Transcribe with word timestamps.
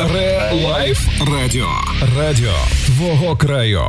Relife 0.00 0.98
Радіо. 1.20 1.68
Радіо 2.16 2.52
твого 2.86 3.36
краю. 3.36 3.82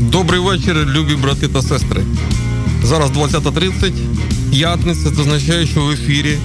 Добрий 0.00 0.40
вечір, 0.40 0.86
любі 0.86 1.14
брати 1.14 1.48
та 1.48 1.62
сестри. 1.62 2.02
Зараз 2.82 3.10
20.30. 3.10 3.92
П'ятниця 4.50 5.10
це 5.16 5.20
означає, 5.20 5.66
що 5.66 5.84
в 5.84 5.90
ефірі 5.90 6.38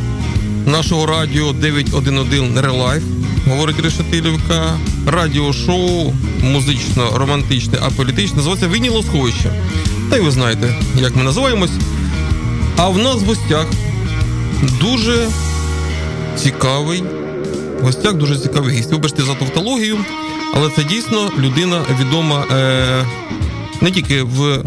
нашого 0.66 1.06
радіо 1.06 1.54
911 1.54 2.64
Relife 2.66 3.04
говорить 3.48 3.80
Решетилівка, 3.80 4.80
радіошоу 5.08 6.14
музично-романтичне, 6.44 7.78
а 7.82 7.90
політичне 7.90 8.38
називається 8.38 8.68
Вініло 8.68 9.04
сховище. 9.04 9.52
Та 10.10 10.18
й 10.18 10.20
ви 10.20 10.32
знаєте, 10.32 10.76
як 10.96 11.16
ми 11.16 11.24
називаємось. 11.24 11.72
А 12.78 12.90
в 12.90 12.98
нас 12.98 13.16
в 13.16 13.26
гостях 13.26 13.66
дуже 14.82 15.30
цікавий. 16.38 17.04
Гостях 17.82 18.14
дуже 18.14 18.38
цікавий 18.38 18.76
гість. 18.76 18.92
Вибачте 18.92 19.24
за 19.24 19.36
тавтологію, 19.36 19.98
але 20.54 20.70
це 20.70 20.84
дійсно 20.84 21.30
людина 21.38 21.82
відома 22.00 22.46
е, 22.52 23.06
не 23.82 23.92
тільки 23.92 24.24
в 24.24 24.64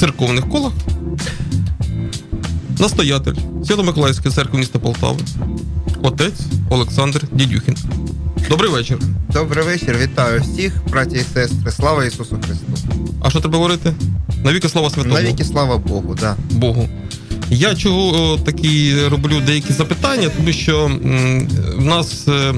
церковних 0.00 0.48
колах. 0.48 0.72
Настоятель 2.78 3.34
Свято-Миколаївської 3.66 4.34
церкви 4.34 4.58
міста 4.58 4.78
Полтави, 4.78 5.18
отець 6.02 6.40
Олександр 6.70 7.22
Дідюхін. 7.32 7.76
Добрий 8.48 8.70
вечір. 8.70 8.98
Добрий 9.32 9.64
вечір, 9.64 9.96
вітаю 9.98 10.40
всіх, 10.40 10.72
браті 10.88 11.16
і 11.16 11.34
сестри. 11.34 11.70
Слава 11.70 12.04
Ісусу 12.04 12.38
Христу. 12.46 12.69
А 13.20 13.30
що 13.30 13.40
треба 13.40 13.56
говорити? 13.56 13.92
Навіки 14.44 14.68
слава 14.68 14.90
святому. 14.90 15.14
Навіки 15.14 15.44
слава 15.44 15.78
Богу, 15.78 16.16
да. 16.20 16.36
Богу. 16.50 16.88
Я 17.50 17.74
чого 17.74 18.36
такі 18.38 18.94
роблю 19.10 19.40
деякі 19.46 19.72
запитання, 19.72 20.30
тому 20.36 20.52
що 20.52 20.84
м, 20.86 21.48
в 21.76 21.84
нас 21.84 22.28
е, 22.28 22.54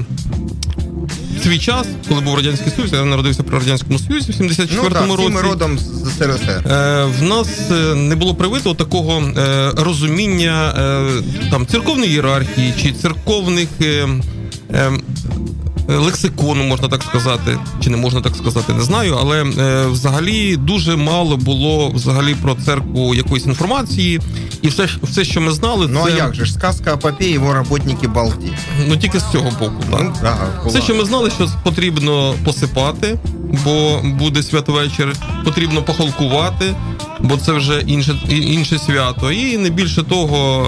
свій 1.43 1.59
час, 1.59 1.87
коли 2.09 2.21
був 2.21 2.35
Радянський 2.35 2.71
Союз, 2.75 2.93
я 2.93 3.05
народився 3.05 3.43
при 3.43 3.59
Радянському 3.59 3.99
Союзі 3.99 4.31
в 4.31 4.35
74-му 4.41 4.83
Ну 4.83 4.89
так, 4.89 5.07
році. 5.17 5.29
ми 5.29 5.41
родом 5.41 5.79
з 5.79 6.17
СРСР. 6.17 6.67
Е, 6.71 7.05
в 7.19 7.23
нас 7.23 7.47
е, 7.71 7.95
не 7.95 8.15
було 8.15 8.35
привито 8.35 8.73
такого 8.73 9.21
е, 9.21 9.71
розуміння 9.77 10.73
е, 10.77 11.23
там 11.51 11.67
церковної 11.67 12.11
ієрархії 12.11 12.73
чи 12.81 12.91
церковних 12.93 13.67
е, 13.81 14.07
е, 14.73 14.91
лексикону, 15.97 16.63
можна 16.63 16.87
так 16.87 17.03
сказати, 17.03 17.57
чи 17.83 17.89
не 17.89 17.97
можна 17.97 18.21
так 18.21 18.35
сказати, 18.35 18.73
не 18.73 18.83
знаю. 18.83 19.17
Але 19.19 19.43
е, 19.43 19.87
взагалі 19.87 20.57
дуже 20.57 20.95
мало 20.95 21.37
було 21.37 21.89
взагалі 21.89 22.35
про 22.35 22.55
церкву 22.55 23.15
якоїсь 23.15 23.45
інформації, 23.45 24.21
і 24.61 24.67
все, 24.67 24.87
все 25.03 25.25
що 25.25 25.41
ми 25.41 25.51
знали, 25.51 25.85
це... 25.85 25.93
Ну 25.93 26.03
а 26.05 26.09
як 26.09 26.35
же 26.35 26.45
ж, 26.45 26.53
сказка 26.53 26.93
о 26.93 26.97
попі, 26.97 27.25
його 27.25 27.53
роботники 27.53 28.07
балді. 28.07 28.53
ну 28.87 28.97
тільки 28.97 29.19
з 29.19 29.31
цього 29.31 29.51
боку. 29.59 29.83
Так. 29.91 30.01
Ну, 30.01 30.13
ага, 30.23 30.47
Все, 30.65 30.81
що 30.81 30.95
ми 30.95 31.05
знали, 31.05 31.31
що 31.31 31.49
потрібно 31.63 32.35
посипати, 32.45 33.19
бо 33.65 34.01
буде 34.03 34.43
святвечір, 34.43 35.13
потрібно 35.45 35.83
похолкувати, 35.83 36.75
бо 37.19 37.37
це 37.37 37.51
вже 37.51 37.83
інше, 37.87 38.15
інше 38.29 38.79
свято. 38.79 39.31
І 39.31 39.57
не 39.57 39.69
більше 39.69 40.03
того, 40.03 40.67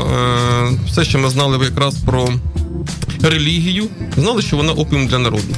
е, 0.70 0.78
все, 0.88 1.06
що 1.06 1.20
ми 1.20 1.30
знали 1.30 1.66
якраз 1.66 1.96
про 1.96 2.30
релігію, 3.30 3.88
знали, 4.18 4.42
що 4.42 4.58
вона 4.58 4.72
опіум 4.72 5.08
для 5.08 5.20
народу. 5.20 5.56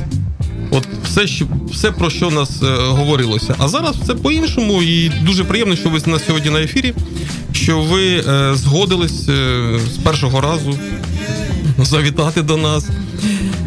От 0.72 0.88
все, 1.04 1.28
що, 1.28 1.46
все 1.72 1.92
про 1.92 2.10
що 2.10 2.30
нас 2.30 2.64
е, 2.64 2.66
говорилося. 2.78 3.56
А 3.58 3.68
зараз 3.68 3.96
все 3.96 4.14
по-іншому, 4.14 4.84
і 4.84 5.10
дуже 5.10 5.44
приємно, 5.44 5.76
що 5.76 5.90
ви 5.90 6.02
на 6.06 6.20
сьогодні 6.20 6.50
на 6.50 6.62
ефірі, 6.62 6.94
що 7.52 7.80
ви 7.80 8.18
е, 8.18 8.56
згодились 8.56 9.30
е, 9.30 9.80
з 9.94 9.98
першого 9.98 10.42
разу 10.42 10.80
завітати 11.78 12.42
до 12.42 12.58
нас. 12.58 12.86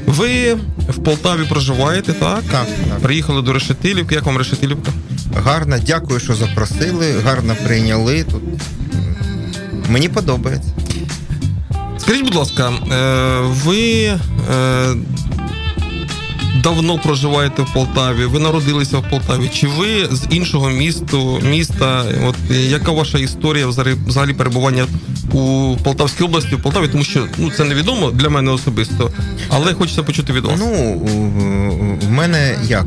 Ви 0.07 0.55
в 0.89 0.99
Полтаві 1.05 1.45
проживаєте, 1.49 2.13
так? 2.13 2.43
Так, 2.51 2.67
так. 2.89 3.01
Приїхали 3.01 3.43
до 3.43 3.53
Решетилівки. 3.53 4.15
Як 4.15 4.25
вам 4.25 4.39
Решетилівка? 4.39 4.93
Гарно, 5.45 5.77
дякую, 5.87 6.21
що 6.21 6.35
запросили, 6.35 7.21
гарно 7.25 7.57
прийняли 7.65 8.25
тут. 8.25 8.43
Мені 9.89 10.09
подобається. 10.09 10.71
Скажіть, 12.11 12.25
будь 12.25 12.35
ласка, 12.35 12.71
е, 12.71 13.41
ви 13.65 14.03
е, 14.03 14.19
давно 16.63 16.99
проживаєте 16.99 17.63
в 17.63 17.73
Полтаві, 17.73 18.25
ви 18.25 18.39
народилися 18.39 18.99
в 18.99 19.11
Полтаві, 19.11 19.49
чи 19.49 19.67
ви 19.67 20.09
з 20.11 20.27
іншого 20.31 20.71
місту, 20.71 21.41
міста? 21.51 22.05
От 22.27 22.37
яка 22.51 22.93
ваша 22.93 23.19
історія 23.19 23.67
взагалі 24.07 24.35
перебування 24.35 24.87
у 25.33 25.77
Полтавській 25.83 26.25
області, 26.25 26.55
в 26.55 26.63
Полтаві? 26.63 26.89
Тому 26.89 27.05
що 27.05 27.27
ну 27.39 27.51
це 27.51 27.65
невідомо 27.65 28.11
для 28.11 28.29
мене 28.29 28.51
особисто, 28.51 29.11
але 29.49 29.75
хочеться 29.75 30.03
почути 30.03 30.33
від 30.33 30.45
вас. 30.45 30.57
Ну, 30.59 30.95
в 32.03 32.11
мене 32.11 32.59
як, 32.65 32.87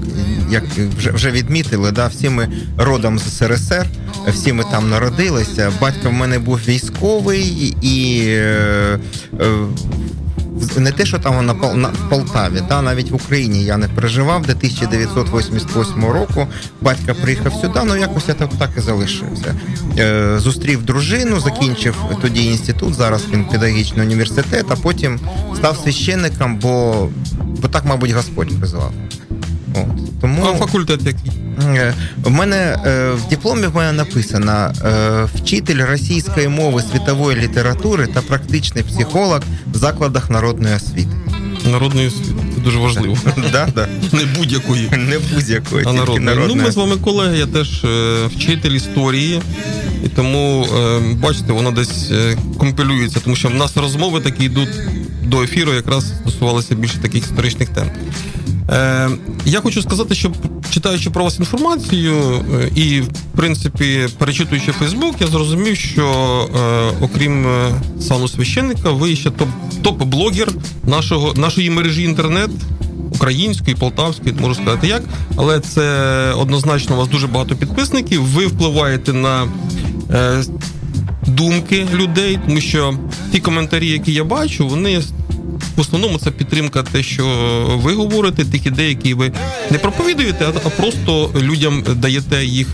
як 0.50 0.64
вже, 0.98 1.12
вже 1.12 1.32
відмітили, 1.32 1.92
да, 1.92 2.08
всі 2.08 2.30
ми 2.30 2.50
родом 2.78 3.20
з 3.20 3.38
СРСР, 3.38 3.86
всі 4.28 4.54
ми 4.54 4.64
там 4.72 4.90
народилися. 4.90 5.72
Батько 5.82 6.10
в 6.10 6.14
мене 6.14 6.40
був 6.40 6.60
військовий 6.68 7.76
і 7.82 8.26
е, 8.28 9.00
е, 9.42 9.50
не 10.78 10.92
те, 10.92 11.06
що 11.06 11.20
там 11.20 11.46
на, 11.46 11.54
в 11.88 12.10
Полтаві, 12.10 12.62
да, 12.70 12.82
навіть 12.82 13.12
в 13.12 13.16
Україні 13.16 13.64
я 13.64 13.78
не 13.78 13.88
переживав. 13.88 14.42
До 14.42 14.52
1988 14.52 16.06
року 16.06 16.48
батько 16.82 17.16
приїхав 17.22 17.54
сюди, 17.54 17.80
ну 17.86 17.96
якось 17.96 18.28
я 18.28 18.34
так, 18.34 18.50
так 18.60 18.70
і 18.78 18.82
залишився. 18.82 19.56
Е, 20.00 20.40
зустрів 20.40 20.84
дружину, 20.84 21.40
закінчив 21.40 21.96
тоді 22.22 22.46
інститут, 22.46 22.94
зараз 22.94 23.24
він 23.34 23.46
педагогічний 23.46 24.06
університет, 24.06 24.66
а 24.70 24.76
потім 24.76 25.20
став 25.56 25.78
священником, 25.84 26.58
бо, 26.58 27.08
бо 27.62 27.68
так, 27.68 27.86
мабуть, 27.86 28.12
Господь 28.12 28.60
призвав. 28.60 28.94
От. 29.76 30.22
Тому 30.22 30.44
А 30.46 30.54
факультет 30.54 31.02
який? 31.06 31.43
Е, 31.62 31.94
в 32.24 32.32
мене 32.32 32.78
е, 32.86 33.12
в 33.12 33.30
дипломі 33.30 33.68
в 33.68 33.76
мене 33.76 33.92
написано 33.92 34.74
е, 34.86 35.28
вчитель 35.36 35.86
російської 35.86 36.48
мови 36.48 36.84
світової 36.92 37.38
літератури 37.38 38.08
та 38.08 38.22
практичний 38.22 38.84
психолог 38.84 39.42
в 39.74 39.78
закладах 39.78 40.30
народної 40.30 40.76
освіти. 40.76 41.10
Народної 41.72 42.08
освіти. 42.08 42.34
Це 42.56 42.62
дуже 42.62 42.78
важливо. 42.80 43.18
Да, 43.52 43.68
да. 43.76 43.88
Не 44.12 44.26
будь-якої. 44.38 44.90
Не 44.90 45.20
будь-якої, 45.34 45.86
А 45.88 45.94
народної. 45.94 46.38
Ну, 46.48 46.56
ми 46.56 46.72
з 46.72 46.76
вами 46.76 46.96
колеги, 46.96 47.38
я 47.38 47.46
теж 47.46 47.86
вчитель 48.36 48.72
історії, 48.72 49.42
і 50.06 50.08
тому 50.08 50.68
бачите, 51.14 51.54
воно 51.54 51.72
десь 51.72 52.12
компілюється, 52.58 53.20
тому 53.24 53.36
що 53.36 53.48
в 53.48 53.54
нас 53.54 53.78
розмови 53.78 54.20
такі 54.20 54.46
йдуть 54.46 54.80
до 55.24 55.44
ефіру, 55.44 55.74
якраз 55.74 56.14
стосувалися 56.22 56.76
більше 56.76 56.98
таких 56.98 57.24
історичних 57.24 57.70
тем. 57.70 57.90
Е, 58.70 59.10
я 59.46 59.62
хочу 59.62 59.82
сказати, 59.82 60.16
що 60.16 60.32
читаючи 60.70 61.10
про 61.10 61.24
вас 61.24 61.40
інформацію 61.40 62.16
е, 62.16 62.70
і, 62.76 63.02
в 63.02 63.08
принципі, 63.36 64.08
перечитуючи 64.18 64.72
Фейсбук, 64.72 65.16
я 65.22 65.28
зрозумів, 65.28 65.78
що 65.78 66.08
е, 66.56 66.92
окрім 67.02 67.48
е, 67.48 67.72
сану 68.02 68.28
священника, 68.28 68.92
ви 68.92 69.16
ще 69.16 69.30
топ, 69.30 69.48
топ-блогер 69.84 70.52
нашого, 70.84 71.34
нашої 71.34 71.70
мережі 71.70 72.04
інтернет 72.04 72.52
української, 73.16 73.76
полтавської, 73.76 74.36
можу 74.42 74.56
сказати 74.56 74.88
як, 74.88 75.02
але 75.36 75.60
це 75.60 75.84
однозначно 76.38 76.96
у 76.96 77.00
вас 77.00 77.08
дуже 77.08 77.28
багато 77.28 77.56
підписників. 77.56 78.24
Ви 78.24 78.48
впливаєте 78.48 79.14
на 79.14 79.48
е, 80.12 80.44
думки 81.28 81.88
людей, 81.94 82.40
тому 82.46 82.62
що 82.62 82.94
ті 83.32 83.40
коментарі, 83.40 83.90
які 83.90 84.14
я 84.14 84.24
бачу, 84.24 84.68
вони 84.68 85.02
в 85.76 85.80
основному 85.80 86.18
це 86.18 86.32
підтримка 86.32 86.84
те, 86.84 87.04
що 87.04 87.26
ви 87.84 87.94
говорите, 87.94 88.46
тих 88.46 88.66
ідей, 88.66 88.90
які 88.90 89.14
ви 89.14 89.32
не 89.72 89.78
проповідуєте, 89.78 90.46
а- 90.66 90.70
просто 90.70 91.30
людям 91.42 91.84
даєте 91.96 92.46
їх 92.46 92.68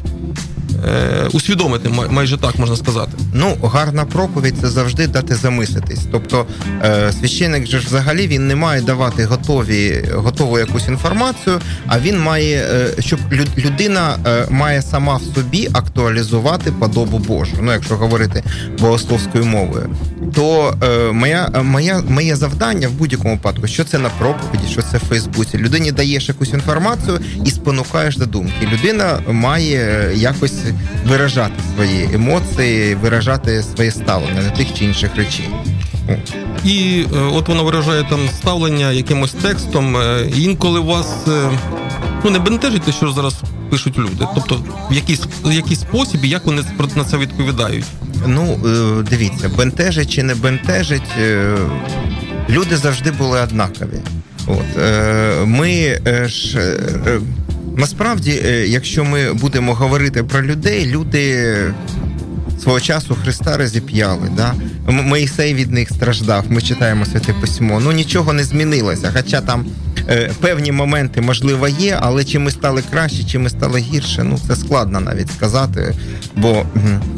е, 0.88 1.28
усвідомити, 1.32 1.90
майже 2.10 2.38
так 2.38 2.60
можна 2.60 2.76
сказати. 2.76 3.12
Ну, 3.34 3.58
гарна 3.64 4.06
проповідь 4.06 4.56
це 4.62 4.70
завжди 4.70 5.08
дати 5.08 5.36
замислитись. 5.36 6.00
Тобто 6.12 6.46
е, 6.84 7.14
священик 7.20 7.66
же 7.68 7.80
ж 7.80 7.88
взагалі 7.88 8.28
він 8.28 8.48
не 8.48 8.56
має 8.56 8.82
давати 8.82 9.26
готові, 9.26 10.06
готову 10.14 10.60
якусь 10.60 10.88
інформацію, 10.88 11.60
а 11.88 12.00
він 12.00 12.20
має, 12.20 12.58
е, 12.72 13.02
щоб 13.02 13.20
лю- 13.32 13.66
людина 13.66 14.18
має 14.50 14.82
сама 14.82 15.16
в 15.18 15.36
собі 15.36 15.70
актуалізувати 15.74 16.72
подобу 16.72 17.18
Божу. 17.18 17.56
Ну, 17.62 17.72
якщо 17.72 17.96
говорити 17.98 18.44
богословською 18.80 19.46
мовою, 19.46 19.96
то 20.36 20.78
е, 20.84 21.12
моя, 21.12 21.50
моя, 21.64 22.04
моє 22.10 22.36
завдання 22.36 22.88
в 22.88 22.92
будь-якому 22.92 23.34
випадку, 23.34 23.68
що 23.68 23.84
це 23.84 23.98
на 23.98 24.10
проповіді, 24.10 24.72
що 24.72 24.82
це 24.82 24.98
в 24.98 25.02
Фейсбуці. 25.10 25.58
Людині 25.58 25.92
даєш 25.92 26.28
якусь 26.28 26.54
інформацію 26.54 27.20
і 27.46 27.50
спонукаєш 27.50 28.18
до 28.18 28.26
думки. 28.26 28.68
Людина 28.74 29.20
має 29.28 29.78
е, 29.78 30.16
якось 30.16 30.58
виражати 31.08 31.54
свої 31.76 32.10
емоції, 32.14 32.96
виражати 32.96 33.64
своє 33.76 33.92
ставлення 33.92 34.42
на 34.42 34.50
тих 34.50 34.68
чи 34.74 34.86
інших 34.86 35.16
речей. 35.16 35.50
І 36.66 37.06
е, 37.14 37.20
от 37.20 37.48
вона 37.48 37.62
виражає 37.62 38.04
там 38.10 38.20
ставлення 38.30 38.92
якимось 38.92 39.32
текстом. 39.32 39.98
е, 39.98 40.26
інколи 40.36 40.80
вас 40.80 41.28
е, 41.28 41.50
ну 42.24 42.32
не 42.32 42.40
бентежить 42.40 42.82
те, 42.82 42.92
що 42.92 43.12
зараз 43.12 43.36
пишуть 43.70 43.98
люди? 43.98 44.28
Тобто, 44.36 44.56
в 44.92 44.94
який, 44.94 45.20
в 45.44 45.52
який 45.52 45.76
спосіб 45.76 46.26
як 46.26 46.46
вони 46.46 46.64
на 46.96 47.04
це 47.04 47.18
відповідають? 47.18 47.86
Ну, 48.28 48.60
е, 48.66 49.04
дивіться, 49.10 49.50
бентежить 49.50 50.12
чи 50.12 50.24
не 50.24 50.36
бентежить, 50.36 51.12
е, 51.22 51.56
люди 52.50 52.78
завжди 52.78 53.12
були 53.12 53.42
однакові. 53.42 54.00
От 54.48 54.82
е, 54.82 55.46
ми 55.46 56.00
ж 56.26 56.60
насправді, 57.78 58.32
якщо 58.68 59.04
ми 59.04 59.34
будемо 59.34 59.74
говорити 59.74 60.24
про 60.24 60.44
людей, 60.44 60.86
люди 60.86 61.56
свого 62.62 62.80
часу 62.80 63.18
Христа 63.24 63.58
розіп'яли. 63.58 64.32
Да? 64.38 64.54
Моїсей 64.92 65.54
від 65.54 65.72
них 65.72 65.90
страждав. 65.90 66.44
Ми 66.50 66.62
читаємо 66.62 67.06
святе 67.06 67.34
письмо. 67.34 67.80
Ну 67.80 67.92
нічого 67.92 68.34
не 68.34 68.44
змінилося. 68.44 69.12
Хоча 69.16 69.42
там 69.42 69.66
е, 70.10 70.32
певні 70.40 70.72
моменти, 70.72 71.22
можливо, 71.22 71.68
є, 71.68 71.98
але 72.02 72.24
чи 72.24 72.40
ми 72.40 72.52
стали 72.52 72.84
краще, 72.92 73.24
чи 73.24 73.40
ми 73.40 73.50
стали 73.50 73.80
гірше, 73.80 74.24
ну 74.24 74.40
це 74.48 74.56
складно 74.56 75.00
навіть 75.00 75.32
сказати. 75.32 75.96
Бо 76.36 76.66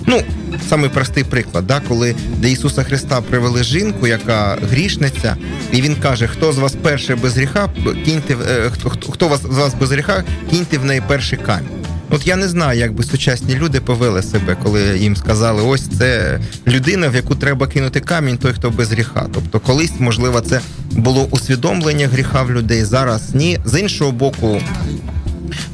ну, 0.07 0.21
самий 0.69 0.89
простий 0.89 1.23
приклад, 1.23 1.67
да, 1.67 1.81
коли 1.87 2.15
до 2.37 2.47
Ісуса 2.47 2.83
Христа 2.83 3.21
привели 3.21 3.63
жінку, 3.63 4.07
яка 4.07 4.57
грішниця, 4.71 5.35
і 5.71 5.81
він 5.81 5.95
каже: 5.95 6.27
хто 6.27 6.53
з 6.53 6.57
вас 6.57 6.75
перший 6.81 7.15
без 7.15 7.37
гріха, 7.37 7.69
кіньте 8.05 8.35
е, 8.49 8.69
хто, 8.71 8.89
хто 8.89 9.27
вас 9.27 9.41
з 9.41 9.57
вас 9.57 9.73
без 9.73 9.91
гріха, 9.91 10.23
кіньте 10.49 10.77
в 10.77 10.85
неї 10.85 11.01
перший 11.07 11.37
камінь. 11.37 11.80
От 12.13 12.27
я 12.27 12.35
не 12.35 12.47
знаю, 12.47 12.79
як 12.79 12.93
би 12.93 13.03
сучасні 13.03 13.55
люди 13.55 13.79
повели 13.79 14.23
себе, 14.23 14.57
коли 14.63 14.97
їм 14.99 15.15
сказали, 15.15 15.61
ось 15.61 15.87
це 15.97 16.39
людина, 16.67 17.09
в 17.09 17.15
яку 17.15 17.35
треба 17.35 17.67
кинути 17.67 17.99
камінь, 17.99 18.37
той, 18.37 18.53
хто 18.53 18.69
без 18.69 18.91
гріха. 18.91 19.27
Тобто, 19.33 19.59
колись, 19.59 19.99
можливо, 19.99 20.41
це 20.41 20.61
було 20.91 21.27
усвідомлення 21.31 22.07
гріха 22.07 22.43
в 22.43 22.51
людей. 22.51 22.83
Зараз 22.83 23.35
ні. 23.35 23.59
З 23.65 23.79
іншого 23.79 24.11
боку, 24.11 24.61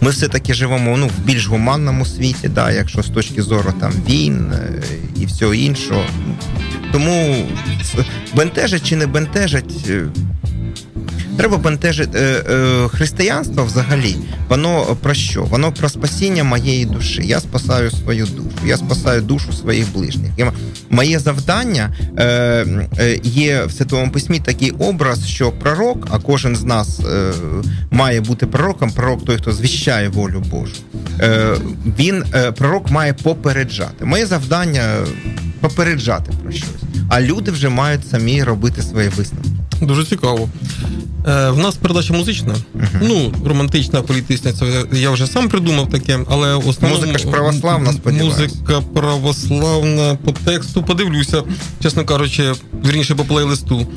ми 0.01 0.09
все-таки 0.09 0.53
живемо 0.53 0.97
ну, 0.97 1.07
в 1.07 1.25
більш 1.25 1.47
гуманному 1.47 2.05
світі, 2.05 2.49
да, 2.49 2.71
якщо 2.71 3.03
з 3.03 3.09
точки 3.09 3.41
зору 3.41 3.73
там 3.79 3.91
війн 4.09 4.51
е, 4.53 4.83
і 5.21 5.25
всього 5.25 5.53
іншого. 5.53 6.03
Тому 6.91 7.45
бентежить 8.35 8.83
чи 8.83 8.95
не 8.95 9.07
бентежить. 9.07 9.89
Треба 11.37 11.57
бентежити 11.57 12.19
е, 12.19 12.21
е, 12.21 12.87
християнство 12.87 13.63
взагалі. 13.63 14.15
Воно 14.49 14.97
про 15.01 15.13
що? 15.13 15.43
Воно 15.43 15.71
про 15.71 15.89
спасіння 15.89 16.43
моєї 16.43 16.85
душі. 16.85 17.21
Я 17.25 17.39
спасаю 17.39 17.91
свою 17.91 18.25
душу, 18.25 18.57
я 18.65 18.77
спасаю 18.77 19.21
душу 19.21 19.53
своїх 19.53 19.93
ближніх. 19.93 20.31
Моє 20.89 21.19
завдання 21.19 21.95
е, 22.19 23.19
є 23.23 23.65
в 23.65 23.71
Святому 23.71 24.11
Письмі 24.11 24.39
такий 24.39 24.71
образ, 24.71 25.27
що 25.27 25.51
пророк, 25.51 26.07
а 26.11 26.19
кожен 26.19 26.55
з 26.55 26.63
нас 26.63 26.99
має 27.91 28.21
бути 28.21 28.47
пророком, 28.47 28.91
пророк 28.91 29.25
той, 29.25 29.37
хто 29.37 29.51
звіщає 29.51 30.09
волю 30.09 30.43
Божу. 30.51 30.73
Він 31.99 32.23
пророк 32.55 32.91
має 32.91 33.13
попереджати. 33.13 34.05
Моє 34.05 34.25
завдання 34.25 34.95
попереджати 35.59 36.31
про 36.43 36.51
щось. 36.51 36.67
А 37.09 37.21
люди 37.21 37.51
вже 37.51 37.69
мають 37.69 38.07
самі 38.07 38.43
робити 38.43 38.81
свої 38.81 39.09
висновки. 39.09 39.49
Дуже 39.81 40.05
цікаво. 40.05 40.49
Е, 41.27 41.49
В 41.49 41.57
нас 41.57 41.75
передача 41.75 42.13
музична, 42.13 42.53
uh-huh. 42.53 42.99
ну, 43.01 43.33
романтична, 43.45 44.01
політична, 44.01 44.53
це 44.53 44.85
я 44.93 45.11
вже 45.11 45.27
сам 45.27 45.49
придумав 45.49 45.89
таке, 45.89 46.19
але 46.29 46.53
основному... 46.53 47.01
Музика 47.01 47.17
ж 47.17 47.27
православна, 47.27 47.93
сподіваюся. 47.93 48.41
Музика 48.41 48.81
православна 48.93 50.17
по 50.25 50.31
тексту, 50.31 50.83
подивлюся, 50.83 51.43
чесно 51.83 52.05
кажучи, 52.05 52.53
вірніше 52.85 53.15
по 53.15 53.23
плейлисту. 53.23 53.87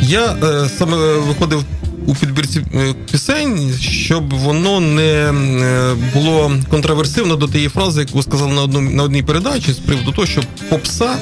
Я 0.00 0.36
е, 0.42 0.68
саме 0.78 0.96
виходив 1.18 1.64
у 2.06 2.14
підбірці 2.14 2.60
е, 2.74 2.94
пісень, 3.12 3.74
щоб 3.80 4.34
воно 4.34 4.80
не 4.80 5.02
е, 5.02 5.94
було 6.14 6.52
контроверсивно 6.70 7.36
до 7.36 7.48
тієї 7.48 7.68
фрази, 7.68 8.00
яку 8.00 8.22
сказали 8.22 8.52
на 8.52 8.62
одну, 8.62 8.80
на 8.80 9.02
одній 9.02 9.22
передачі, 9.22 9.72
з 9.72 9.78
приводу 9.78 10.12
того, 10.12 10.26
що 10.26 10.40
попса 10.68 11.16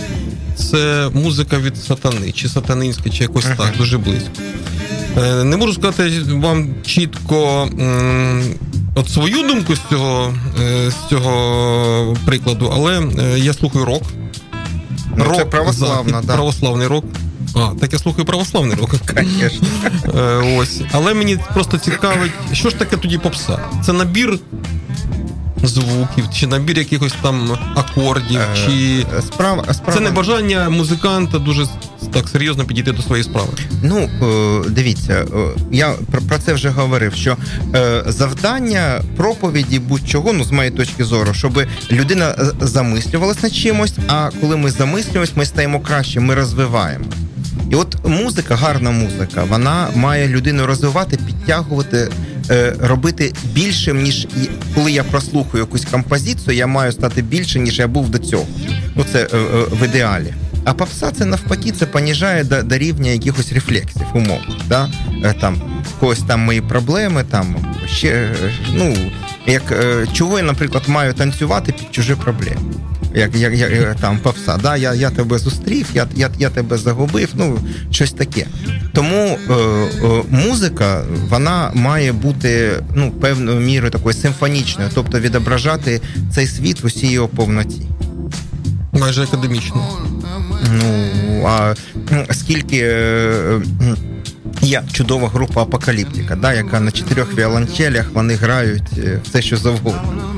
це 0.57 1.11
музика 1.15 1.59
від 1.59 1.77
сатани, 1.77 2.33
чи 2.33 2.49
сатанинська, 2.49 3.11
чи 3.11 3.23
якось 3.23 3.45
так, 3.45 3.75
дуже 3.79 3.99
близько. 3.99 4.31
Е, 5.19 5.45
не 5.45 5.57
можу 5.57 5.73
сказати 5.73 6.23
вам 6.29 6.69
чітко 6.87 7.69
от 8.95 9.09
свою 9.09 9.49
думку 9.49 9.75
з 9.77 9.81
цього 9.91 10.35
з 10.89 11.09
цього 11.11 12.17
прикладу, 12.25 12.71
але 12.75 13.03
я 13.37 13.53
слухаю 13.53 13.85
рок. 13.85 14.03
Ну, 15.17 15.25
рок 15.25 15.37
це 15.37 15.45
православна, 15.45 16.23
да. 16.25 16.35
православний 16.35 16.87
рок. 16.87 17.05
А, 17.55 17.71
так 17.81 17.93
я 17.93 17.99
слухаю 17.99 18.25
православний 18.25 18.77
рок. 18.77 18.95
Ось. 20.59 20.81
Але 20.93 21.15
мені 21.15 21.39
просто 21.55 21.79
цікавить, 21.79 22.33
що 22.53 22.71
ж 22.71 22.77
таке 22.77 22.97
тоді 22.97 23.19
попса? 23.19 23.59
Це 23.87 23.93
набір 23.93 24.39
звуків, 25.63 26.25
чи 26.35 26.47
набір 26.47 26.79
якихось 26.79 27.15
там 27.23 27.59
акордів, 27.75 28.41
е, 28.41 28.47
чи 28.67 29.07
справа, 29.23 29.75
справа... 29.75 29.99
це 29.99 30.01
не 30.01 30.11
бажання 30.11 30.71
музиканта 30.71 31.39
дуже 31.39 31.67
так 32.13 32.29
серйозно 32.29 32.65
підійти 32.65 32.93
до 32.93 33.03
своєї 33.03 33.25
справи. 33.25 33.49
Ну 33.83 33.99
е, 33.99 34.71
дивіться, 34.71 35.13
е, 35.13 35.61
я 35.73 35.95
про 36.29 36.39
це 36.39 36.55
вже 36.55 36.69
говорив. 36.69 37.15
Що 37.15 37.37
завдання 38.07 39.01
проповіді 39.17 39.79
будь-чого, 39.79 40.33
ну 40.33 40.45
з 40.45 40.51
моєї 40.51 40.77
точки 40.77 41.05
зору, 41.05 41.35
щоб 41.35 41.63
людина 41.91 42.35
замислювалась 42.61 43.43
над 43.43 43.55
чимось. 43.55 43.95
А 44.09 44.31
коли 44.41 44.57
ми 44.57 44.71
замислюємось, 44.71 45.37
ми 45.37 45.47
стаємо 45.47 45.81
краще, 45.81 46.21
ми 46.21 46.35
розвиваємо. 46.35 47.05
І 47.71 47.75
от 47.75 48.09
музика, 48.09 48.57
гарна 48.57 48.91
музика, 48.91 49.45
вона 49.45 49.89
має 49.95 50.29
людину 50.29 50.67
розвивати, 50.67 51.17
підтягувати, 51.27 52.09
робити 52.81 53.33
більшим, 53.45 54.03
ніж 54.03 54.29
коли 54.75 54.93
я 54.93 55.05
прослухаю 55.05 55.65
якусь 55.65 55.85
композицію, 55.85 56.57
я 56.57 56.67
маю 56.67 56.93
стати 56.93 57.23
більше, 57.23 57.59
ніж 57.59 57.79
я 57.79 57.87
був 57.87 58.11
до 58.11 58.19
цього. 58.19 58.47
Ну 58.95 59.05
це 59.13 59.23
е, 59.23 59.37
е, 59.37 59.65
в 59.71 59.85
ідеалі. 59.85 60.35
А 60.65 60.75
попса 60.75 61.11
це 61.11 61.25
навпаки, 61.25 61.73
це 61.73 61.87
поніжає 61.87 62.45
до, 62.45 62.63
до 62.63 62.79
рівня 62.79 63.11
якихось 63.11 63.53
рефлексів, 63.53 64.07
умов. 64.15 64.41
Да? 64.69 64.91
Там 65.41 65.83
когось 66.01 66.23
там 66.29 66.41
мої 66.41 66.61
проблеми, 66.61 67.25
там 67.31 67.57
ще 67.87 68.31
ну 68.75 68.97
як 69.47 69.63
чого 70.13 70.39
я, 70.39 70.45
наприклад, 70.45 70.83
маю 70.87 71.15
танцювати 71.15 71.73
під 71.73 71.95
чужі 71.95 72.15
проблеми 72.15 72.61
як 73.15 73.35
як, 73.35 73.55
як 73.59 73.97
там 73.97 74.19
попса. 74.19 74.57
Да? 74.63 74.77
Я 74.77 74.95
я 74.95 75.11
тебе 75.11 75.39
зустрів, 75.39 75.87
я 75.95 76.07
я, 76.17 76.31
я 76.39 76.51
тебе 76.51 76.79
загубив, 76.79 77.29
ну 77.35 77.59
щось 77.91 78.13
таке. 78.13 78.47
Тому 78.93 79.39
е, 79.51 79.53
е, 79.53 80.23
музика 80.31 81.05
вона 81.29 81.71
має 81.75 82.13
бути 82.13 82.83
ну, 82.95 83.11
певною 83.11 83.61
мірою 83.61 83.91
такою 83.91 84.15
симфонічною, 84.15 84.91
тобто 84.95 85.21
відображати 85.21 86.01
цей 86.35 86.47
світ 86.47 86.83
в 86.83 86.87
усій 86.87 87.13
його 87.13 87.29
повноті. 87.29 87.83
Майже 88.93 89.23
академічно. 89.23 89.99
Ну 90.73 91.11
а 91.47 91.75
скільки. 92.31 92.79
Е, 92.83 93.61
Є 94.63 94.83
чудова 94.93 95.29
група 95.29 95.63
Апокаліптика, 95.63 96.37
да, 96.37 96.53
яка 96.53 96.81
на 96.81 96.91
чотирьох 96.91 97.35
віолончелях 97.35 98.11
вони 98.13 98.35
грають 98.35 98.99
е, 98.99 99.21
все, 99.25 99.43
що 99.43 99.57
завгодно. 99.57 100.30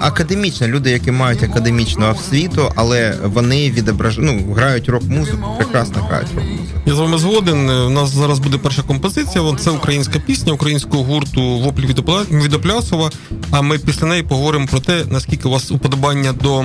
Академічно, 0.00 0.68
люди, 0.68 0.90
які 0.90 1.10
мають 1.10 1.42
академічну 1.42 2.10
освіту, 2.10 2.72
але 2.76 3.16
вони 3.24 3.70
відображають, 3.70 4.46
ну, 4.46 4.54
грають 4.54 4.88
рок-музику, 4.88 5.54
прекрасно 5.56 6.02
грають 6.02 6.28
рок-музику. 6.34 6.80
Я 6.86 6.94
з 6.94 6.98
вами 6.98 7.18
згоден. 7.18 7.70
У 7.70 7.90
нас 7.90 8.10
зараз 8.10 8.38
буде 8.38 8.58
перша 8.58 8.82
композиція. 8.82 9.54
Це 9.58 9.70
українська 9.70 10.18
пісня 10.18 10.52
українського 10.52 11.02
гурту 11.02 11.42
Воплі 11.42 11.86
Відоплясова. 12.30 13.10
А 13.50 13.62
ми 13.62 13.78
після 13.78 14.06
неї 14.06 14.22
поговоримо 14.22 14.66
про 14.66 14.80
те, 14.80 15.04
наскільки 15.10 15.48
у 15.48 15.50
вас 15.50 15.70
уподобання 15.70 16.32
до 16.32 16.64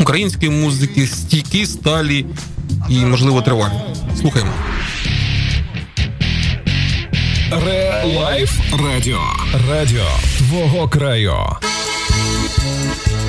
української 0.00 0.50
музики, 0.50 1.06
стійкі, 1.06 1.66
сталі 1.66 2.26
і, 2.88 2.98
можливо, 2.98 3.42
тривалі. 3.42 3.72
Слухаємо. 4.20 4.50
Relife 7.66 8.52
Радіо. 8.84 9.20
Радіо 9.70 10.06
твого 10.38 10.88
краю. 10.88 11.34
Тільки 12.78 13.27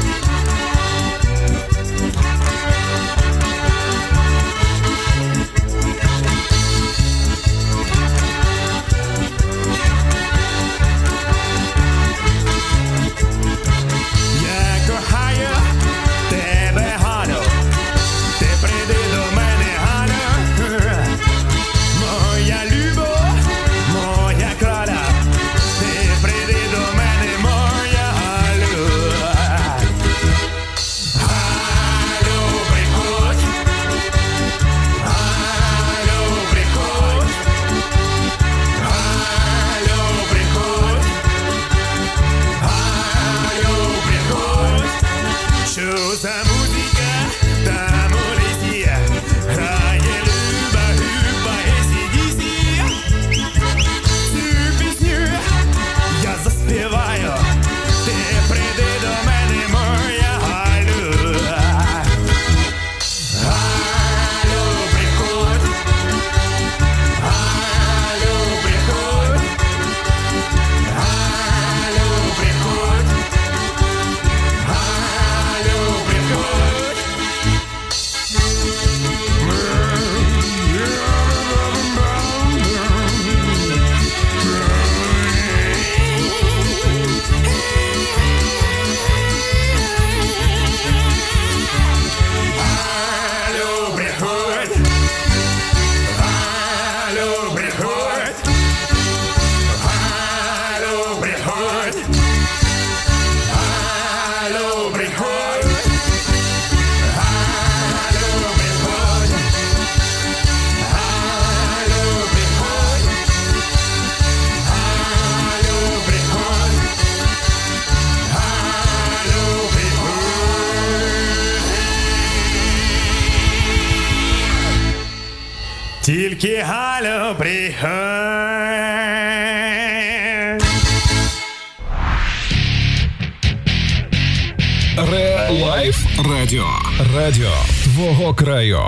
твого 138.00 138.34
краю. 138.34 138.79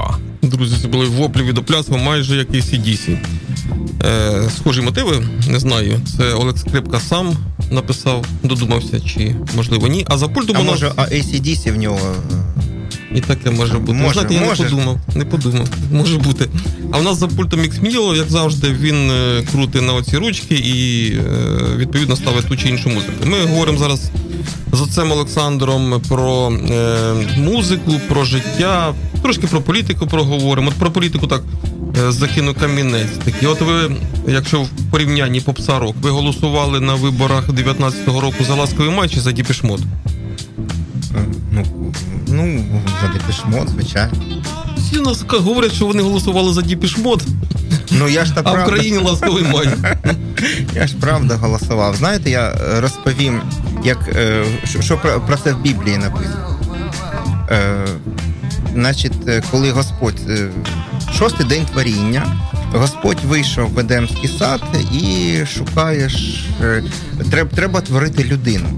Друзі, 0.41 0.75
це 0.81 0.87
були 0.87 1.05
воплі 1.05 1.43
від 1.43 1.57
оплясу, 1.57 1.97
майже 1.97 2.35
як 2.35 2.47
і 2.53 2.57
CDC. 2.57 3.17
Е, 4.05 4.49
схожі 4.57 4.81
мотиви, 4.81 5.27
не 5.47 5.59
знаю. 5.59 5.99
Це 6.17 6.33
Олег 6.33 6.57
Скрипка 6.57 6.99
сам 6.99 7.37
написав, 7.71 8.25
додумався, 8.43 8.99
чи 8.99 9.35
можливо 9.55 9.87
ні. 9.87 10.05
А 10.07 10.17
за 10.17 10.27
пультом 10.27 10.55
А 10.57 10.59
у 10.59 10.63
нас 10.63 10.71
може, 10.71 10.91
а 10.95 11.01
ACDC 11.01 11.73
в 11.73 11.75
нього. 11.75 12.15
І 13.15 13.21
таке 13.21 13.51
може 13.51 13.79
бути. 13.79 13.93
Може, 13.93 14.13
знаєте, 14.13 14.33
я 14.33 14.41
може. 14.41 14.63
не 14.63 14.69
подумав. 14.69 14.99
Не 15.15 15.25
подумав. 15.25 15.67
Може 15.91 16.17
бути. 16.17 16.49
А 16.91 16.97
в 16.97 17.03
нас 17.03 17.17
за 17.17 17.27
пультом 17.27 17.59
Міло, 17.81 18.15
як 18.15 18.29
завжди, 18.29 18.75
він 18.81 19.11
е, 19.11 19.43
крутить 19.51 19.81
на 19.81 19.93
оці 19.93 20.17
ручки 20.17 20.55
і 20.55 21.07
е, 21.13 21.21
відповідно 21.77 22.15
ставить 22.15 22.47
ту 22.47 22.57
чи 22.57 22.69
іншу 22.69 22.89
музику. 22.89 23.13
Ми 23.25 23.45
говоримо 23.45 23.77
зараз 23.77 24.11
з 24.71 24.81
отцем 24.81 25.11
Олександром 25.11 26.01
про 26.09 26.51
е, 26.71 27.13
музику, 27.37 27.91
про 28.09 28.23
життя, 28.23 28.93
трошки 29.21 29.47
про 29.47 29.61
політику 29.61 30.07
проговоримо. 30.07 30.67
От 30.67 30.73
про 30.73 30.91
політику 30.91 31.27
так 31.27 31.41
е, 32.07 32.11
закину 32.11 32.53
камінець. 32.53 33.11
Такий. 33.25 33.47
От 33.47 33.61
ви, 33.61 33.95
якщо 34.27 34.61
в 34.61 34.69
порівнянні 34.91 35.41
попса 35.41 35.79
рок, 35.79 35.95
ви 36.01 36.09
голосували 36.09 36.79
на 36.79 36.95
виборах 36.95 37.49
19-го 37.49 38.21
року 38.21 38.43
за 38.47 38.55
ласковий 38.55 38.91
май 38.91 39.09
чи 39.09 39.19
за 39.19 39.31
Депешмод? 39.31 39.81
Ну, 41.51 41.65
ну 42.27 42.63
за 43.01 43.07
Депешмод, 43.07 43.69
звичайно. 43.69 44.13
Всі 44.77 45.01
нас 45.01 45.25
говорять, 45.29 45.73
що 45.73 45.85
вони 45.85 46.03
голосували 46.03 46.53
за 46.53 46.61
Депешмод, 46.61 47.23
Ну 47.91 48.09
я 48.09 48.25
ж 48.25 48.35
та 48.35 48.41
а 48.43 48.49
в 48.49 48.53
правда, 48.53 48.71
країні 48.71 48.97
ласковий 48.97 49.43
май. 49.43 49.69
я 50.75 50.87
ж 50.87 50.95
правда 50.99 51.35
голосував. 51.35 51.95
Знаєте, 51.95 52.29
я 52.29 52.49
е, 52.49 52.81
розповім, 52.81 53.41
як 53.83 53.97
е, 54.15 54.45
що, 54.81 54.97
про, 54.97 55.37
це 55.43 55.53
в 55.53 55.61
Біблії 55.61 55.97
написано. 55.97 56.59
Е, 57.51 57.87
значить, 58.73 59.13
е, 59.27 59.43
коли 59.51 59.71
Господь 59.71 60.21
шостий 61.17 61.45
день 61.45 61.65
творіння, 61.65 62.35
Господь 62.73 63.17
вийшов 63.25 63.69
в 63.69 63.79
Едемський 63.79 64.29
сад 64.39 64.61
і 64.93 65.35
шукаєш. 65.45 66.45
Треба, 67.31 67.49
треба 67.55 67.81
творити 67.81 68.23
людину. 68.23 68.69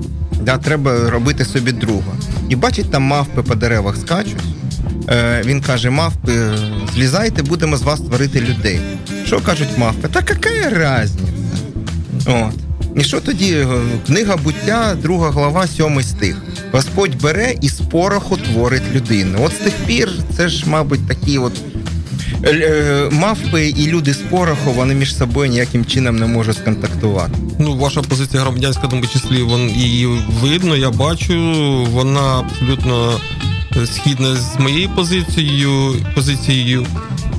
Да, 0.43 0.57
треба 0.57 1.09
робити 1.09 1.45
собі 1.45 1.71
друга. 1.71 2.13
І 2.49 2.55
бачить, 2.55 2.91
там 2.91 3.03
мавпи 3.03 3.41
по 3.43 3.55
деревах 3.55 3.97
скачуть. 3.97 4.43
Е, 5.09 5.41
він 5.45 5.61
каже: 5.61 5.89
мавпи, 5.89 6.31
злізайте, 6.93 7.43
будемо 7.43 7.77
з 7.77 7.81
вас 7.81 7.99
творити 7.99 8.41
людей. 8.41 8.79
Що 9.25 9.39
кажуть 9.39 9.77
мавпи? 9.77 10.07
Та 10.07 10.19
яка 10.19 10.49
різниця? 11.03 11.33
От. 12.25 12.53
І 12.95 13.03
що 13.03 13.21
тоді? 13.21 13.53
Е, 13.53 13.67
Книга 14.07 14.37
буття, 14.37 14.97
друга 15.01 15.31
глава, 15.31 15.67
сьомий 15.67 16.03
стих. 16.03 16.35
Господь 16.71 17.21
бере 17.21 17.55
і 17.61 17.69
з 17.69 17.79
пороху 17.79 18.37
творить 18.37 18.95
людину. 18.95 19.39
От 19.41 19.51
з 19.51 19.55
тих 19.55 19.73
пір 19.73 20.11
це 20.37 20.49
ж, 20.49 20.69
мабуть, 20.69 21.07
такі 21.07 21.37
от 21.37 21.53
мавпи 23.11 23.67
і 23.67 23.87
люди 23.87 24.13
з 24.13 24.17
пороху, 24.17 24.71
вони 24.71 24.95
між 24.95 25.17
собою 25.17 25.49
ніяким 25.49 25.85
чином 25.85 26.15
не 26.15 26.25
можуть 26.25 26.57
сконтактувати. 26.57 27.31
Ну, 27.59 27.77
ваша 27.77 28.01
позиція 28.01 28.41
громадянська, 28.41 28.87
в 28.87 28.89
тому 28.89 29.07
числі, 29.07 29.41
вон, 29.41 29.69
її 29.69 30.05
видно, 30.41 30.75
я 30.75 30.91
бачу. 30.91 31.33
Вона 31.91 32.39
абсолютно 32.39 33.19
е, 33.77 33.87
східна 33.87 34.35
з 34.35 34.59
моєю 34.59 34.89
позицією. 34.89 35.95
позицією. 36.15 36.85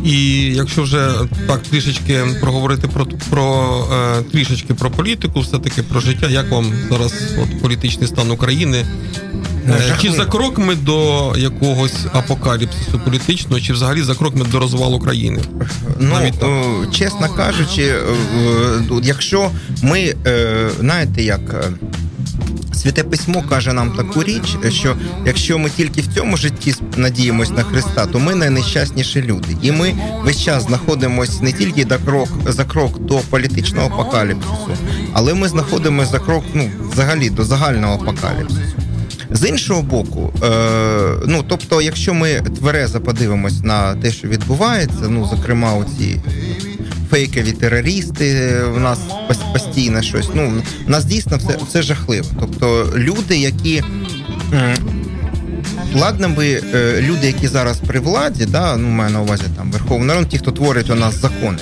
І 0.05 0.41
якщо 0.43 0.83
вже 0.83 1.11
так 1.47 1.63
трішечки 1.63 2.23
проговорити 2.41 2.89
про, 2.89 3.07
про 3.31 3.79
е, 3.93 4.23
трішечки 4.23 4.75
про 4.75 4.91
політику, 4.91 5.41
все-таки 5.41 5.83
про 5.83 6.01
життя, 6.01 6.27
як 6.27 6.51
вам 6.51 6.73
зараз 6.91 7.13
от, 7.43 7.63
політичний 7.63 8.09
стан 8.09 8.31
України? 8.31 8.85
Е, 9.69 9.97
Чи 10.01 10.13
за 10.13 10.25
крок 10.27 10.59
ми 10.59 10.75
до 10.75 11.33
якогось 11.37 12.07
апокаліпсису 12.13 13.01
політичного, 13.05 13.61
чи 13.61 13.73
взагалі 13.73 14.03
за 14.03 14.15
крок 14.15 14.37
ми 14.37 14.45
до 14.45 14.59
розвалу 14.59 14.99
країни? 14.99 15.41
Ну, 16.01 16.17
е, 16.17 16.33
чесно 16.93 17.29
кажучи, 17.29 17.83
е, 17.83 17.99
якщо 19.03 19.51
ми, 19.83 20.15
знаєте, 20.81 21.23
як. 21.23 21.41
Святе 22.75 23.05
письмо 23.05 23.45
каже 23.49 23.73
нам 23.73 23.91
таку 23.91 24.23
річ, 24.23 24.57
що 24.69 24.97
якщо 25.27 25.59
ми 25.59 25.71
тільки 25.71 26.01
в 26.01 26.07
цьому 26.07 26.37
житті 26.37 26.75
надіємось 26.97 27.51
на 27.51 27.63
Христа, 27.63 28.07
то 28.07 28.19
ми 28.19 28.35
найнещасніші 28.35 29.23
люди. 29.23 29.57
І 29.63 29.73
ми 29.73 29.95
весь 30.25 30.43
час 30.43 30.63
знаходимося 30.63 31.43
не 31.43 31.53
тільки 31.53 31.85
до 31.85 31.99
крок, 31.99 32.29
за 32.47 32.65
крок 32.65 33.01
до 33.01 33.15
політичного 33.15 33.87
апокаліпсису, 33.87 34.77
але 35.13 35.35
ми 35.35 35.49
знаходимося 35.49 36.11
за 36.11 36.19
крок 36.19 36.45
ну, 36.55 36.71
взагалі 36.93 37.31
до 37.31 37.45
загального 37.45 37.95
апокаліпсису. 37.95 38.84
З 39.35 39.49
іншого 39.49 39.83
боку, 39.83 40.33
е, 40.45 40.49
ну 41.27 41.45
тобто, 41.49 41.83
якщо 41.83 42.15
ми 42.15 42.41
тверезо 42.59 43.01
подивимось 43.01 43.63
на 43.63 43.95
те, 43.95 44.13
що 44.13 44.29
відбувається, 44.29 45.03
ну 45.09 45.29
зокрема, 45.31 45.75
оці 45.75 46.21
фейкові 47.11 47.53
терористи, 47.53 48.55
в 48.75 48.81
нас 48.81 48.99
пос- 49.31 49.53
постійно 49.53 50.03
щось. 50.03 50.29
Ну 50.35 50.53
в 50.87 50.91
нас 50.91 51.05
дійсно 51.05 51.37
все, 51.37 51.59
все 51.69 51.83
жахливо. 51.83 52.27
Тобто, 52.41 52.93
люди, 52.97 53.37
які. 53.37 53.83
Ладно 55.97 56.29
би 56.29 56.63
е, 56.75 57.01
люди, 57.03 57.27
які 57.27 57.49
зараз 57.49 57.79
при 57.87 58.01
владі, 58.01 58.47
да, 58.47 58.77
ну 58.77 58.89
маю 58.89 59.11
на 59.11 59.21
увазі 59.21 59.43
там 59.57 59.71
Верховний 59.73 60.17
Рад, 60.17 60.29
ті, 60.29 60.39
хто 60.39 60.51
творить 60.53 60.91
у 60.91 60.95
нас 60.95 61.21
закони. 61.21 61.59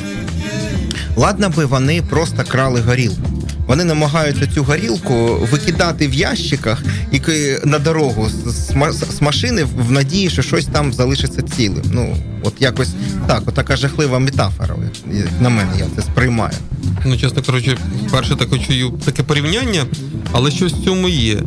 Ладно 1.17 1.49
би 1.51 1.65
вони 1.65 2.03
просто 2.03 2.43
крали 2.49 2.81
горілку. 2.81 3.32
Вони 3.67 3.85
намагаються 3.85 4.47
цю 4.47 4.65
горілку 4.65 5.49
викидати 5.51 6.09
в 6.09 6.15
ящиках 6.15 6.83
і 7.13 7.21
на 7.65 7.79
дорогу 7.79 8.29
з, 8.47 9.21
машини 9.21 9.65
в 9.65 9.91
надії, 9.91 10.31
що 10.31 10.43
щось 10.43 10.67
там 10.67 10.93
залишиться 10.93 11.43
цілим. 11.43 11.83
Ну, 11.93 12.17
от 12.43 12.55
якось 12.61 12.91
так, 13.27 13.43
от 13.47 13.55
така 13.55 13.77
жахлива 13.77 14.19
метафора. 14.19 14.77
На 15.41 15.49
мене 15.49 15.71
я 15.79 15.87
це 15.97 16.03
сприймаю. 16.03 16.55
Ну, 17.05 17.19
чесно 17.19 17.43
кажучи, 17.43 17.77
вперше 18.09 18.37
так 18.37 18.49
чую 18.67 18.91
таке 19.05 19.23
порівняння, 19.23 19.87
але 20.33 20.51
щось 20.51 20.73
в 20.73 20.85
цьому 20.85 21.09
є. 21.09 21.39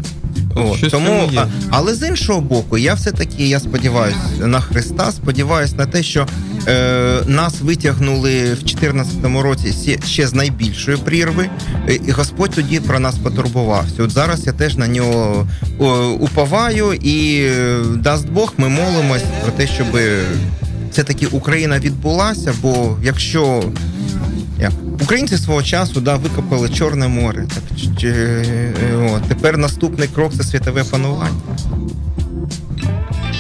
Щось 0.78 0.92
тому, 0.92 1.30
є. 1.32 1.40
а, 1.40 1.48
але 1.70 1.96
з 1.96 2.08
іншого 2.08 2.42
боку, 2.42 2.78
я 2.78 2.94
все-таки 2.94 3.48
я 3.48 3.60
сподіваюся 3.60 4.18
на 4.40 4.60
Христа, 4.60 5.12
сподіваюся 5.12 5.76
на 5.76 5.86
те, 5.86 6.04
що 6.04 6.28
е, 6.68 7.20
нас 7.26 7.62
витягнули 7.62 8.44
в 8.44 8.64
2014 8.64 9.16
році 9.42 9.98
ще 10.06 10.28
з 10.28 10.34
найбільшої 10.34 10.98
прірви, 10.98 11.50
е, 11.90 12.00
і 12.08 12.12
Господь 12.12 12.52
тоді 12.52 12.80
про 12.80 13.00
нас 13.00 13.16
потурбувався. 13.16 14.04
От 14.04 14.12
зараз 14.12 14.46
я 14.48 14.54
теж 14.54 14.78
на 14.78 14.88
нього 14.88 15.48
о, 15.80 16.08
уповаю, 16.08 16.94
і 16.94 17.42
е, 17.42 17.80
дасть 17.96 18.30
Бог, 18.30 18.54
ми 18.58 18.70
молимось 18.70 19.24
про 19.44 19.52
те, 19.52 19.68
щоб 19.68 19.88
все-таки 20.92 21.28
Україна 21.28 21.80
відбулася, 21.80 22.54
бо 22.62 22.98
якщо 23.04 23.64
як? 23.64 23.95
Українці 25.06 25.38
свого 25.38 25.64
часу 25.64 26.02
да, 26.02 26.16
викопали 26.16 26.70
Чорне 26.70 27.08
море. 27.08 27.48
Так, 27.54 27.80
ч- 28.00 28.08
е, 28.08 28.74
от, 29.16 29.24
тепер 29.24 29.58
наступний 29.58 30.08
крок 30.08 30.34
це 30.38 30.44
світове 30.44 30.84
панування. 30.84 31.36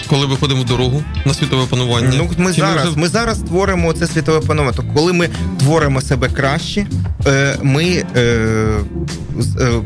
Коли 0.09 0.25
виходимо 0.25 0.61
в 0.61 0.65
дорогу 0.65 1.03
на 1.25 1.33
світове 1.33 1.65
панування. 1.65 2.11
Ну, 2.17 2.29
ми, 2.37 2.53
Чи 2.53 2.61
зараз, 2.61 2.87
вже- 2.87 2.99
ми 2.99 3.07
зараз 3.07 3.37
творимо 3.37 3.93
це 3.93 4.07
світове 4.07 4.39
панування. 4.47 4.73
Тобто, 4.75 4.91
коли 4.93 5.13
ми 5.13 5.29
творимо 5.59 6.01
себе 6.01 6.29
краще, 6.29 6.87
е, 7.27 7.57
ми 7.63 8.03
е, 8.15 8.19
е, 9.59 9.81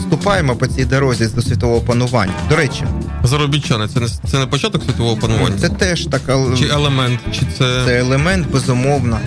ступаємо 0.00 0.56
по 0.56 0.66
цій 0.66 0.84
дорозі 0.84 1.26
до 1.26 1.42
світового 1.42 1.80
панування. 1.80 2.32
До 2.48 2.56
речі, 2.56 2.84
Заробітчани, 3.24 3.88
це 3.88 4.00
не 4.00 4.06
це 4.30 4.38
не 4.38 4.46
початок 4.46 4.82
світового 4.84 5.16
панування? 5.16 5.56
це 5.60 5.68
теж 5.68 6.06
така 6.06 6.38
Чи 6.58 6.64
елемент, 6.66 7.20
чи 7.32 7.40
це, 7.58 7.82
Це 7.86 7.98
елемент, 7.98 8.50
безумовно. 8.50 9.18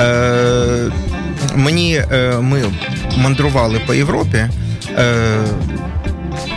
Е, 0.00 0.90
мені 1.54 2.02
е, 2.12 2.38
ми 2.40 2.62
мандрували 3.16 3.80
по 3.86 3.94
Європі 3.94 4.36
е, 4.38 4.50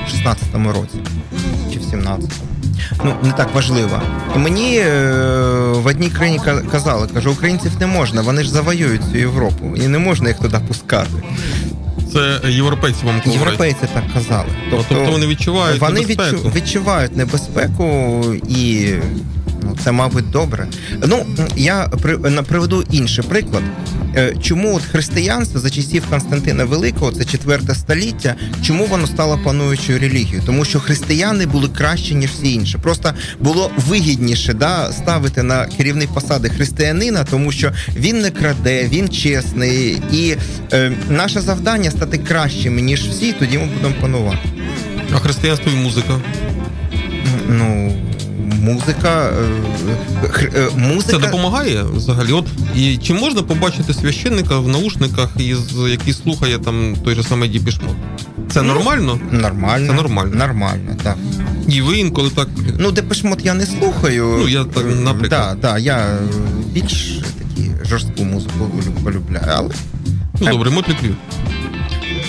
в 0.08 0.28
16-му 0.28 0.72
році 0.72 0.98
чи 1.74 1.80
в 1.80 1.82
17-му. 1.82 2.28
Ну, 3.04 3.14
не 3.24 3.32
так 3.32 3.56
важливо. 3.56 4.02
І 4.36 4.40
мені 4.40 4.78
е, 4.78 5.12
в 5.72 5.86
одній 5.86 6.10
країні 6.10 6.40
казали, 6.72 7.08
каже, 7.14 7.30
українців 7.30 7.72
не 7.80 7.88
можна, 7.88 8.22
вони 8.22 8.44
ж 8.44 8.50
завоюють 8.52 9.02
цю 9.12 9.18
Європу, 9.18 9.66
і 9.76 9.88
не 9.88 10.00
можна 10.00 10.28
їх 10.30 10.38
туди 10.40 10.58
пускати. 10.68 11.10
це 12.14 12.40
європейці 12.50 13.06
вам 13.06 13.16
говорять? 13.16 13.34
Європейці 13.36 13.80
так 13.94 14.04
казали. 14.14 14.50
Тобто, 14.72 15.12
вони 15.12 15.28
відчувають 15.28 15.82
вони 15.82 16.02
небезпеку. 16.02 16.38
відчу- 16.38 16.56
відчувають 16.56 17.18
небезпеку 17.18 18.24
і 18.50 18.90
ну, 19.70 19.78
це, 19.84 19.92
мабуть, 19.92 20.30
добре. 20.30 20.68
Ну, 21.08 21.26
я 21.56 21.88
приведу 22.48 22.84
інший 22.92 23.24
приклад. 23.24 23.64
е, 24.16 24.36
чому 24.42 24.76
от 24.76 24.84
християнство 24.84 25.60
за 25.60 25.70
часів 25.70 26.04
Константина 26.10 26.66
Великого, 26.66 27.12
це 27.12 27.26
четверте 27.26 27.76
століття, 27.76 28.36
чому 28.62 28.86
воно 28.86 29.08
стало 29.08 29.40
пануючою 29.44 30.00
релігією? 30.00 30.44
Тому 30.46 30.66
що 30.66 30.80
християни 30.80 31.46
були 31.46 31.68
краще 31.68 32.16
ніж 32.16 32.30
всі 32.32 32.54
інші. 32.54 32.78
Просто 32.78 33.14
було 33.40 33.72
вигідніше 33.88 34.54
да, 34.54 34.92
ставити 34.92 35.44
на 35.44 35.66
керівні 35.66 36.08
посади 36.14 36.50
християнина, 36.50 37.24
тому 37.24 37.52
що 37.52 37.72
він 37.96 38.22
не 38.22 38.32
краде, 38.32 38.88
він 38.88 39.10
чесний, 39.10 40.02
і 40.12 40.36
е, 40.74 40.92
наше 41.10 41.42
завдання 41.42 41.92
стати 41.92 42.18
кращими 42.18 42.82
ніж 42.82 43.02
всі. 43.02 43.34
Тоді 43.34 43.58
ми 43.58 43.66
будемо 43.66 43.96
панувати. 44.02 44.50
А 45.16 45.18
християнство 45.18 45.72
і 45.72 45.76
музика. 45.76 46.20
Ну, 47.48 47.92
музика. 48.60 49.30
Е, 50.24 50.50
е, 50.56 50.70
музика... 50.78 51.12
Це 51.12 51.18
допомагає 51.18 51.84
взагалі. 51.84 52.32
От 52.32 52.46
і 52.76 52.98
чи 52.98 53.14
можна 53.14 53.42
побачити 53.44 53.94
священника 53.94 54.60
в 54.60 54.68
наушниках, 54.68 55.30
із 55.38 55.60
який 55.90 56.14
слухає 56.14 56.58
там 56.58 56.96
той 57.04 57.16
же 57.16 57.24
самий 57.24 57.50
Діпішмот? 57.50 57.96
Це 58.52 58.62
ну, 58.62 58.74
нормально? 58.74 59.20
Нормально. 59.32 59.88
Це 59.88 59.94
нормально. 59.94 60.36
Нормально, 60.36 60.96
так. 61.04 61.18
І 61.68 61.82
ви 61.82 61.98
інколи 61.98 62.30
так. 62.30 62.48
Ну, 62.80 62.92
Депешмот 62.92 63.46
я 63.46 63.54
не 63.54 63.66
слухаю. 63.66 64.36
Ну, 64.40 64.48
я 64.48 64.64
так, 64.64 64.86
наприклад. 65.00 65.30
Так, 65.30 65.58
да, 65.60 65.72
да, 65.72 65.78
я 65.78 66.18
більш 66.74 67.20
такі 67.40 67.72
жорстку 67.86 68.24
музику 68.24 68.72
полюбляю, 69.04 69.46
але. 69.48 69.70
Ну 70.40 70.52
добре, 70.52 70.70
Мотлі 70.70 70.94
Крю. 71.02 71.16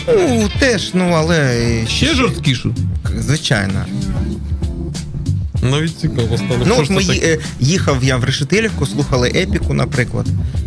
Ну, 0.09 0.49
теж, 0.59 0.91
ну, 0.95 1.13
але. 1.15 1.67
Ще 1.89 2.15
жорсткішу? 2.15 2.75
Звичайно. 3.19 3.85
Навіть 5.63 5.99
цікаво 5.99 6.37
стало. 6.37 6.65
Ну, 6.67 6.75
от 6.79 6.91
ми 6.91 7.03
е, 7.11 7.39
їхав 7.61 8.05
я 8.05 8.17
в 8.17 8.25
Решетилівку, 8.25 8.87
слухали 8.87 9.29
епіку, 9.29 9.75
наприклад. 9.75 10.27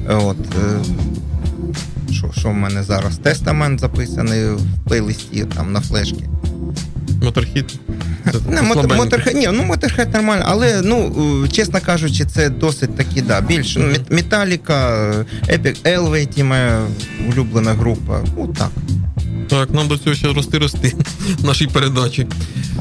Е, 0.09 0.13
От. 0.15 0.37
е, 0.39 0.79
Що, 2.13 2.31
що 2.37 2.49
в 2.49 2.53
мене 2.53 2.83
зараз? 2.83 3.17
Тестамент 3.17 3.79
записаний 3.79 4.45
в 4.45 4.59
плейлисті 4.87 5.45
там 5.55 5.71
на 5.71 5.81
флешці. 5.81 6.23
Моторхід. 7.23 7.79
Це 8.31 8.37
Не, 8.49 8.61
мот, 8.61 8.73
слабенько. 8.73 9.03
моторхед, 9.03 9.35
ні, 9.35 9.49
ну 9.53 9.63
моторхед 9.63 10.13
нормально, 10.13 10.43
але 10.47 10.81
ну 10.81 11.15
е, 11.45 11.47
чесно 11.47 11.79
кажучи, 11.85 12.25
це 12.25 12.49
досить 12.49 12.95
таки, 12.95 13.21
да, 13.21 13.41
більше. 13.41 13.79
Ну, 13.79 13.85
Мет- 13.85 14.13
Металіка, 14.15 15.09
Epic 15.49 15.75
Elevate, 15.83 16.43
моя 16.43 16.85
улюблена 17.29 17.73
група. 17.73 18.21
Ну 18.37 18.47
так. 18.57 18.69
Так, 19.49 19.69
нам 19.71 19.87
до 19.87 19.97
цього 19.97 20.15
ще 20.15 20.27
рости 20.33 20.57
рости 20.57 20.93
в 21.39 21.45
нашій 21.45 21.67
передачі. 21.67 22.27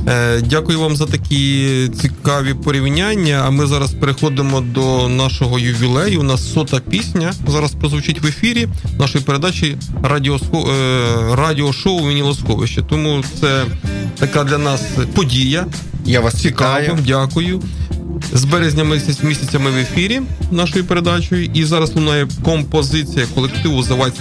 Е, 0.09 0.41
дякую 0.41 0.81
вам 0.81 0.97
за 0.97 1.07
такі 1.07 1.69
цікаві 2.01 2.55
порівняння. 2.55 3.43
А 3.47 3.51
ми 3.51 3.67
зараз 3.67 3.93
переходимо 3.93 4.61
до 4.61 5.09
нашого 5.09 5.59
ювілею. 5.59 6.21
У 6.21 6.23
нас 6.23 6.53
сота 6.53 6.81
пісня 6.91 7.33
зараз 7.49 7.73
прозвучить 7.73 8.23
в 8.23 8.27
ефірі 8.27 8.69
нашої 8.99 9.25
передачі 9.25 9.77
радіосхо... 10.03 10.71
е, 10.71 11.37
радіошоу 11.37 12.09
Вінілосховище. 12.09 12.83
Тому 12.83 13.25
це 13.41 13.65
така 14.19 14.45
для 14.45 14.59
нас 14.59 14.83
подія. 15.15 15.67
Я 16.05 16.21
вас 16.21 16.41
Цікаво, 16.43 16.99
дякую. 17.07 17.63
З 18.33 18.45
березня 18.45 18.85
місяць, 18.85 19.23
місяця 19.23 19.59
ми 19.59 19.71
в 19.71 19.77
ефірі 19.77 20.21
нашою 20.51 20.85
передачею. 20.85 21.51
І 21.55 21.65
зараз 21.65 21.97
лунає 21.97 22.29
композиція 22.45 23.27
колективу 23.35 23.81
The 23.81 23.99
White 23.99 24.21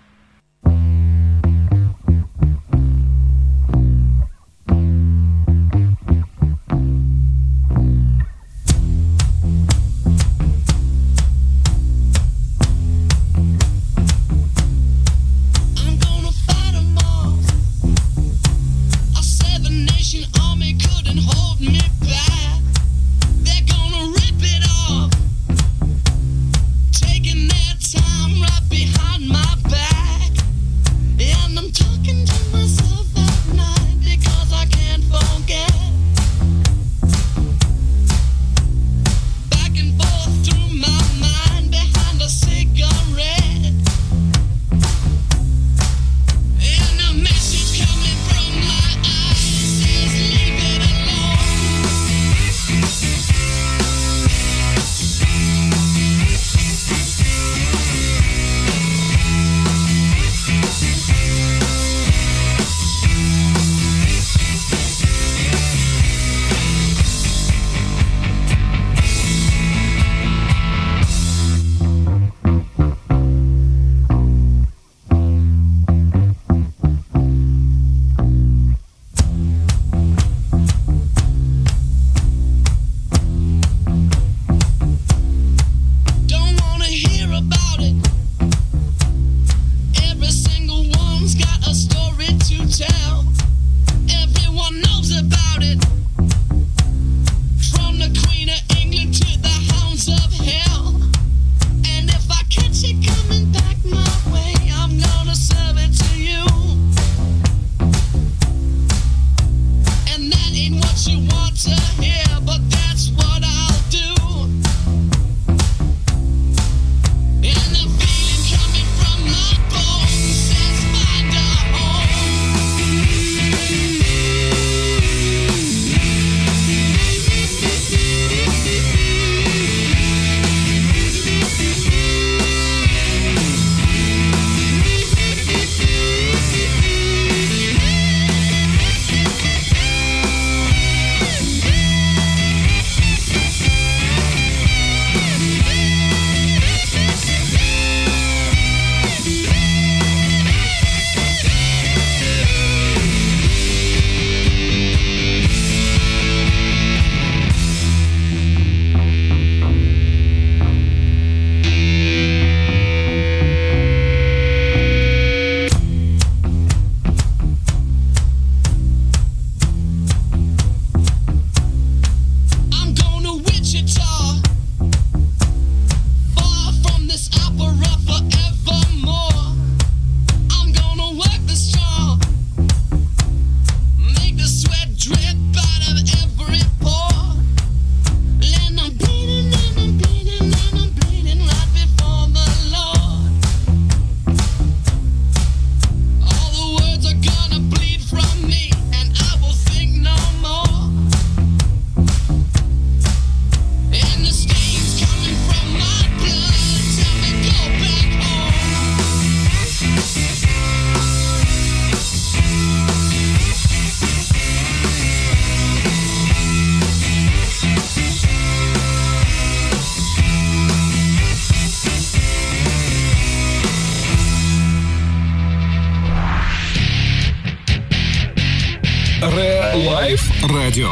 Радіо. 230.71 230.89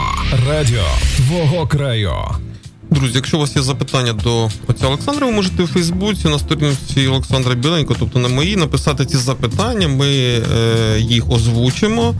Радіо 0.47 0.83
твого 1.15 1.67
краю. 1.67 2.13
Друзі, 2.89 3.13
якщо 3.15 3.37
у 3.37 3.39
вас 3.39 3.55
є 3.55 3.61
запитання 3.61 4.13
до 4.13 4.49
отця 4.67 4.87
Олександра, 4.87 5.27
ви 5.27 5.33
можете 5.33 5.63
у 5.63 5.67
Фейсбуці 5.67 6.27
на 6.27 6.39
сторінці 6.39 7.07
Олександра 7.07 7.55
Біленько, 7.55 7.95
тобто 7.99 8.19
на 8.19 8.27
моїй, 8.27 8.55
написати 8.55 9.05
ці 9.05 9.17
запитання. 9.17 9.87
Ми 9.87 10.07
е, 10.07 10.99
їх 10.99 11.31
озвучимо 11.31 12.15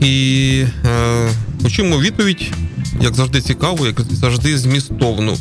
і 0.00 0.64
е, 0.84 1.28
почуємо 1.62 1.98
відповідь, 1.98 2.52
як 3.00 3.14
завжди, 3.14 3.40
цікаву, 3.40 3.86
як 3.86 4.00
завжди, 4.00 4.58
змістовну. 4.58 5.36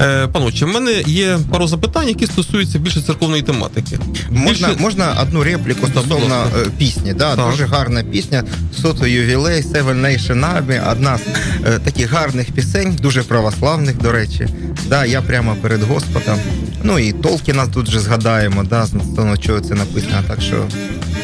Е, 0.00 0.26
паноче, 0.26 0.64
в 0.64 0.68
мене 0.68 1.02
є 1.06 1.38
пару 1.50 1.66
запитань, 1.66 2.08
які 2.08 2.26
стосуються 2.26 2.78
більше 2.78 3.00
церковної 3.02 3.42
тематики. 3.42 3.98
Можна, 4.30 4.68
Більше- 4.68 4.82
можна 4.82 5.16
одну 5.22 5.44
репліку 5.44 5.86
стосовно 5.86 6.44
е, 6.58 6.66
пісні. 6.78 7.14
Да? 7.14 7.36
Так. 7.36 7.50
Дуже 7.50 7.64
гарна 7.66 8.02
пісня. 8.02 8.44
Сото 8.82 9.06
ювілей, 9.06 9.62
Seven 9.62 10.00
Nation 10.00 10.56
Army. 10.56 10.92
Одна 10.92 11.18
з 11.18 11.20
е, 11.66 11.78
таких 11.78 12.12
гарних 12.12 12.52
пісень, 12.52 12.96
дуже 13.02 13.22
православних, 13.22 13.98
до 13.98 14.12
речі. 14.12 14.48
Да, 14.88 15.04
я 15.04 15.22
прямо 15.22 15.56
перед 15.62 15.82
Господом. 15.82 16.38
Ну 16.82 16.98
і 16.98 17.12
Толкіна 17.12 17.66
тут 17.66 17.90
же 17.90 18.00
згадаємо, 18.00 18.64
да, 18.64 18.86
стосовно 18.86 19.36
чого 19.36 19.60
це 19.60 19.74
написано. 19.74 20.22
Так 20.28 20.42
що 20.42 20.64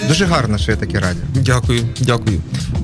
дуже 0.08 0.24
гарно, 0.24 0.58
що 0.58 0.70
є 0.70 0.76
таке 0.76 1.00
радіо. 1.00 1.22
Дякую, 1.34 1.82
дякую. 2.00 2.40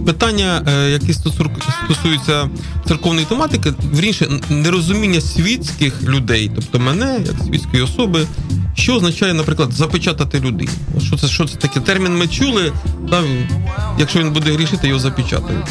Питання, 0.07 0.63
е, 0.69 0.91
які 0.91 1.13
стосуються 1.13 2.49
церковної 2.89 3.27
тематики, 3.27 3.73
вірніше, 3.95 4.29
нерозуміння 4.51 5.21
світських 5.21 6.03
людей, 6.03 6.51
тобто 6.55 6.79
мене, 6.79 7.19
як 7.27 7.37
світської 7.47 7.83
особи, 7.83 8.27
що 8.75 8.95
означає, 8.95 9.35
наприклад, 9.35 9.73
запечатати 9.73 10.41
людину. 10.41 10.71
Що 11.07 11.17
це, 11.17 11.27
що 11.27 11.45
це 11.45 11.57
таке? 11.57 11.81
Термін 11.81 12.19
ми 12.19 12.29
чули, 12.29 12.73
та, 13.11 13.23
якщо 13.99 14.19
він 14.19 14.31
буде 14.31 14.53
грішити, 14.53 14.89
його 14.89 15.01
запечатають. 15.01 15.67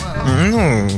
Ну, 0.45 0.89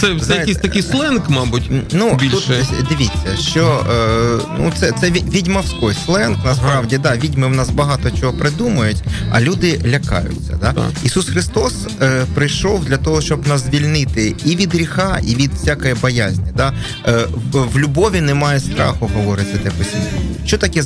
Це, 0.00 0.18
це 0.20 0.36
якийсь 0.36 0.56
такий 0.58 0.82
сленг, 0.82 1.20
мабуть, 1.28 1.70
Ну, 1.92 2.14
більше. 2.14 2.66
тут 2.78 2.86
дивіться, 2.88 3.36
що 3.50 3.84
е, 3.90 4.38
ну, 4.58 4.72
це, 4.80 4.92
це 5.00 5.10
відьмовський 5.10 5.88
сленг, 6.06 6.36
насправді, 6.44 6.98
да, 6.98 7.16
відьми 7.16 7.46
в 7.46 7.50
нас 7.50 7.70
багато 7.70 8.10
чого 8.20 8.32
придумують, 8.32 9.02
а 9.30 9.40
люди 9.40 9.80
лякаються. 9.86 10.58
Да? 10.60 10.72
Так. 10.72 10.90
Ісус 11.04 11.28
Христос 11.28 11.74
е, 12.02 12.24
прийшов 12.34 12.84
для 12.84 12.96
того, 12.96 13.20
щоб 13.20 13.46
нас 13.46 13.64
звільнити 13.66 14.34
і 14.44 14.56
від 14.56 14.74
гріха, 14.74 15.20
і 15.26 15.34
від 15.34 15.52
всякої 15.54 15.94
боязні. 15.94 16.44
Да? 16.56 16.72
Е, 17.08 17.18
в, 17.52 17.58
в 17.74 17.78
любові 17.78 18.20
немає 18.20 18.60
страху, 18.60 19.10
говорить 19.16 19.46
Святе 19.50 19.70
Письмо. 19.70 20.00
Що 20.46 20.58
таке 20.58 20.82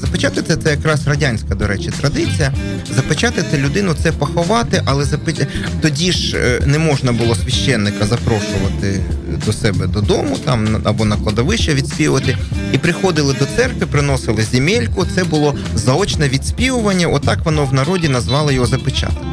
запечатати? 0.00 0.40
Запечатати 0.40 0.62
це 0.62 0.70
якраз 0.70 1.06
радянська, 1.06 1.54
до 1.54 1.66
речі, 1.66 1.90
традиція. 2.00 2.52
Запечатати 2.96 3.58
людину 3.58 3.94
це 4.02 4.12
поховати, 4.12 4.82
але 4.84 5.04
запеч... 5.04 5.36
тоді 5.80 6.12
ж 6.12 6.36
е, 6.36 6.60
не 6.66 6.78
можна 6.78 7.12
було 7.12 7.34
священника 7.34 8.06
запрошувати 8.06 9.00
до 9.46 9.52
себе 9.52 9.86
додому, 9.86 10.36
там 10.44 10.82
або 10.84 11.04
на 11.04 11.16
кладовище 11.16 11.74
відспівувати. 11.74 12.36
І 12.72 12.78
приходили 12.78 13.34
до 13.38 13.46
церкви, 13.56 13.86
приносили 13.86 14.42
земельку. 14.42 15.06
Це 15.14 15.24
було 15.24 15.54
заочне 15.74 16.28
відспівування. 16.28 17.06
Отак 17.06 17.44
воно 17.44 17.64
в 17.64 17.74
народі 17.74 18.08
назвали 18.08 18.54
його 18.54 18.66
запечатати. 18.66 19.26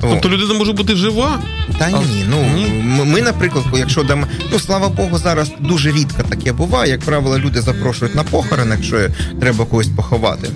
Тобто 0.00 0.28
людина 0.28 0.54
може 0.54 0.72
бути 0.72 0.96
жива, 0.96 1.40
Та 1.78 1.84
А, 1.84 1.90
ні, 1.90 2.24
ну 2.30 2.36
ні? 2.54 2.84
ми, 3.04 3.22
наприклад, 3.22 3.64
якщо 3.76 4.02
дамо, 4.02 4.26
ну 4.52 4.58
слава 4.58 4.88
Богу, 4.88 5.18
зараз 5.18 5.50
дуже 5.60 5.92
рідко 5.92 6.22
таке 6.28 6.52
буває. 6.52 6.90
Як 6.90 7.00
правило, 7.00 7.38
люди 7.38 7.60
запрошують 7.60 8.14
на 8.14 8.22
похорон, 8.22 8.70
якщо 8.70 9.08
треба 9.40 9.64
когось 9.64 9.88
поховати. 9.96 10.48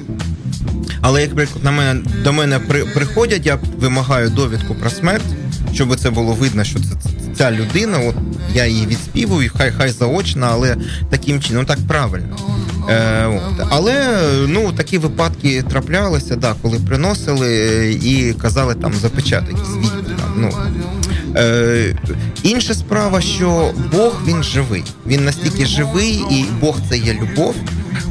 Але 1.00 1.22
як 1.22 1.30
на 1.62 1.70
мене 1.70 2.00
до 2.24 2.32
мене 2.32 2.58
при, 2.58 2.84
приходять, 2.84 3.46
я 3.46 3.58
вимагаю 3.78 4.30
довідку 4.30 4.74
про 4.74 4.90
смерть, 4.90 5.26
щоб 5.74 5.96
це 5.96 6.10
було 6.10 6.32
видно, 6.32 6.64
що 6.64 6.78
це, 6.78 6.84
це 6.84 7.10
ця 7.36 7.52
людина. 7.52 7.98
От 7.98 8.14
я 8.54 8.66
її 8.66 8.86
відспівую, 8.86 9.50
хай 9.56 9.72
хай 9.72 9.90
заочно, 9.90 10.48
але 10.50 10.76
таким 11.10 11.40
чином 11.40 11.62
ну, 11.62 11.68
так 11.68 11.78
правильно. 11.88 12.36
Е, 12.88 13.26
от. 13.26 13.66
Але 13.70 14.18
ну 14.46 14.72
такі 14.72 14.98
випадки 14.98 15.62
траплялися, 15.62 16.36
да, 16.36 16.54
коли 16.62 16.78
приносили 16.78 17.48
е, 17.48 17.90
і 17.92 18.34
казали 18.34 18.74
там 18.74 18.92
запечатати. 18.92 19.52
Там, 20.18 20.34
ну. 20.36 20.52
Е, 21.36 21.96
інша 22.42 22.74
справа, 22.74 23.20
що 23.20 23.70
Бог 23.92 24.20
він 24.26 24.42
живий. 24.42 24.84
Він 25.06 25.24
настільки 25.24 25.66
живий, 25.66 26.24
і 26.30 26.44
Бог 26.60 26.76
це 26.88 26.98
є 26.98 27.14
любов. 27.22 27.54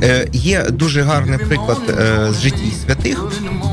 Е, 0.03 0.27
є 0.33 0.63
дуже 0.69 1.01
гарний 1.01 1.37
приклад 1.39 1.81
е, 1.89 2.27
з 2.31 2.41
житті 2.41 2.73
святих, 2.85 3.25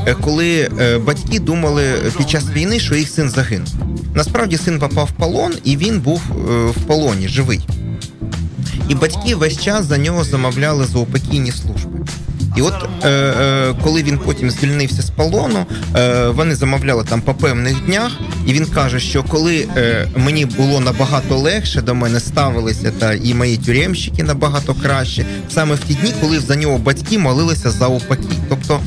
е, 0.05 0.15
коли 0.21 0.69
батьки 1.05 1.39
думали 1.39 1.83
під 2.17 2.29
час 2.29 2.43
війни, 2.49 2.79
що 2.79 2.95
їх 2.95 3.09
син 3.09 3.29
загинув. 3.29 3.67
Насправді 4.15 4.57
син 4.57 4.79
попав 4.79 5.05
в 5.05 5.11
полон, 5.11 5.53
і 5.63 5.77
він 5.77 5.99
був 5.99 6.21
в 6.75 6.81
полоні 6.87 7.27
живий. 7.27 7.67
І 8.89 8.95
батьки 8.95 9.35
весь 9.35 9.61
час 9.61 9.85
за 9.85 9.97
нього 9.97 10.23
замовляли 10.23 10.85
заупокійні 10.85 11.51
служби. 11.51 11.92
І 12.55 12.61
от 12.61 12.73
е, 13.03 13.09
е, 13.09 13.73
коли 13.83 14.03
він 14.03 14.17
потім 14.17 14.51
звільнився 14.51 15.01
з 15.01 15.09
полону, 15.09 15.65
е, 15.95 16.27
вони 16.27 16.55
замовляли 16.55 17.03
там 17.03 17.21
по 17.21 17.33
певних 17.33 17.85
днях, 17.85 18.11
і 18.45 18.53
він 18.53 18.65
каже, 18.65 18.99
що 18.99 19.23
коли 19.23 19.67
е, 19.77 20.07
мені 20.15 20.45
було 20.45 20.79
набагато 20.79 21.37
легше, 21.37 21.81
до 21.81 21.95
мене 21.95 22.19
ставилися 22.19 22.91
та 22.99 23.13
і 23.13 23.33
мої 23.33 23.57
тюремщики 23.57 24.23
набагато 24.23 24.73
краще, 24.73 25.25
саме 25.49 25.75
в 25.75 25.79
ті 25.79 25.93
дні, 25.93 26.13
коли 26.21 26.39
за 26.39 26.55
нього 26.55 26.77
батьки 26.77 27.19
молилися 27.19 27.69
за 27.71 27.87
упокій. 27.87 28.37
Тобто 28.49 28.79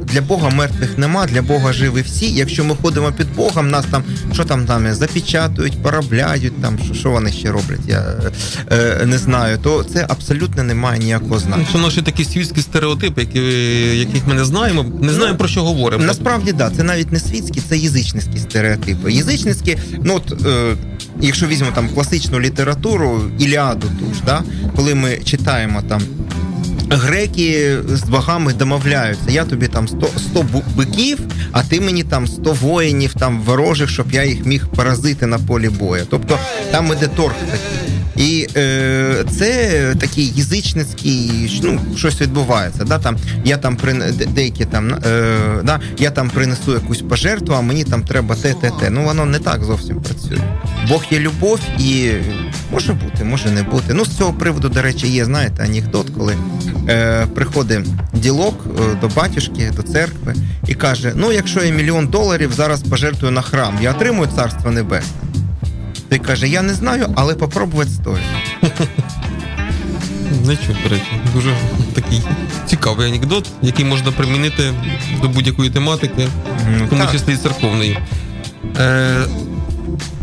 для 0.00 0.20
Бога 0.20 0.50
мертвих 0.50 0.98
нема, 0.98 1.26
для 1.26 1.42
Бога 1.42 1.72
живі 1.72 2.02
всі. 2.02 2.30
Якщо 2.32 2.64
ми 2.64 2.76
ходимо 2.82 3.12
під 3.12 3.34
Богом, 3.34 3.70
нас 3.70 3.84
там 3.90 4.02
що 4.32 4.44
там 4.44 4.66
там 4.66 4.94
запечатують, 4.94 5.82
поробляють, 5.82 6.62
там 6.62 6.78
що, 6.84 6.94
що 6.94 7.10
вони 7.10 7.32
ще 7.32 7.50
роблять, 7.50 7.80
я 7.88 8.04
е, 8.72 9.06
не 9.06 9.18
знаю. 9.18 9.58
То 9.58 9.84
це 9.84 10.06
абсолютно 10.08 10.62
не 10.62 10.74
має 10.74 10.98
ніякого 10.98 11.38
значення. 11.38 11.68
Це 11.72 11.78
наші 11.78 12.02
такі 12.02 12.24
світські 12.24 12.60
стереотипи, 12.60 13.20
які, 13.20 13.40
яких 13.98 14.26
ми 14.26 14.34
не 14.34 14.44
знаємо, 14.44 14.86
не 15.00 15.12
знаємо 15.12 15.38
про 15.38 15.48
що 15.48 15.62
говоримо. 15.62 16.04
Насправді, 16.04 16.52
да, 16.52 16.70
це 16.76 16.82
навіть 16.82 17.12
не 17.12 17.20
світські, 17.20 17.60
це 17.68 17.76
язичницькі 17.76 18.38
стереотипи. 18.38 19.12
Язичницькі, 19.12 19.78
ну 20.04 20.14
от. 20.14 20.46
Е, 20.46 20.76
Якщо 21.20 21.46
візьмемо 21.46 21.72
там 21.74 21.88
класичну 21.88 22.40
літературу, 22.40 23.22
Іліаду 23.38 23.86
ту 24.00 24.14
ж, 24.14 24.20
да, 24.26 24.42
коли 24.76 24.94
ми 24.94 25.18
читаємо 25.24 25.82
там 25.88 26.02
греки 26.90 27.76
з 27.88 28.02
богами 28.02 28.52
домовляються, 28.52 29.30
я 29.30 29.44
тобі 29.44 29.68
там 29.68 29.88
100, 29.88 30.08
100 30.18 30.42
бу- 30.42 30.62
биків, 30.76 31.18
а 31.52 31.62
ти 31.62 31.80
мені 31.80 32.04
там 32.04 32.26
100 32.26 32.52
воїнів 32.52 33.14
там 33.14 33.40
ворожих, 33.40 33.90
щоб 33.90 34.12
я 34.12 34.24
їх 34.24 34.46
міг 34.46 34.66
поразити 34.68 35.26
на 35.26 35.38
полі 35.38 35.68
бою. 35.68 36.06
Тобто 36.10 36.38
там 36.70 36.92
іде 36.92 37.06
торг 37.08 37.34
такий. 37.50 37.95
І 38.16 38.46
е, 38.56 39.24
це 39.38 39.94
такий 40.00 40.32
язичницький, 40.36 41.60
ну, 41.62 41.80
щось 41.96 42.20
відбувається. 42.20 42.84
Да? 42.84 42.98
Там, 42.98 43.16
я 43.44 43.56
там 43.56 43.76
прин... 43.76 44.02
деякі 44.28 44.64
там, 44.64 44.94
е, 44.94 45.38
да? 45.64 45.80
я 45.98 46.10
там 46.10 46.30
принесу 46.30 46.72
якусь 46.72 47.02
пожертву, 47.02 47.54
а 47.54 47.60
мені 47.60 47.84
там 47.84 48.02
треба 48.02 48.34
те, 48.34 48.54
те, 48.54 48.70
те. 48.80 48.90
Ну 48.90 49.04
воно 49.04 49.26
не 49.26 49.38
так 49.38 49.64
зовсім 49.64 50.00
працює. 50.00 50.38
Бог 50.88 51.04
є 51.10 51.18
любов 51.18 51.60
і 51.78 52.10
може 52.72 52.92
бути, 52.92 53.24
може 53.24 53.50
не 53.50 53.62
бути. 53.62 53.94
Ну, 53.94 54.04
з 54.04 54.16
цього 54.16 54.32
приводу, 54.32 54.68
до 54.68 54.82
речі, 54.82 55.08
є, 55.08 55.24
знаєте, 55.24 55.64
анекдот, 55.64 56.10
коли 56.10 56.36
е, 56.88 57.26
приходить 57.34 57.86
ділок 58.12 58.66
е, 58.66 58.96
до 59.00 59.08
батюшки, 59.08 59.72
до 59.76 59.82
церкви 59.82 60.34
і 60.66 60.74
каже: 60.74 61.12
Ну, 61.14 61.32
якщо 61.32 61.64
я 61.64 61.72
мільйон 61.72 62.06
доларів 62.06 62.52
зараз 62.52 62.82
пожертвую 62.82 63.32
на 63.32 63.42
храм, 63.42 63.78
я 63.82 63.90
отримую 63.90 64.28
царство 64.36 64.70
небесне. 64.70 65.25
Той 66.08 66.18
каже, 66.18 66.48
я 66.48 66.62
не 66.62 66.74
знаю, 66.74 67.12
але 67.16 67.34
попробувати 67.34 67.90
стоїть. 67.90 68.22
Не 70.46 70.56
чув, 70.56 70.76
до 70.82 70.88
речі. 70.88 71.20
Дуже 71.34 71.56
такий 71.94 72.22
цікавий 72.66 73.08
анекдот, 73.08 73.48
який 73.62 73.84
можна 73.84 74.12
примінити 74.12 74.72
до 75.22 75.28
будь-якої 75.28 75.70
тематики, 75.70 76.28
Ну, 76.78 76.84
в 76.86 76.88
тому 76.88 77.02
так. 77.02 77.12
числі 77.12 77.32
і 77.32 77.36
церковної. 77.36 77.98
Е, 78.80 79.16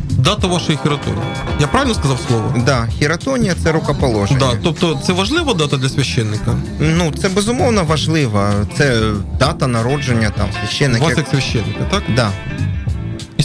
дата 0.09 0.47
вашої 0.47 0.77
хіротонії. 0.83 1.23
Я 1.59 1.67
правильно 1.67 1.93
сказав 1.93 2.19
слово? 2.27 2.55
Да, 2.65 2.87
хіратонія 2.99 3.55
це 3.63 3.71
рукоположення. 3.71 4.39
Да, 4.39 4.51
тобто 4.63 5.01
це 5.07 5.13
важлива 5.13 5.53
дата 5.53 5.77
для 5.77 5.89
священника? 5.89 6.55
Ну, 6.79 7.11
це 7.21 7.29
безумовно 7.29 7.83
важливо. 7.83 8.49
Це 8.77 9.01
дата 9.39 9.67
народження 9.67 10.29
там 10.29 10.49
У 10.49 10.53
священника. 10.67 11.05
вас 11.05 11.17
як 11.17 11.27
священника, 11.27 11.83
так? 11.91 12.03
Да. 12.15 12.31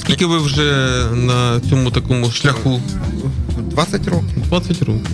Скільки 0.09 0.27
ви 0.27 0.38
вже 0.38 0.62
на 1.14 1.61
цьому 1.71 1.90
такому 1.90 2.31
шляху? 2.31 2.81
20 3.59 4.09
років. 4.09 4.42
20 4.49 4.83
років. 4.83 5.07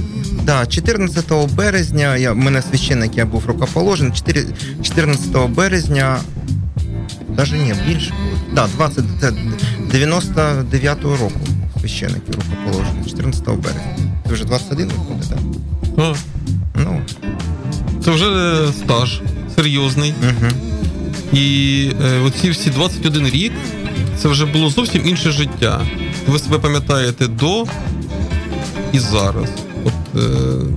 Да, 0.45 0.67
14 0.67 1.33
березня, 1.55 2.17
я, 2.17 2.33
в 2.33 2.37
мене 2.37 2.63
священник, 2.63 3.17
я 3.17 3.27
був 3.27 3.47
рукоположений, 3.47 4.13
4, 4.13 4.47
14 4.83 5.49
березня, 5.51 6.21
навіть 7.37 7.53
ні, 7.53 7.75
більше 7.89 8.11
було. 8.11 8.39
Да, 8.53 8.69
20, 8.77 9.05
це 9.21 9.33
99-го 9.99 11.17
року 11.17 11.41
священники 11.81 12.33
рукоположені, 12.33 13.05
14 13.07 13.47
березня. 13.47 13.97
Це 14.29 14.33
вже 14.35 14.45
21 14.45 14.89
виходить, 14.89 15.29
так? 15.31 15.39
А, 15.99 16.15
Ну, 16.75 17.01
це 18.05 18.11
вже 18.11 18.27
стаж 18.73 19.21
серйозний. 19.57 20.15
угу. 20.23 20.53
І 21.33 21.91
е, 22.05 22.21
оці 22.21 22.51
всі 22.51 22.71
21 22.71 23.27
рік 23.27 23.53
це 24.19 24.29
вже 24.29 24.47
було 24.47 24.71
зовсім 24.71 25.09
інше 25.09 25.31
життя. 25.31 25.81
Ви 26.27 26.39
себе 26.39 26.59
пам'ятаєте 26.59 27.27
до 27.27 27.65
і 28.93 28.99
зараз. 28.99 29.49
От 29.85 30.23
е, 30.23 30.29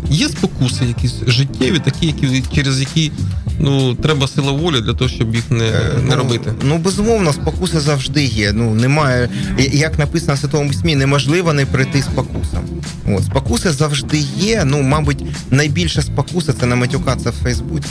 є 0.10 0.30
спокуси 0.30 0.86
якісь 0.86 1.16
життєві, 1.28 1.80
такі, 1.80 2.06
які 2.06 2.44
через 2.56 2.80
які 2.80 3.12
ну 3.60 3.96
треба 3.96 4.28
сила 4.28 4.52
волі 4.52 4.82
для 4.82 4.94
того, 4.94 5.10
щоб 5.10 5.36
їх 5.36 5.52
не, 5.52 5.72
не 6.08 6.10
Ну, 6.10 6.16
робити. 6.16 6.54
Ну, 6.64 6.78
безумовно, 6.78 7.34
спокуси 7.34 7.80
завжди 7.80 8.24
є. 8.24 8.54
Ну, 8.54 8.74
немає, 8.74 9.30
як 9.58 10.00
написано 10.00 10.34
в 10.34 10.38
Святому 10.38 10.70
Письмі, 10.70 10.96
неможливо 10.96 11.54
не 11.54 11.66
прийти 11.66 12.02
спокусам. 12.02 12.64
От, 13.08 13.24
спокуси 13.24 13.72
завжди 13.72 14.18
є. 14.38 14.64
Ну, 14.66 14.82
мабуть, 14.82 15.24
найбільша 15.52 16.02
спокуса 16.02 16.54
це 16.54 16.66
не 16.66 16.76
матюкатися 16.76 17.30
в 17.30 17.44
Фейсбуці, 17.44 17.90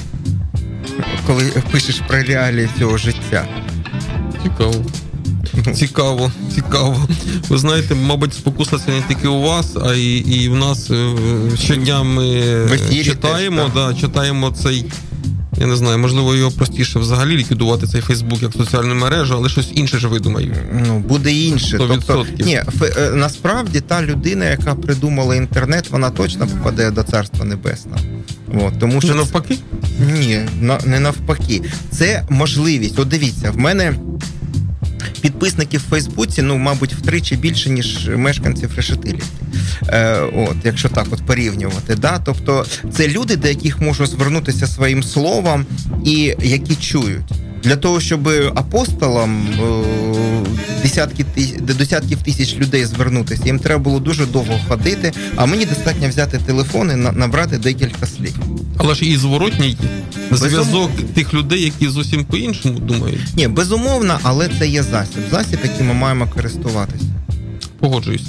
коли 1.27 1.43
пишеш 1.73 2.01
про 2.09 2.23
реалії 2.23 2.69
цього 2.79 2.97
життя. 2.97 3.49
Цікаво. 4.43 4.75
Цікаво, 5.75 6.33
цікаво. 6.55 7.09
Ви 7.49 7.59
знаєте, 7.59 7.95
мабуть, 7.95 8.35
спокуса 8.35 8.79
це 8.87 8.91
не 8.93 9.03
тільки 9.09 9.29
у 9.29 9.41
вас, 9.43 9.77
а 9.85 9.95
і, 9.95 10.13
і 10.17 10.49
в 10.49 10.55
нас 10.55 10.91
е, 10.91 11.15
щодня 11.65 12.03
ми 12.03 12.41
В 12.65 13.05
читаємо, 13.05 13.63
теж, 13.63 13.73
да, 13.75 13.95
читаємо 13.95 14.51
цей. 14.63 14.85
Я 15.61 15.67
не 15.67 15.77
знаю, 15.77 15.99
можливо, 15.99 16.35
його 16.35 16.51
простіше 16.51 16.99
взагалі 16.99 17.37
ліквідувати 17.37 17.87
цей 17.87 18.01
Фейсбук 18.01 18.43
як 18.43 18.53
соціальну 18.53 18.95
мережу, 18.95 19.35
але 19.39 19.49
щось 19.49 19.69
інше 19.75 19.99
ж 19.99 20.09
видумаю. 20.09 20.55
Ну, 20.87 20.99
буде 20.99 21.33
інше. 21.33 21.67
Сто 21.77 21.89
Тобто, 21.89 22.27
ні, 22.39 22.61
фе- 22.81 23.01
е, 23.03 23.11
насправді 23.11 23.81
та 23.81 24.03
людина, 24.03 24.45
яка 24.45 24.75
придумала 24.75 25.37
інтернет, 25.37 25.91
вона 25.91 26.11
точно 26.11 26.47
попаде 26.47 26.91
до 26.91 27.03
царства 27.03 27.45
небесного. 27.45 27.99
От, 28.55 28.79
тому 28.79 29.01
що 29.01 29.09
Чи 29.11 29.15
навпаки? 29.15 29.59
Ні, 30.13 30.41
на- 30.61 30.81
не 30.85 31.01
навпаки. 31.01 31.63
Це 31.91 32.27
можливість. 32.29 32.99
От 32.99 33.09
дивіться, 33.09 33.51
в 33.51 33.59
мене 33.59 33.95
підписників 35.27 35.81
в 35.81 35.91
Фейсбуці, 35.91 36.43
ну, 36.43 36.57
мабуть, 36.59 36.95
втричі 36.95 37.37
більше, 37.37 37.71
ніж 37.71 38.09
мешканців 38.09 38.77
Решетилі. 38.77 39.21
Е, 39.89 40.21
от, 40.21 40.57
якщо 40.65 40.89
так 40.89 41.07
от 41.11 41.27
порівнювати. 41.27 41.95
Да? 41.95 42.19
Тобто 42.25 42.67
це 42.93 43.09
люди, 43.09 43.37
до 43.37 43.49
яких 43.49 43.81
можу 43.81 44.07
звернутися 44.07 44.67
своїм 44.67 45.03
словом 45.03 45.67
і 46.05 46.35
які 46.43 46.75
чують. 46.77 47.33
Для 47.67 47.77
того, 47.77 48.01
щоб 48.01 48.29
апостолам 48.55 49.49
е, 49.49 50.83
десятки 50.83 51.25
до 51.61 51.75
десятків 51.75 52.23
тисяч 52.23 52.57
людей 52.57 52.85
звернутися, 52.85 53.43
їм 53.47 53.59
треба 53.59 53.83
було 53.85 54.01
дуже 54.01 54.27
довго 54.27 54.61
ходити, 54.69 55.13
а 55.37 55.47
мені 55.47 55.67
достатньо 55.67 56.09
взяти 56.09 56.39
телефон 56.39 56.91
і 56.91 56.97
набрати 56.97 57.59
декілька 57.59 58.07
слів. 58.07 58.35
Але 58.77 58.95
ж 58.95 59.05
і 59.05 59.17
зворотній 59.17 59.77
зв'язок 60.31 60.91
тих 61.15 61.35
людей, 61.35 61.63
які 61.63 61.89
зовсім 61.89 62.25
по-іншому 62.25 62.79
думають. 62.79 63.21
Ні, 63.37 63.49
безумовно, 63.49 64.19
але 64.23 64.51
це 64.59 64.69
є 64.69 64.83
засіб. 64.83 65.23
Засіб, 65.31 65.59
яким 65.63 65.87
ми 65.87 65.95
маємо 65.95 66.27
користуватися. 66.35 67.05
Погоджуюсь. 67.81 68.29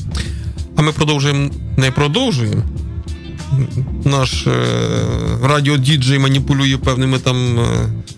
А 0.75 0.81
ми 0.81 0.91
продовжуємо, 0.91 1.49
не 1.77 1.91
продовжуємо. 1.91 2.63
Наш 4.05 4.47
е, 4.47 4.51
радіодіджей 5.43 6.19
маніпулює 6.19 6.77
певними 6.77 7.19
там 7.19 7.59
е, 7.59 7.63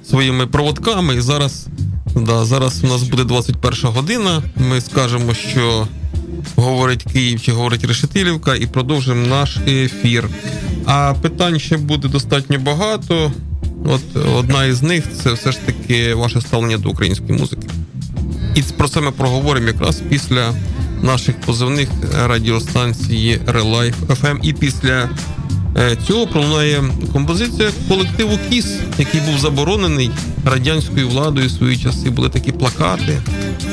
своїми 0.09 0.47
проводками. 0.47 1.15
І 1.15 1.21
зараз, 1.21 1.67
да, 2.15 2.45
зараз 2.45 2.83
у 2.83 2.87
нас 2.87 3.03
буде 3.03 3.23
21 3.23 3.91
година. 3.91 4.43
Ми 4.69 4.81
скажемо, 4.81 5.33
що 5.33 5.87
говорить 6.55 7.03
Київ 7.13 7.41
чи 7.41 7.51
говорить 7.51 7.85
Решетилівка, 7.85 8.55
і 8.55 8.65
продовжимо 8.65 9.27
наш 9.27 9.57
ефір. 9.57 10.29
А 10.85 11.13
питань 11.21 11.59
ще 11.59 11.77
буде 11.77 12.07
достатньо 12.07 12.59
багато. 12.59 13.31
От 13.85 14.01
одна 14.35 14.65
із 14.65 14.81
них 14.81 15.03
це 15.23 15.33
все 15.33 15.51
ж 15.51 15.59
таки 15.65 16.13
ваше 16.13 16.41
ставлення 16.41 16.77
до 16.77 16.89
української 16.89 17.39
музики. 17.39 17.67
І 18.55 18.61
про 18.61 18.87
це 18.87 19.01
ми 19.01 19.11
проговоримо 19.11 19.67
якраз 19.67 20.01
після 20.09 20.53
наших 21.01 21.41
позивних 21.41 21.89
радіостанції 22.25 23.39
Relife 23.47 24.05
FM. 24.07 24.39
І 24.43 24.53
після 24.53 25.09
цього 26.07 26.27
пролунає 26.27 26.83
композиція 27.13 27.69
колективу 27.87 28.39
Кіс, 28.49 28.65
який 28.97 29.21
був 29.21 29.37
заборонений 29.39 30.11
радянською 30.45 31.09
владою 31.09 31.47
в 31.47 31.51
свої 31.51 31.77
часи. 31.77 32.09
Були 32.09 32.29
такі 32.29 32.51
плакати. 32.51 33.21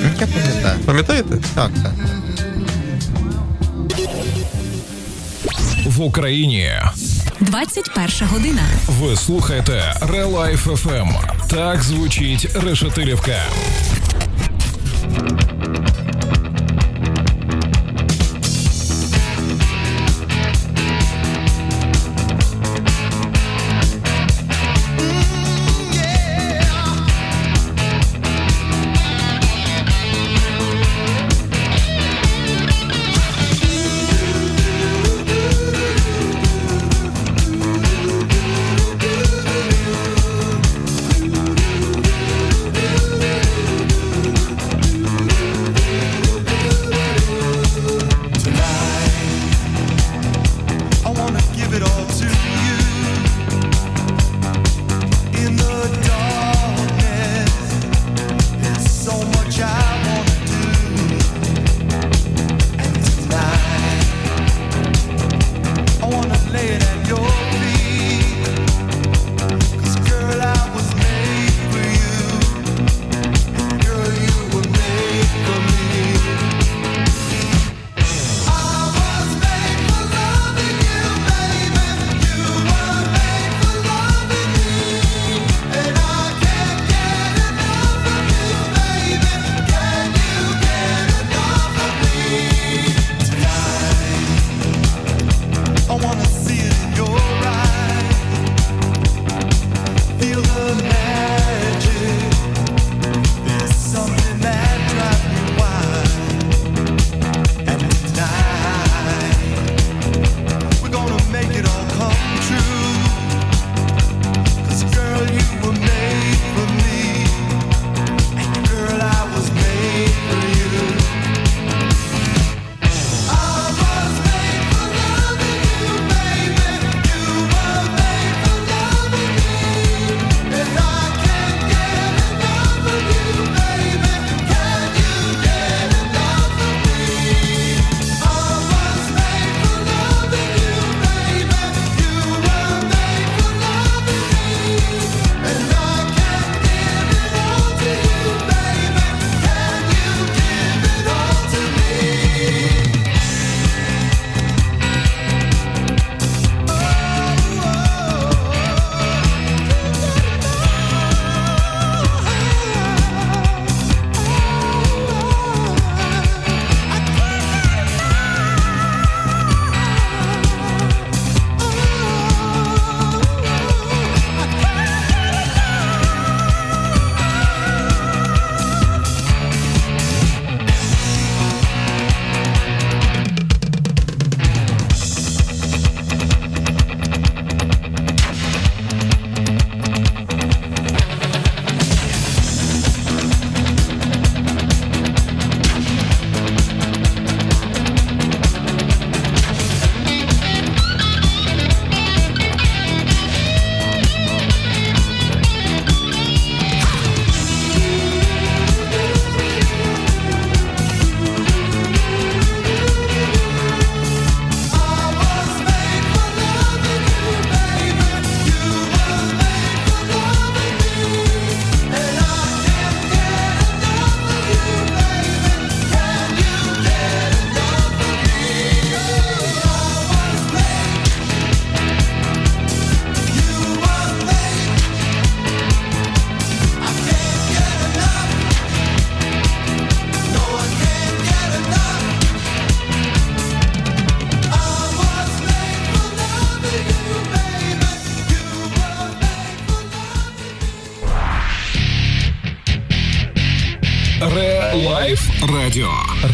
Ну, 0.02 0.10
Я 0.20 0.26
пам'ятаю. 0.26 0.78
Пам'ятаєте? 0.84 1.38
Так, 1.54 1.70
так. 1.82 1.92
В 5.86 6.00
Україні 6.00 6.70
21 7.40 8.28
година. 8.28 8.62
ви 8.88 9.16
слухаєте 9.16 9.94
Relife 10.12 10.66
FM. 10.66 11.08
Так 11.50 11.82
звучить 11.82 12.48
Решетилівка. 12.64 13.42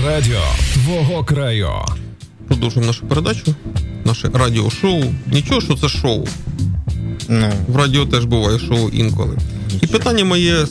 Радіо. 0.06 0.12
Радіо 0.12 0.40
твого 0.74 1.24
краю. 1.24 1.68
Продовжуємо 2.48 2.86
нашу 2.86 3.06
передачу, 3.06 3.54
наше 4.04 4.30
радіошоу. 4.34 5.04
Нічого, 5.32 5.60
що 5.60 5.76
це 5.76 5.88
шоу. 5.88 6.26
Ну, 7.28 7.52
В 7.68 7.76
радіо 7.76 8.06
теж 8.06 8.24
буває 8.24 8.58
шоу 8.58 8.88
інколи. 8.88 9.38
І 9.82 9.86
питання 9.86 10.24
моє 10.24 10.66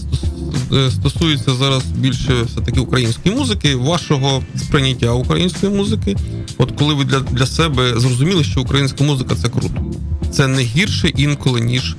е, 0.73 0.91
стосується 0.91 1.53
зараз 1.53 1.83
більше 1.83 2.41
все-таки 2.43 2.79
української 2.79 3.35
музики, 3.35 3.75
вашого 3.75 4.43
сприйняття 4.57 5.11
української 5.11 5.73
музики. 5.73 6.15
От 6.57 6.71
коли 6.71 6.93
ви 6.93 7.03
для, 7.05 7.19
для 7.19 7.45
себе 7.45 7.99
зрозуміли, 7.99 8.43
що 8.43 8.61
українська 8.61 9.03
музика 9.03 9.35
це 9.35 9.49
круто. 9.49 9.85
Це 10.31 10.47
не 10.47 10.61
гірше 10.61 11.07
інколи, 11.07 11.61
ніж 11.61 11.95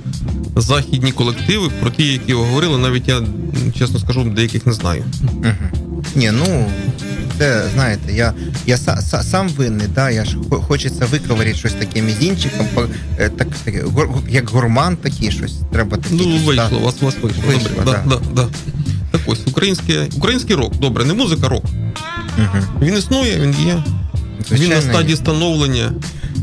західні 0.55 1.11
колективи, 1.11 1.69
про 1.79 1.89
ті, 1.89 2.07
які 2.07 2.33
ви 2.33 2.45
говорили, 2.45 2.77
навіть 2.77 3.07
я, 3.07 3.21
чесно 3.77 3.99
скажу, 3.99 4.23
деяких 4.23 4.65
не 4.65 4.73
знаю. 4.73 5.03
ні, 6.15 6.31
ну 6.31 6.65
це 7.37 7.63
знаєте, 7.73 8.13
я, 8.13 8.33
я 8.65 8.77
са, 8.77 8.91
са- 8.91 9.23
сам 9.23 9.49
винний, 9.49 9.87
да, 9.87 10.09
я 10.09 10.25
ж 10.25 10.37
хо- 10.49 10.61
хочеться 10.61 11.05
виковарити 11.05 11.57
щось 11.57 11.73
таке 11.73 12.01
мізінчиком, 12.01 12.67
е, 13.19 13.29
так, 13.29 13.47
таке, 13.63 13.83
гур- 13.83 14.29
як 14.29 14.49
гурман 14.49 14.97
такий 14.97 15.31
щось. 15.31 15.53
Треба 15.71 15.97
такі. 15.97 16.15
Ну, 16.15 16.23
да. 16.25 16.45
вийшло, 16.45 16.77
у 16.77 16.81
вас, 16.83 17.01
вас 17.01 17.15
вийшло. 17.21 17.43
Вийшло, 17.47 17.69
Добре, 17.85 17.99
да. 18.05 18.15
да, 18.15 18.21
да, 18.35 18.41
да. 18.41 18.47
Так 19.11 19.21
ось, 19.25 19.39
українське, 19.47 20.07
український 20.17 20.55
рок, 20.55 20.75
добре, 20.79 21.05
не 21.05 21.13
музика, 21.13 21.47
рок. 21.49 21.63
Мгм. 22.37 22.63
Він 22.81 22.97
існує, 22.97 23.39
він 23.39 23.55
є. 23.67 23.83
він 24.51 24.69
на 24.69 24.81
стадії 24.81 25.15
становлення, 25.17 25.91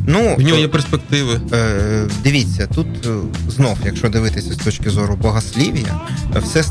Ну, 0.06 0.34
в 0.38 0.40
нього 0.42 0.56
е, 0.56 0.60
є 0.60 0.68
перспективи. 0.68 1.40
Е, 1.52 2.06
дивіться, 2.24 2.66
тут 2.74 2.86
е, 3.06 3.08
знов, 3.56 3.78
якщо 3.84 4.08
дивитися 4.08 4.52
з 4.52 4.56
точки 4.56 4.90
зору 4.90 5.16
богослів'я, 5.16 6.00
все, 6.42 6.64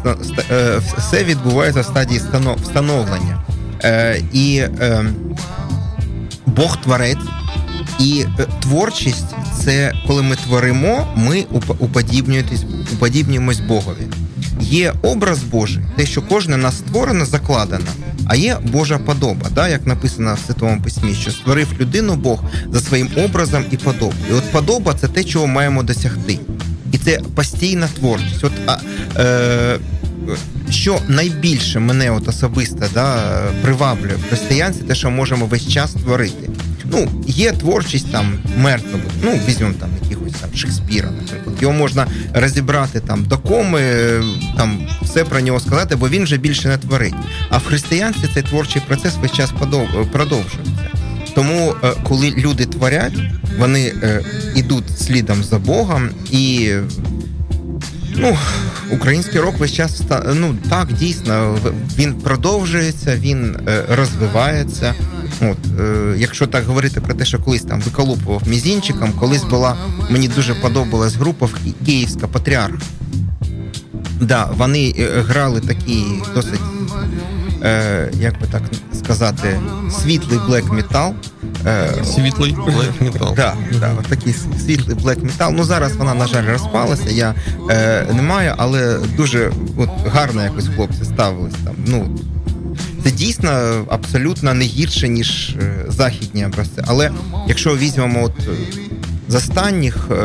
все 0.98 1.24
відбувається 1.24 1.82
в 1.82 1.86
стадії 1.86 2.20
станов- 2.20 2.62
встановлення. 2.64 3.44
Е, 3.84 4.22
І 4.34 4.58
е, 4.82 5.06
Бог 6.46 6.78
творець, 6.82 7.18
і 8.00 8.26
е, 8.40 8.46
творчість 8.60 9.36
це 9.64 9.94
коли 10.08 10.22
ми 10.24 10.36
творимо, 10.36 11.08
ми 11.16 11.36
уп- 11.54 11.76
уподібнюємось 12.94 13.60
Богові. 13.60 14.08
Є 14.62 14.94
образ 15.02 15.44
Божий, 15.44 15.84
те, 15.96 16.06
що 16.06 16.22
кожне 16.22 16.58
нас 16.58 16.78
створено, 16.78 17.26
закладено, 17.26 17.86
а 18.26 18.36
є 18.36 18.58
Божа 18.72 18.98
подоба, 18.98 19.48
да, 19.56 19.68
як 19.68 19.88
написано 19.88 20.36
в 20.36 20.46
Святому 20.46 20.82
Письмі, 20.82 21.14
що 21.14 21.32
створив 21.32 21.68
людину 21.80 22.16
Бог 22.16 22.44
за 22.72 22.80
своїм 22.80 23.10
образом 23.18 23.64
і 23.72 23.78
подобою. 23.78 24.14
І 24.30 24.34
от 24.34 24.52
подоба 24.52 24.94
це 24.94 25.08
те, 25.08 25.24
чого 25.24 25.48
маємо 25.48 25.84
досягти. 25.84 26.40
І 26.92 26.98
це 26.98 27.20
постійна 27.36 27.88
творчість. 28.00 28.44
От, 28.44 28.52
а, 28.66 28.78
е, 29.20 29.78
що 30.70 31.00
найбільше 31.08 31.80
мене 31.80 32.12
от 32.12 32.28
особисто 32.28 32.86
да, 32.94 33.42
приваблює 33.62 34.16
в 34.16 34.28
християнстві, 34.30 34.84
те, 34.84 34.96
що 34.96 35.12
можемо 35.12 35.46
весь 35.46 35.68
час 35.68 35.92
творити. 35.92 36.50
Ну, 36.92 37.08
є 37.28 37.52
творчість 37.52 38.12
там 38.12 38.40
мертва, 38.58 39.00
ну, 39.24 39.40
візьмемо 39.48 39.74
там 39.80 39.90
якихось 40.04 40.34
там 40.34 40.50
Шекспіра, 40.56 41.12
наприклад. 41.12 41.56
Його 41.62 41.74
можна 41.74 42.08
розібрати 42.34 43.00
там 43.00 43.24
до 43.24 43.38
коми, 43.38 43.82
е, 43.82 44.24
там 44.58 44.88
все 45.02 45.24
про 45.24 45.40
нього 45.40 45.60
сказати, 45.60 45.96
бо 45.96 46.10
він 46.10 46.24
вже 46.24 46.38
більше 46.38 46.68
не 46.68 46.78
творить. 46.78 47.14
А 47.50 47.58
в 47.58 47.66
християнстві 47.66 48.30
цей 48.34 48.44
творчий 48.44 48.82
процес 48.88 49.14
весь 49.22 49.32
час 49.32 49.52
продовжується. 50.12 50.58
Тому, 51.36 51.76
е, 51.84 51.92
коли 52.04 52.32
люди 52.32 52.66
творять, 52.66 53.18
вони 53.60 53.94
е, 54.04 54.22
ідуть 54.56 55.00
слідом 55.00 55.44
за 55.44 55.60
Богом 55.60 56.10
і. 56.32 56.72
Ну, 58.22 58.38
український 58.92 59.42
рок 59.42 59.58
весь 59.60 59.72
час 59.72 60.02
ну 60.34 60.56
так 60.70 60.94
дійсно 60.94 61.58
він 61.98 62.14
продовжується, 62.14 63.16
він 63.16 63.58
е, 63.68 63.84
розвивається. 63.90 64.94
От 65.42 65.80
е, 65.80 66.14
якщо 66.18 66.48
так 66.48 66.66
говорити 66.66 67.02
про 67.02 67.14
те, 67.14 67.26
що 67.26 67.40
колись 67.40 67.62
там 67.62 67.82
виколупував 67.82 68.42
мізінчиком, 68.48 69.12
колись 69.12 69.44
була 69.44 69.78
мені 70.10 70.28
дуже 70.28 70.54
подобалась 70.54 71.16
група 71.16 71.48
Київська 71.86 72.28
Патріарх. 72.28 72.76
Да, 74.22 74.50
вони 74.58 74.96
е, 75.00 75.22
грали 75.22 75.62
такий 75.62 76.06
досить, 76.36 76.60
е, 77.64 78.12
як 78.14 78.42
би 78.42 78.48
так 78.52 78.62
сказати, 78.94 79.60
світлий 80.04 80.40
блек 80.48 80.72
метал. 80.72 81.14
Е, 81.66 82.06
Світлий 82.06 82.56
блек 82.66 83.02
метал. 83.02 83.34
Да, 83.36 83.54
да, 83.80 83.94
от 84.00 84.06
такий 84.06 84.36
світлий 84.66 84.96
блек 84.96 85.24
метал. 85.24 85.54
Ну 85.56 85.64
зараз 85.64 85.96
вона, 85.96 86.14
на 86.14 86.28
жаль, 86.28 86.46
розпалася. 86.46 87.10
Я 87.10 87.34
е, 87.70 88.06
не 88.14 88.22
маю, 88.22 88.54
але 88.58 89.00
дуже 89.18 89.52
от, 89.78 89.90
гарно 90.08 90.44
якось 90.44 90.68
хлопці 90.76 91.06
ставились 91.06 91.56
там. 91.66 91.76
Ну, 91.88 92.20
це 93.04 93.12
дійсно 93.12 93.50
абсолютно 93.90 94.54
не 94.54 94.66
гірше, 94.66 95.10
ніж 95.10 95.50
е, 95.50 95.86
західні 95.88 96.46
образці. 96.46 96.82
Але 96.88 97.12
якщо 97.48 97.78
візьмемо 97.78 98.24
от 98.24 98.34
з 99.30 99.36
останніх, 99.36 100.08
е, 100.12 100.16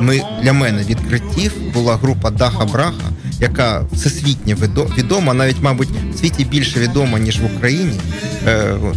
ми 0.00 0.22
для 0.42 0.52
мене 0.52 0.82
відкриттів 0.82 1.52
була 1.74 1.96
група 1.96 2.30
Даха 2.30 2.64
Браха, 2.64 3.10
яка 3.40 3.84
всесвітньо 3.92 4.56
відома, 4.98 5.34
навіть, 5.34 5.62
мабуть, 5.62 5.88
в 6.14 6.18
світі 6.18 6.44
більше 6.44 6.80
відома, 6.80 7.18
ніж 7.18 7.40
в 7.40 7.56
Україні. 7.56 8.00
Е, 8.46 8.74
от, 8.82 8.96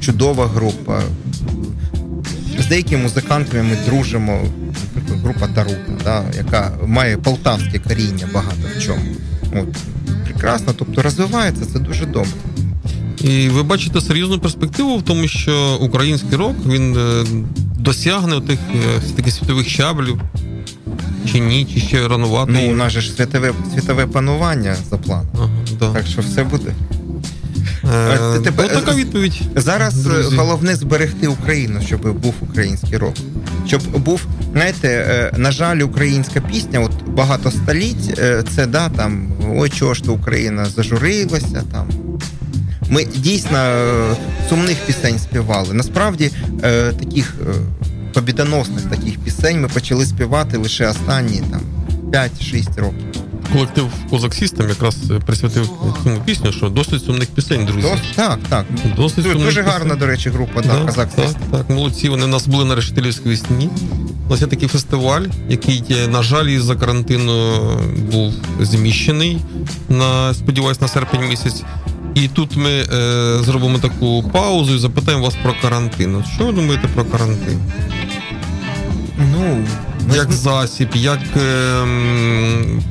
чудова 0.00 0.46
група. 0.46 1.02
З 2.58 2.66
деякими 2.66 3.02
музикантами 3.02 3.62
ми 3.62 3.76
дружимо, 3.86 4.40
наприклад, 4.94 5.20
група 5.20 5.46
Тарута, 5.46 5.92
да, 6.04 6.24
яка 6.36 6.72
має 6.86 7.16
полтавське 7.16 7.78
коріння 7.78 8.28
багато 8.34 8.68
в 8.76 8.82
чому. 8.82 9.02
От, 9.52 9.76
прекрасно, 10.24 10.72
тобто 10.78 11.02
розвивається, 11.02 11.66
це 11.72 11.78
дуже 11.78 12.06
добре. 12.06 12.30
І 13.20 13.48
ви 13.48 13.62
бачите 13.62 14.00
серйозну 14.00 14.38
перспективу 14.38 14.98
в 14.98 15.02
тому, 15.02 15.28
що 15.28 15.78
український 15.80 16.38
рок 16.38 16.56
він 16.66 16.96
е, 16.96 17.24
досягне 17.78 18.40
тих 18.40 18.58
таких 19.16 19.34
світових 19.34 19.68
щаблів. 19.68 20.20
Чи 21.32 21.38
ні, 21.38 21.66
чи 21.74 21.80
ще 21.80 22.08
ранувати. 22.08 22.52
Ну, 22.52 22.72
у 22.72 22.74
нас 22.74 22.92
же 22.92 23.00
ж 23.00 23.12
світове, 23.12 23.52
світове 23.74 24.06
панування 24.06 24.76
за 24.90 24.96
планом. 24.96 25.28
Ага, 25.34 25.50
да. 25.80 25.92
Так 25.92 26.06
що 26.06 26.20
все 26.20 26.44
буде. 26.44 26.72
Е, 27.94 28.38
тепер- 28.44 28.68
така 28.68 28.94
відповідь. 28.94 29.40
Зараз 29.56 30.06
е, 30.06 30.10
Друзі. 30.10 30.36
головне 30.36 30.76
зберегти 30.76 31.28
Україну, 31.28 31.80
щоб 31.86 32.18
був 32.20 32.34
український 32.40 32.98
рок. 32.98 33.14
Щоб 33.66 33.82
був, 33.98 34.26
знаєте, 34.52 34.88
е, 34.88 35.38
на 35.38 35.50
жаль, 35.50 35.78
українська 35.78 36.40
пісня, 36.40 36.80
от 36.80 36.92
багато 37.06 37.50
століть, 37.50 38.18
е, 38.18 38.42
це 38.56 38.66
да, 38.66 38.88
там, 38.88 39.32
ой, 39.56 39.70
чого 39.70 39.94
ж 39.94 40.04
то 40.04 40.12
Україна 40.12 40.64
зажурилася 40.64 41.62
там. 41.72 41.88
Ми 42.90 43.04
дійсно 43.04 43.58
сумних 44.48 44.76
пісень 44.86 45.18
співали. 45.18 45.74
Насправді 45.74 46.30
таких 47.00 47.34
побідоносних 48.14 48.84
таких 48.84 49.18
пісень 49.18 49.60
ми 49.60 49.68
почали 49.68 50.06
співати 50.06 50.56
лише 50.56 50.88
останні 50.88 51.42
там 51.50 51.60
5-6 52.12 52.80
років. 52.80 53.07
Колектив 53.52 53.86
Козак 54.10 54.34
Сістем 54.34 54.68
якраз 54.68 54.96
е, 55.10 55.14
присвятив 55.26 55.70
цьому 56.04 56.20
пісню, 56.24 56.52
що 56.52 56.68
досить 56.68 57.04
сумних 57.04 57.28
пісень, 57.28 57.66
друзі. 57.66 57.86
Дос- 57.88 57.98
так, 58.14 58.38
так. 58.48 58.66
Досить 58.96 59.16
Дуже, 59.16 59.28
сумних 59.28 59.46
дуже 59.48 59.60
пісень. 59.62 59.72
гарна, 59.78 59.94
до 59.94 60.06
речі, 60.06 60.30
група, 60.30 60.62
да, 60.62 60.84
Так, 60.92 61.08
так, 61.14 61.26
так, 61.50 61.70
молодці. 61.70 62.08
Вони 62.08 62.24
у 62.24 62.28
нас 62.28 62.46
були 62.46 62.64
на 62.64 62.74
Решетилівській 62.74 63.28
весні. 63.28 63.68
У 64.28 64.30
нас 64.30 64.40
є 64.40 64.46
такий 64.46 64.68
фестиваль, 64.68 65.22
який, 65.48 65.84
е, 65.90 66.08
на 66.08 66.22
жаль, 66.22 66.46
із-за 66.46 66.76
карантину 66.76 67.58
був 68.12 68.32
зміщений 68.60 69.38
на, 69.88 70.34
сподіваюсь, 70.34 70.80
на 70.80 70.88
серпень 70.88 71.28
місяць. 71.28 71.62
І 72.14 72.28
тут 72.28 72.56
ми 72.56 72.70
е, 72.70 72.86
зробимо 73.44 73.78
таку 73.78 74.24
паузу 74.32 74.74
і 74.74 74.78
запитаємо 74.78 75.24
вас 75.24 75.34
про 75.42 75.54
карантин. 75.62 76.14
От 76.14 76.24
Що 76.34 76.44
ви 76.46 76.52
думаєте 76.52 76.88
про 76.94 77.04
карантин? 77.04 77.58
Ну, 79.32 79.64
ми 80.08 80.16
Як 80.16 80.32
з- 80.32 80.36
засіб, 80.36 80.88
як, 80.94 81.20
е, 81.36 81.40
м, 81.82 82.82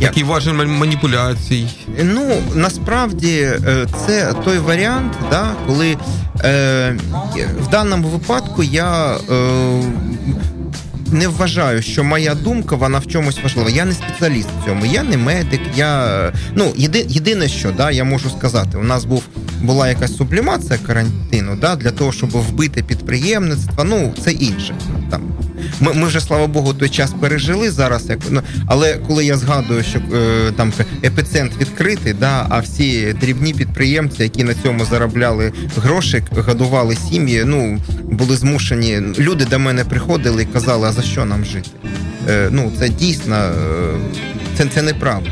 Як? 0.00 0.10
такий 0.10 0.22
важель 0.22 0.52
маніпуляцій? 0.52 1.68
Ну 2.02 2.42
насправді 2.54 3.38
е, 3.40 3.86
це 4.06 4.34
той 4.44 4.58
варіант, 4.58 5.12
да, 5.30 5.52
коли 5.66 5.96
е, 6.44 6.96
в 7.60 7.68
даному 7.70 8.08
випадку 8.08 8.62
я 8.62 9.14
е, 9.14 9.82
не 11.12 11.28
вважаю, 11.28 11.82
що 11.82 12.04
моя 12.04 12.34
думка 12.34 12.76
вона 12.76 12.98
в 12.98 13.06
чомусь 13.06 13.42
важлива. 13.42 13.70
Я 13.70 13.84
не 13.84 13.92
спеціаліст 13.92 14.48
в 14.60 14.66
цьому, 14.66 14.86
я 14.86 15.02
не 15.02 15.16
медик. 15.16 15.60
Я 15.76 16.32
ну 16.54 16.72
єди, 16.76 17.06
єдине, 17.08 17.48
що 17.48 17.70
да, 17.70 17.90
я 17.90 18.04
можу 18.04 18.30
сказати, 18.30 18.78
у 18.78 18.82
нас 18.82 19.04
був 19.04 19.22
була 19.60 19.88
якась 19.88 20.16
сублімація 20.16 20.78
карантину, 20.86 21.56
да, 21.60 21.76
для 21.76 21.90
того, 21.90 22.12
щоб 22.12 22.30
вбити 22.30 22.82
підприємництво. 22.82 23.84
Ну 23.84 24.14
це 24.24 24.32
інше. 24.32 24.74
Там 25.10 25.22
ми, 25.80 25.92
ми 25.92 26.06
вже 26.06 26.20
слава 26.20 26.46
Богу 26.46 26.74
той 26.74 26.88
час 26.88 27.12
пережили 27.20 27.70
зараз. 27.70 28.08
Як 28.08 28.18
ну 28.30 28.42
але 28.66 28.94
коли 28.94 29.24
я 29.24 29.36
згадую, 29.36 29.82
що 29.82 29.98
е, 29.98 30.52
там 30.56 30.72
епіцентр 31.04 31.58
відкритий, 31.60 32.12
да, 32.12 32.46
а 32.48 32.60
всі 32.60 33.12
дрібні 33.20 33.54
підприємці, 33.54 34.22
які 34.22 34.44
на 34.44 34.54
цьому 34.54 34.84
заробляли 34.84 35.52
гроші, 35.76 36.22
годували 36.30 36.96
сім'ї, 36.96 37.42
ну 37.46 37.78
були 38.10 38.36
змушені. 38.36 39.00
Люди 39.18 39.44
до 39.44 39.58
мене 39.58 39.84
приходили 39.84 40.42
і 40.42 40.46
казали, 40.46 40.88
а 40.88 40.92
за 40.92 41.02
що 41.02 41.24
нам 41.24 41.44
жити? 41.44 41.70
Е, 42.28 42.48
ну 42.50 42.72
це 42.78 42.88
дійсно 42.88 43.36
е, 43.36 43.52
це, 44.56 44.66
це 44.74 44.82
неправда. 44.82 45.30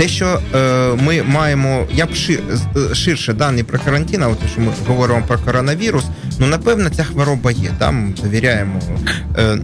Те, 0.00 0.08
що 0.08 0.40
е, 0.54 0.58
ми 1.02 1.22
маємо, 1.22 1.86
я 1.94 2.06
б 2.06 2.14
шир, 2.14 2.40
ширше 2.92 3.32
дані 3.32 3.62
про 3.62 3.78
карантин, 3.78 4.22
а 4.22 4.28
от 4.28 4.38
що 4.52 4.60
ми 4.60 4.72
говоримо 4.86 5.22
про 5.26 5.38
коронавірус, 5.38 6.04
ну 6.38 6.46
напевно, 6.46 6.90
ця 6.90 7.04
хвороба 7.04 7.50
є. 7.50 7.70
Там 7.78 8.14
довіряємо. 8.22 8.80
Е, 9.38 9.58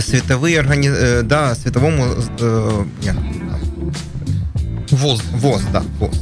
Світовий 0.00 0.58
органі... 0.58 0.90
е, 0.90 1.22
да, 1.22 1.54
світовому 1.54 2.04
е, 2.04 2.44
як, 3.02 3.16
ВОЗ. 4.90 5.22
ВОЗ, 5.40 5.62
да, 5.72 5.82
ВОЗ. 5.98 6.18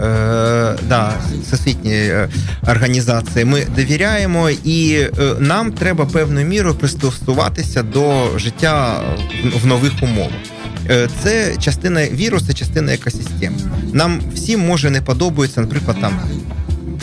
Е, 0.00 0.76
да, 0.88 1.12
всесвітні 1.42 1.94
е, 1.94 2.28
організації. 2.68 3.44
Ми 3.44 3.66
довіряємо, 3.76 4.50
і 4.50 4.92
е, 4.94 5.10
нам 5.38 5.72
треба 5.72 6.06
певною 6.06 6.46
мірою 6.46 6.74
пристосуватися 6.74 7.82
до 7.82 8.28
життя 8.38 9.00
в, 9.44 9.62
в 9.62 9.66
нових 9.66 9.92
умовах. 10.02 10.59
Е, 10.90 11.08
Це 11.22 11.56
частина 11.56 12.06
вірусу, 12.06 12.46
це 12.46 12.52
частина 12.52 12.92
екосистеми. 12.94 13.56
Нам 13.92 14.20
всім 14.34 14.60
може 14.60 14.90
не 14.90 15.02
подобається, 15.02 15.60
наприклад, 15.60 15.96
там 16.00 16.20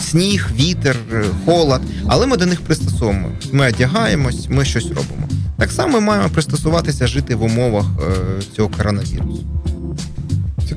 сніг, 0.00 0.48
вітер, 0.56 0.96
е, 1.12 1.24
холод, 1.44 1.80
але 2.06 2.26
ми 2.26 2.36
до 2.36 2.46
них 2.46 2.60
пристосовуємо. 2.60 3.30
Ми 3.52 3.68
одягаємось, 3.68 4.48
ми 4.48 4.64
щось 4.64 4.88
робимо. 4.88 5.28
Так 5.58 5.72
само 5.72 5.92
ми 5.92 6.00
маємо 6.00 6.28
пристосуватися 6.28 7.06
жити 7.06 7.34
в 7.34 7.42
умовах 7.42 7.86
е, 8.00 8.42
цього 8.56 8.68
коронавірусу. 8.68 9.44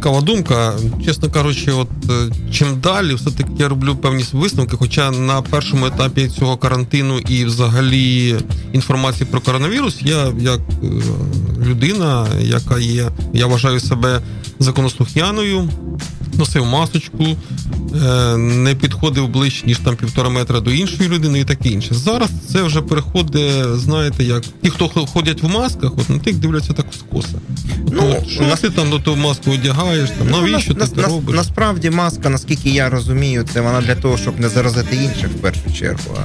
Цікава 0.02 0.22
думка. 0.22 0.74
Чесно 1.06 1.32
кажучи, 1.32 1.72
от 1.72 1.88
е, 2.10 2.34
чим 2.52 2.80
далі, 2.80 3.14
все-таки 3.14 3.50
я 3.58 3.68
роблю 3.68 3.96
певні 3.96 4.26
висновки. 4.32 4.76
Хоча 4.78 5.12
на 5.12 5.42
першому 5.42 5.86
етапі 5.86 6.28
цього 6.28 6.58
карантину 6.58 7.20
і 7.20 7.46
взагалі 7.46 8.36
інформації 8.74 9.28
про 9.32 9.42
коронавірус, 9.42 9.98
я 10.02 10.34
як 10.40 10.60
е, 10.60 10.88
людина, 11.66 12.28
яка 12.40 12.80
є, 12.80 13.12
я 13.34 13.48
вважаю 13.48 13.80
себе 13.80 14.22
законослухняною, 14.60 15.70
носив 16.42 16.66
масочку, 16.66 17.24
е, 17.26 18.38
не 18.38 18.76
підходив 18.76 19.28
ближче, 19.28 19.68
ніж 19.68 19.78
там 19.78 19.96
півтора 19.96 20.30
метра 20.30 20.60
до 20.60 20.72
іншої 20.72 21.10
людини 21.10 21.40
і 21.40 21.46
таке 21.46 21.70
інше. 21.70 21.94
Зараз 21.96 22.30
це 22.54 22.64
вже 22.64 22.82
переходить, 22.82 23.76
знаєте, 23.76 24.24
як 24.24 24.44
ті, 24.64 24.70
хто 24.70 24.88
ходять 24.88 25.44
в 25.44 25.48
масках, 25.48 25.92
от 25.98 26.10
на 26.10 26.20
тих 26.20 26.36
дивляться 26.36 26.74
так 26.74 26.86
скоса. 27.00 27.42
Ну, 27.92 28.18
От, 28.18 28.30
що 28.30 28.42
нас- 28.42 28.60
ти 28.60 28.70
там 28.70 28.90
до 28.90 29.00
того 29.00 29.18
маску 29.18 29.52
одягаєш, 29.52 30.10
там, 30.10 30.28
Ну, 30.32 30.42
навіщо 30.42 30.74
нас- 30.74 30.90
ти 30.90 31.02
це 31.02 31.08
робиш? 31.08 31.36
Насправді 31.36 31.90
маска, 31.90 32.30
наскільки 32.30 32.70
я 32.70 32.90
розумію, 32.90 33.46
це 33.54 33.62
вона 33.62 33.82
для 33.82 33.96
того, 33.96 34.18
щоб 34.18 34.40
не 34.40 34.50
заразити 34.50 34.96
інших 34.96 35.30
в 35.30 35.42
першу 35.42 35.74
чергу. 35.80 36.18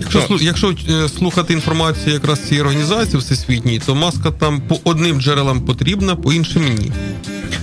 Якщо, 0.00 0.26
ну, 0.30 0.36
якщо 0.40 0.74
е, 0.90 1.08
слухати 1.08 1.52
інформацію 1.52 2.14
якраз 2.14 2.40
цієї 2.40 2.60
організації 2.60 3.18
всесвітньої, 3.18 3.78
то 3.78 3.94
маска 3.94 4.30
там 4.30 4.62
по 4.68 4.78
одним 4.84 5.20
джерелам 5.20 5.60
потрібна, 5.60 6.16
по 6.16 6.32
іншим 6.32 6.62
ні. 6.78 6.92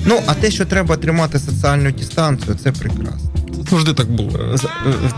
Ну, 0.05 0.19
а 0.25 0.33
те, 0.33 0.51
що 0.51 0.65
треба 0.65 0.97
тримати 0.97 1.39
соціальну 1.39 1.91
дистанцію, 1.91 2.57
це 2.63 2.71
прекрасно. 2.71 3.30
Завжди 3.71 3.93
так 3.93 4.11
було. 4.11 4.29
Е, 4.55 4.57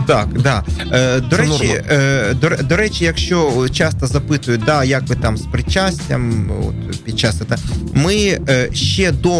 Так, 0.06 0.28
да. 0.38 0.62
Е, 0.92 1.20
До 1.20 1.36
Це 1.36 1.42
речі, 1.42 1.82
е, 1.90 2.34
до, 2.34 2.50
до 2.50 2.76
речі, 2.76 3.04
якщо 3.04 3.68
часто 3.72 4.06
запитують, 4.06 4.64
да, 4.64 4.84
як 4.84 5.08
ви 5.08 5.16
там 5.16 5.36
з 5.36 5.42
причастям, 5.42 6.50
от 6.68 7.04
під 7.04 7.18
час 7.18 7.40
це, 7.48 7.56
ми 7.94 8.38
ще 8.72 9.12
до 9.12 9.32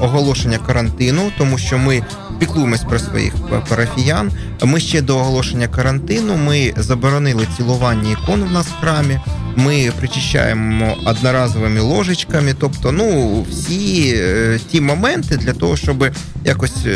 оголошення 0.00 0.58
карантину, 0.58 1.32
тому 1.38 1.58
що 1.58 1.78
ми 1.78 2.02
піклуємось 2.38 2.84
про 2.84 2.98
своїх 2.98 3.32
парафіян. 3.68 4.30
Ми 4.62 4.80
ще 4.80 5.02
до 5.02 5.18
оголошення 5.18 5.68
карантину 5.68 6.36
ми 6.36 6.72
заборонили 6.76 7.46
цілування 7.56 8.10
ікон 8.10 8.44
в 8.44 8.52
нас 8.52 8.66
в 8.66 8.80
храмі. 8.80 9.20
Ми 9.56 9.92
причищаємо 9.98 10.96
одноразовими 11.04 11.80
ложечками, 11.80 12.54
тобто, 12.60 12.92
ну, 12.92 13.42
всі 13.50 14.14
е, 14.16 14.60
ті 14.70 14.80
моменти 14.80 15.36
для 15.36 15.52
того, 15.52 15.76
щоб 15.76 16.10
якось. 16.44 16.86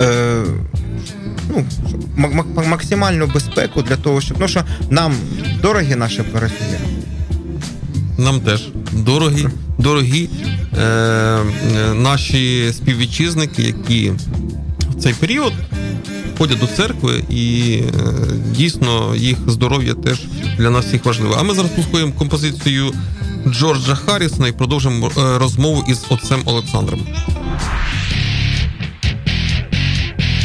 Е, 0.00 0.42
ну, 1.48 1.64
максимальну 2.68 3.26
безпеку 3.26 3.82
для 3.82 3.96
того, 3.96 4.20
щоб 4.20 4.36
ну 4.40 4.48
що 4.48 4.64
нам 4.90 5.14
дорогі 5.62 5.94
наші 5.96 6.22
парафіяни. 6.22 6.78
Нам 8.18 8.40
теж 8.40 8.68
дорогі, 8.92 9.48
дорогі 9.78 10.28
е, 10.78 10.82
е, 10.82 11.42
наші 11.94 12.72
співвітчизники, 12.72 13.62
які 13.62 14.10
в 14.90 15.02
цей 15.02 15.14
період 15.14 15.52
ходять 16.40 16.58
до 16.58 16.66
церкви, 16.66 17.24
і 17.30 17.72
е, 17.72 18.12
дійсно 18.50 19.16
їх 19.16 19.36
здоров'я 19.46 19.94
теж 19.94 20.22
для 20.58 20.70
нас 20.70 20.86
всіх 20.86 21.04
важливе. 21.04 21.34
А 21.38 21.42
ми 21.42 21.54
зараз 21.54 21.70
послухаємо 21.70 22.12
композицію 22.12 22.92
Джорджа 23.48 23.94
Харрісона 23.94 24.48
і 24.48 24.52
продовжимо 24.52 25.06
е, 25.06 25.38
розмову 25.38 25.84
із 25.88 26.04
отцем 26.08 26.40
Олександром. 26.44 27.00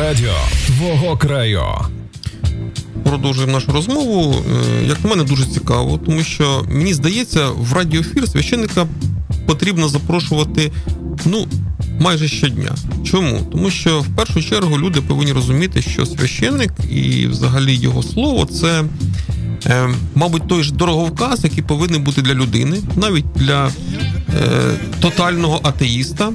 Радіо 0.00 0.34
твого 0.66 1.16
краю. 1.16 1.62
Продовжуємо 3.04 3.52
нашу 3.52 3.72
розмову. 3.72 4.34
Е, 4.80 4.86
Як 4.86 5.04
на 5.04 5.10
мене, 5.10 5.24
дуже 5.24 5.46
цікаво, 5.46 6.00
тому 6.06 6.22
що 6.22 6.64
мені 6.70 6.94
здається, 6.94 7.48
в 7.48 7.72
радіоефір 7.72 8.28
священника 8.28 8.86
потрібно 9.46 9.88
запрошувати 9.88 10.72
ну 11.24 11.46
майже 12.00 12.28
щодня. 12.28 12.74
Чому? 13.04 13.38
Тому 13.52 13.70
що 13.70 14.00
в 14.00 14.06
першу 14.16 14.42
чергу 14.42 14.78
люди 14.78 15.00
повинні 15.00 15.32
розуміти, 15.32 15.82
що 15.82 16.06
священник 16.06 16.72
і 16.90 17.26
взагалі 17.26 17.74
його 17.74 18.02
слово 18.02 18.46
це. 18.46 18.84
е, 19.66 19.88
Мабуть, 20.14 20.48
той 20.48 20.62
ж 20.62 20.74
дороговказ, 20.74 21.44
який 21.44 21.62
повинен 21.62 22.02
бути 22.02 22.22
для 22.22 22.34
людини, 22.34 22.76
навіть 22.96 23.26
для 23.34 23.66
е, 23.66 23.72
тотального 25.00 25.60
атеїста, 25.62 26.32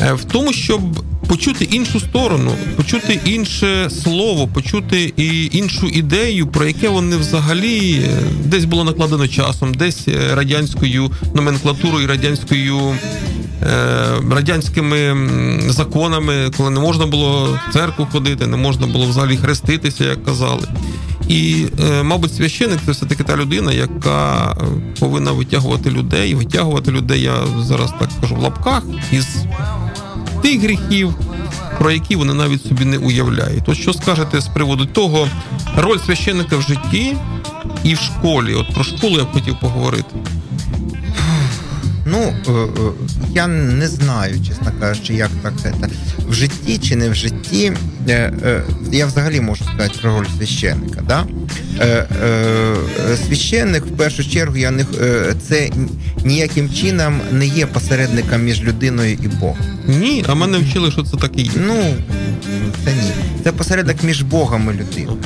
е, 0.00 0.12
в 0.12 0.24
тому, 0.24 0.52
щоб 0.52 0.80
почути 1.28 1.64
іншу 1.64 2.00
сторону, 2.00 2.52
почути 2.76 3.20
інше 3.24 3.90
слово, 3.90 4.48
почути 4.48 5.12
і 5.16 5.48
іншу 5.52 5.86
ідею, 5.86 6.46
про 6.46 6.66
яке 6.66 6.88
вони 6.88 7.16
взагалі 7.16 8.02
е, 8.04 8.08
десь 8.44 8.64
було 8.64 8.84
накладено 8.84 9.28
часом, 9.28 9.74
десь 9.74 10.08
е, 10.08 10.34
радянською 10.34 11.10
номенклатурою, 11.34 12.08
радянською. 12.08 12.78
е, 13.62 13.98
Радянськими 14.30 15.16
законами, 15.68 16.50
коли 16.56 16.70
не 16.70 16.80
можна 16.80 17.06
було 17.06 17.58
в 17.68 17.72
церкву 17.72 18.06
ходити, 18.12 18.46
не 18.46 18.56
можна 18.56 18.86
було 18.86 19.06
взагалі 19.06 19.36
хреститися, 19.36 20.04
як 20.04 20.24
казали. 20.24 20.68
І, 21.28 21.66
мабуть, 22.02 22.34
священик 22.34 22.78
це 22.86 22.92
все-таки 22.92 23.24
та 23.24 23.36
людина, 23.36 23.72
яка 23.72 24.56
повинна 25.00 25.32
витягувати 25.32 25.90
людей, 25.90 26.34
витягувати 26.34 26.90
людей, 26.90 27.22
я 27.22 27.34
зараз 27.58 27.90
так 28.00 28.08
кажу 28.20 28.34
в 28.34 28.38
лапках, 28.38 28.82
із 29.12 29.26
тих 30.42 30.60
гріхів, 30.60 31.14
про 31.78 31.90
які 31.90 32.16
вони 32.16 32.34
навіть 32.34 32.66
собі 32.66 32.84
не 32.84 32.98
уявляють. 32.98 33.68
От 33.68 33.76
що 33.76 33.92
скажете 33.92 34.40
з 34.40 34.48
приводу 34.48 34.86
того, 34.86 35.28
роль 35.76 35.98
священника 36.06 36.56
в 36.56 36.62
житті 36.62 37.16
і 37.84 37.94
в 37.94 37.98
школі? 37.98 38.54
От 38.54 38.74
про 38.74 38.84
школу 38.84 39.18
я 39.18 39.24
б 39.24 39.32
хотів 39.32 39.60
поговорити. 39.60 40.14
Ну, 42.06 42.18
е, 42.18 42.50
е, 42.52 42.92
я 43.30 43.46
не 43.46 43.88
знаю, 43.88 44.44
чесно 44.48 44.72
кажучи, 44.80 45.14
як 45.14 45.30
так 45.42 45.52
це 45.62 45.74
в 46.28 46.34
житті 46.34 46.78
чи 46.78 46.96
не 46.96 47.10
в 47.10 47.14
житті. 47.14 47.72
Е, 48.08 48.32
е, 48.44 48.62
Я 48.92 49.06
взагалі 49.06 49.40
можу 49.40 49.64
сказати 49.64 49.94
про 50.02 50.18
роль 50.18 50.26
священника. 50.38 51.02
Да? 51.08 51.26
Е, 51.80 52.06
е, 52.24 53.16
Священник, 53.26 53.86
в 53.86 53.96
першу 53.96 54.30
чергу, 54.30 54.56
я 54.56 54.70
не 54.70 54.84
е, 55.00 55.34
це 55.48 55.70
ніяким 56.24 56.72
чином 56.72 57.20
не 57.32 57.46
є 57.46 57.66
посередником 57.66 58.42
між 58.42 58.62
людиною 58.62 59.12
і 59.12 59.28
Богом. 59.28 59.58
Ні, 59.86 60.24
а 60.28 60.34
мене 60.34 60.58
вчили, 60.58 60.90
що 60.90 61.02
це 61.02 61.16
так 61.16 61.30
і 61.36 61.42
є. 61.42 61.50
Ну, 61.66 61.94
це 62.84 62.92
ні. 62.92 63.12
Це 63.44 63.52
посередник 63.52 64.02
між 64.02 64.22
Богом 64.22 64.70
і 64.74 64.80
людиною. 64.80 65.18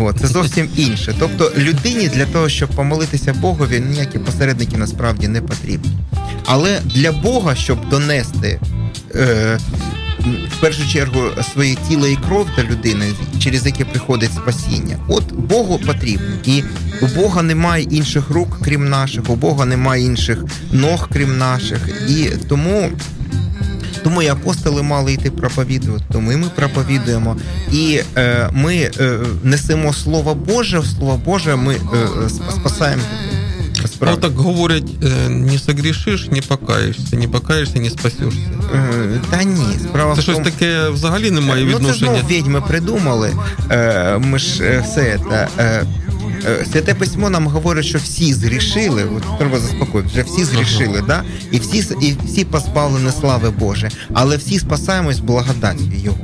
От, 0.00 0.20
це 0.20 0.26
зовсім 0.26 0.68
інше. 0.76 1.14
Тобто 1.18 1.52
людині 1.56 2.08
для 2.08 2.26
того, 2.26 2.48
щоб 2.48 2.68
помолитися 2.68 3.34
Богові, 3.34 3.80
ніякі 3.80 4.18
посередники 4.18 4.76
насправді 4.76 5.28
не 5.28 5.40
потрібні. 5.40 5.90
Але 6.46 6.80
для 6.84 7.12
Бога, 7.12 7.54
щоб 7.54 7.88
донести 7.88 8.60
е, 9.14 9.58
в 10.50 10.60
першу 10.60 10.88
чергу 10.88 11.20
своє 11.52 11.76
тіло 11.88 12.06
і 12.06 12.16
кров 12.16 12.46
до 12.56 12.62
людини, 12.62 13.12
через 13.38 13.66
яке 13.66 13.84
приходить 13.84 14.32
спасіння, 14.32 14.96
от 15.08 15.32
Богу 15.32 15.80
потрібно. 15.86 16.26
І 16.44 16.62
у 17.02 17.06
Бога 17.06 17.42
немає 17.42 17.84
інших 17.84 18.30
рук, 18.30 18.58
крім 18.64 18.88
наших, 18.88 19.30
у 19.30 19.36
Бога 19.36 19.64
немає 19.64 20.04
інших 20.04 20.44
ног, 20.72 21.08
крім 21.12 21.38
наших. 21.38 22.08
І 22.08 22.30
тому. 22.48 22.90
Тому 24.04 24.22
і 24.22 24.28
апостоли 24.28 24.82
мали 24.82 25.12
йти 25.12 25.30
проповідувати, 25.30 26.04
тому 26.12 26.32
і 26.32 26.36
ми 26.36 26.46
проповідуємо. 26.54 27.36
І 27.72 28.00
е, 28.16 28.48
ми 28.52 28.74
е, 28.76 29.18
несемо 29.42 29.92
Слово 29.92 30.34
Боже, 30.34 30.82
Слово 30.82 31.20
Боже 31.24 31.56
ми 31.56 31.74
е, 31.74 32.28
спасаємо. 32.50 33.02
А 33.82 33.86
Насправді. 33.86 34.20
так 34.20 34.32
говорять: 34.36 34.90
е, 35.04 35.28
не 35.28 35.58
согрішиш, 35.58 36.26
не 36.30 36.40
покаєшся, 36.40 37.16
не 37.16 37.28
покаєшся, 37.28 37.78
не 37.78 37.90
спасешся. 37.90 38.40
Е, 38.74 39.20
Та 39.30 39.42
ні, 39.42 39.66
справа 39.82 40.16
Це 40.16 40.22
щось 40.22 40.34
тому, 40.36 40.44
таке 40.50 40.88
взагалі 40.88 41.30
не 41.30 41.40
має 41.40 41.64
Ну, 41.64 41.70
це 41.70 41.76
відношення. 41.76 42.10
знову 42.12 42.28
відьми 42.28 42.60
придумали. 42.60 43.30
Е, 43.70 44.18
Ми 44.18 44.38
ж 44.38 44.80
все 44.84 45.18
це. 45.30 45.48
Святе 46.72 46.94
письмо 46.94 47.30
нам 47.30 47.46
говорить, 47.46 47.84
що 47.84 47.98
всі 47.98 48.34
згрішили. 48.34 49.04
От 49.16 49.38
треба 49.38 49.58
заспокоїти, 49.58 50.08
вже 50.12 50.22
всі 50.22 50.44
згрішили, 50.44 51.02
да? 51.06 51.22
і 51.50 51.58
всі 51.58 51.84
і 52.00 52.16
всі 52.26 52.44
позбавлені 52.44 53.10
слави 53.20 53.50
Божої, 53.50 53.92
але 54.12 54.36
всі 54.36 54.58
спасаємось 54.58 55.18
благодаттю 55.20 55.92
Його. 56.04 56.18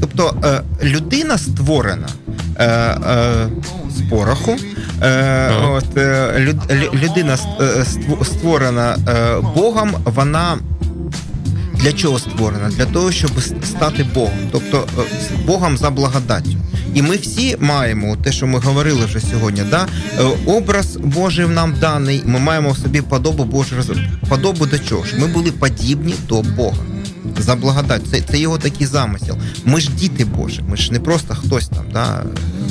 Тобто 0.00 0.34
людина 0.82 1.38
створена 1.38 2.08
з 3.96 4.02
пороху. 4.10 4.56
Е, 5.02 5.50
от, 5.62 5.96
е, 5.96 6.34
люд, 6.38 6.56
людина 6.94 7.38
е, 7.60 7.64
ство- 7.64 8.24
створена 8.24 8.96
е, 9.08 9.40
Богом, 9.54 9.94
вона 10.04 10.58
для 11.74 11.92
чого 11.92 12.18
створена? 12.18 12.68
Для 12.70 12.84
того, 12.86 13.12
щоб 13.12 13.30
стати 13.64 14.04
Богом, 14.14 14.38
тобто 14.52 14.86
Богом 15.46 15.78
за 15.78 15.90
благодаттю. 15.90 16.56
І 16.94 17.02
ми 17.02 17.16
всі 17.16 17.56
маємо 17.60 18.16
те, 18.16 18.32
що 18.32 18.46
ми 18.46 18.58
говорили 18.58 19.04
вже 19.04 19.20
сьогодні. 19.20 19.62
Да? 19.70 19.86
Образ 20.46 20.96
Божий 20.96 21.46
нам 21.46 21.74
даний. 21.80 22.22
Ми 22.26 22.38
маємо 22.38 22.70
в 22.70 22.78
собі 22.78 23.00
подобу 23.02 23.44
Божу. 23.44 23.76
Подобу 24.28 24.66
до 24.66 24.78
чого 24.78 25.04
ж? 25.04 25.14
Ми 25.18 25.26
були 25.26 25.52
подібні 25.52 26.14
до 26.28 26.42
Бога. 26.42 26.76
За 27.38 27.56
благодать. 27.56 28.02
Це, 28.10 28.20
це 28.20 28.38
його 28.38 28.58
такий 28.58 28.86
замисел. 28.86 29.36
Ми 29.64 29.80
ж 29.80 29.90
діти 29.90 30.24
Божі, 30.24 30.60
ми 30.68 30.76
ж 30.76 30.92
не 30.92 31.00
просто 31.00 31.34
хтось 31.34 31.68
там, 31.68 31.84
да? 31.92 32.22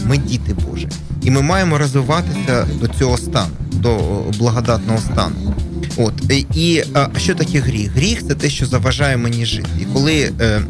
ми 0.06 0.18
діти 0.18 0.54
Божі. 0.54 0.88
І 1.24 1.32
ми 1.32 1.42
маємо 1.42 1.78
розвиватися 1.78 2.68
до 2.82 2.88
цього 2.88 3.18
стану, 3.18 3.52
до 3.72 3.98
благодатного 4.40 5.00
стану. 5.00 5.54
От 5.98 6.14
і- 6.32 6.46
і 6.56 6.84
а, 6.94 7.08
що 7.18 7.36
таке 7.36 7.60
гріх? 7.60 7.92
Гріх 7.96 8.28
це 8.28 8.36
те, 8.36 8.50
що 8.50 8.66
заважає 8.66 9.18
мені 9.18 9.46
жити. 9.46 9.70
І 9.82 9.86
коли 9.94 10.32
е, 10.42 10.62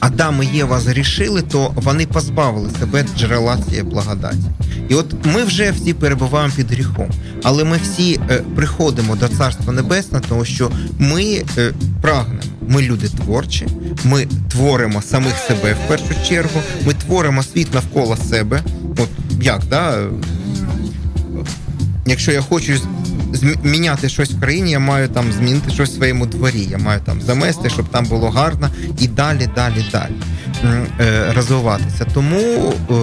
Адам 0.00 0.42
і 0.42 0.56
Єва 0.56 0.80
згрішили, 0.80 1.42
то 1.42 1.72
вони 1.74 2.06
позбавили 2.06 2.70
себе 2.80 3.04
джерела 3.18 3.58
цієї 3.68 3.82
благодаті. 3.82 4.38
І 4.88 4.94
от 4.94 5.14
ми 5.26 5.44
вже 5.44 5.70
всі 5.70 5.94
перебуваємо 5.94 6.52
під 6.56 6.72
гріхом, 6.72 7.10
але 7.42 7.64
ми 7.64 7.78
всі 7.82 8.20
е, 8.30 8.42
приходимо 8.56 9.16
до 9.16 9.28
Царства 9.28 9.72
Небесного, 9.72 10.24
тому 10.28 10.44
що 10.44 10.70
ми 10.98 11.42
е, 11.58 11.72
прагнемо. 12.02 12.40
Ми 12.68 12.82
люди 12.82 13.08
творчі, 13.08 13.66
ми 14.04 14.26
творимо 14.48 15.02
самих 15.02 15.34
себе 15.48 15.72
в 15.84 15.88
першу 15.88 16.28
чергу, 16.28 16.60
ми 16.86 16.94
творимо 16.94 17.42
світ 17.42 17.74
навколо 17.74 18.16
себе. 18.16 18.62
Як, 19.40 19.62
да? 19.70 19.98
якщо 22.06 22.32
я 22.32 22.40
хочу 22.40 22.72
зм- 23.32 23.56
міняти 23.64 24.08
щось 24.08 24.30
в 24.30 24.40
країні, 24.40 24.70
я 24.70 24.78
маю 24.78 25.08
там 25.08 25.32
змінити 25.32 25.70
щось 25.70 25.90
в 25.90 25.94
своєму 25.94 26.26
дворі. 26.26 26.68
Я 26.70 26.78
маю 26.78 27.00
там 27.04 27.22
замести, 27.22 27.70
щоб 27.70 27.88
там 27.88 28.04
було 28.04 28.30
гарно 28.30 28.70
і 28.98 29.08
далі, 29.08 29.48
далі, 29.54 29.84
далі 29.92 30.12
е, 31.00 31.32
розвиватися. 31.36 32.06
Тому 32.14 32.74
е, 32.90 32.94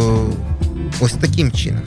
ось 0.99 1.13
таким 1.13 1.51
чином. 1.51 1.81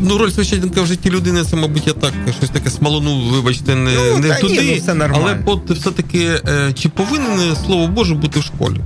Ну, 0.00 0.18
роль 0.18 0.30
священника 0.30 0.82
в 0.82 0.86
житті 0.86 1.10
людини, 1.10 1.44
це, 1.50 1.56
мабуть, 1.56 1.86
я 1.86 1.92
так 1.92 2.12
щось 2.38 2.50
таке 2.50 2.70
смалонув, 2.70 3.32
вибачте, 3.32 3.74
не, 3.74 3.90
Ну, 3.94 4.18
не 4.18 4.28
та 4.28 4.46
ні, 4.46 4.60
ну, 4.74 4.78
все 4.82 4.94
нормально. 4.94 5.24
але 5.26 5.38
от 5.54 5.70
все-таки, 5.70 6.40
е, 6.48 6.72
чи 6.72 6.88
повинен 6.88 7.56
слово 7.66 7.88
Боже 7.88 8.14
бути 8.14 8.40
в 8.40 8.42
школі? 8.42 8.76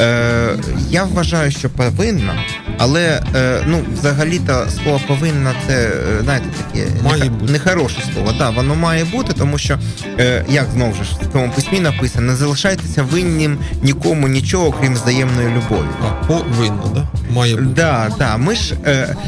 Е, 0.00 0.56
я 0.90 1.04
вважаю, 1.04 1.50
що 1.50 1.70
повинна, 1.70 2.34
але 2.80 3.22
е, 3.34 3.62
ну, 3.66 3.82
взагалі-то 3.98 4.66
слово 4.82 5.00
повинна 5.08 5.54
це, 5.66 5.74
е, 5.74 6.22
знаєте, 6.24 6.46
таке 6.56 6.86
Має 7.04 7.30
бути. 7.30 7.52
нехороше 7.52 8.02
слово. 8.12 8.34
Да, 8.38 8.50
воно 8.50 8.74
має 8.74 9.04
бути, 9.04 9.32
тому 9.32 9.58
що, 9.58 9.78
е, 10.18 10.44
як 10.48 10.66
знову 10.74 10.94
ж 10.94 11.00
в 11.02 11.32
цьому 11.32 11.52
письмі 11.52 11.80
написано, 11.80 12.26
не 12.26 12.36
залишайтеся 12.36 13.02
винним 13.02 13.58
нікому 13.82 14.28
нічого, 14.28 14.72
крім 14.80 14.94
взаємної 14.94 15.48
любові. 15.48 15.88
А, 16.02 16.24
повинно, 16.24 16.92
да? 16.94 17.08
Має 17.34 17.56
бути. 17.56 17.66
Да, 17.76 18.10
да. 18.18 18.36
Ми 18.36 18.54
ж 18.54 18.74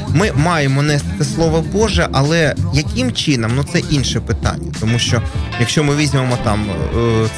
ми 0.09 0.32
маємо 0.36 0.82
нести 0.82 1.24
слово 1.34 1.64
Боже, 1.72 2.09
але 2.12 2.55
яким 2.74 3.12
чином? 3.12 3.53
Ну 3.57 3.64
це 3.72 3.78
інше 3.78 4.20
питання. 4.20 4.72
Тому 4.80 4.98
що 4.98 5.22
якщо 5.61 5.84
ми 5.84 5.96
візьмемо 5.96 6.38
там 6.44 6.64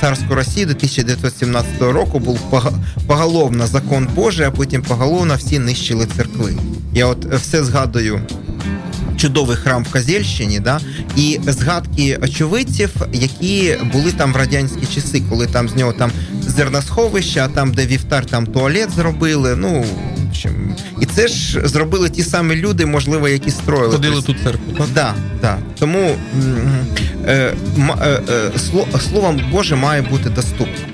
царську 0.00 0.34
Росію 0.34 0.66
до 0.66 0.72
1917 0.72 1.80
року, 1.80 2.18
був 2.18 2.40
поголовно 3.06 3.66
закон 3.66 4.08
Божий, 4.14 4.46
а 4.46 4.50
потім 4.50 4.82
поголовно 4.82 5.34
всі 5.34 5.58
нищили 5.58 6.03
церкви. 6.06 6.56
Я 6.94 7.06
от 7.06 7.32
е, 7.32 7.36
все 7.36 7.64
згадую. 7.64 8.20
Чудовий 9.16 9.56
храм 9.56 9.84
в 9.84 9.92
Казельщині, 9.92 10.60
да, 10.60 10.80
і 11.16 11.40
згадки 11.46 12.18
очевидців, 12.22 12.90
які 13.12 13.76
були 13.92 14.12
там 14.12 14.32
в 14.32 14.36
радянські 14.36 14.86
часи, 14.94 15.22
коли 15.30 15.46
там 15.46 15.68
з 15.68 15.76
нього 15.76 15.92
там 15.92 16.10
зерносховище, 16.40 17.40
а 17.40 17.48
там, 17.48 17.72
де 17.72 17.86
вівтар, 17.86 18.26
там 18.26 18.46
туалет 18.46 18.90
зробили. 18.90 19.56
Ну 19.56 19.84
і 21.00 21.06
це 21.06 21.28
ж 21.28 21.68
зробили 21.68 22.10
ті 22.10 22.22
самі 22.22 22.54
люди, 22.54 22.86
можливо, 22.86 23.28
які 23.28 23.50
строїли. 23.50 23.92
Ходили 23.92 24.14
Тобто, 24.14 24.32
тут 24.32 24.42
церкву, 24.42 24.72
так? 24.78 24.86
Да, 24.94 25.14
да. 25.40 25.58
Тому 25.78 26.16
е, 27.26 27.54
е, 28.00 28.20
е, 28.28 28.50
словом 29.10 29.40
Боже 29.52 29.76
має 29.76 30.02
бути 30.02 30.30
доступним. 30.30 30.86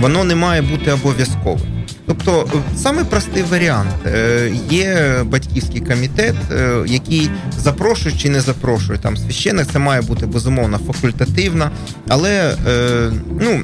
воно 0.00 0.24
не 0.24 0.34
має 0.34 0.62
бути 0.62 0.92
обов'язковим. 0.92 1.75
Тобто, 2.06 2.48
саме 2.76 3.04
простий 3.04 3.42
варіант 3.42 3.96
Е, 4.06 4.52
є 4.70 5.16
батьківський 5.24 5.80
комітет, 5.80 6.34
е, 6.52 6.84
який 6.86 7.30
запрошує 7.58 8.14
чи 8.18 8.30
не 8.30 8.40
запрошує 8.40 8.98
там 8.98 9.16
священик. 9.16 9.66
Це 9.72 9.78
має 9.78 10.00
бути 10.00 10.26
безумовно 10.26 10.78
факультативно, 10.78 11.70
але 12.08 12.56
е, 12.66 13.12
ну. 13.40 13.62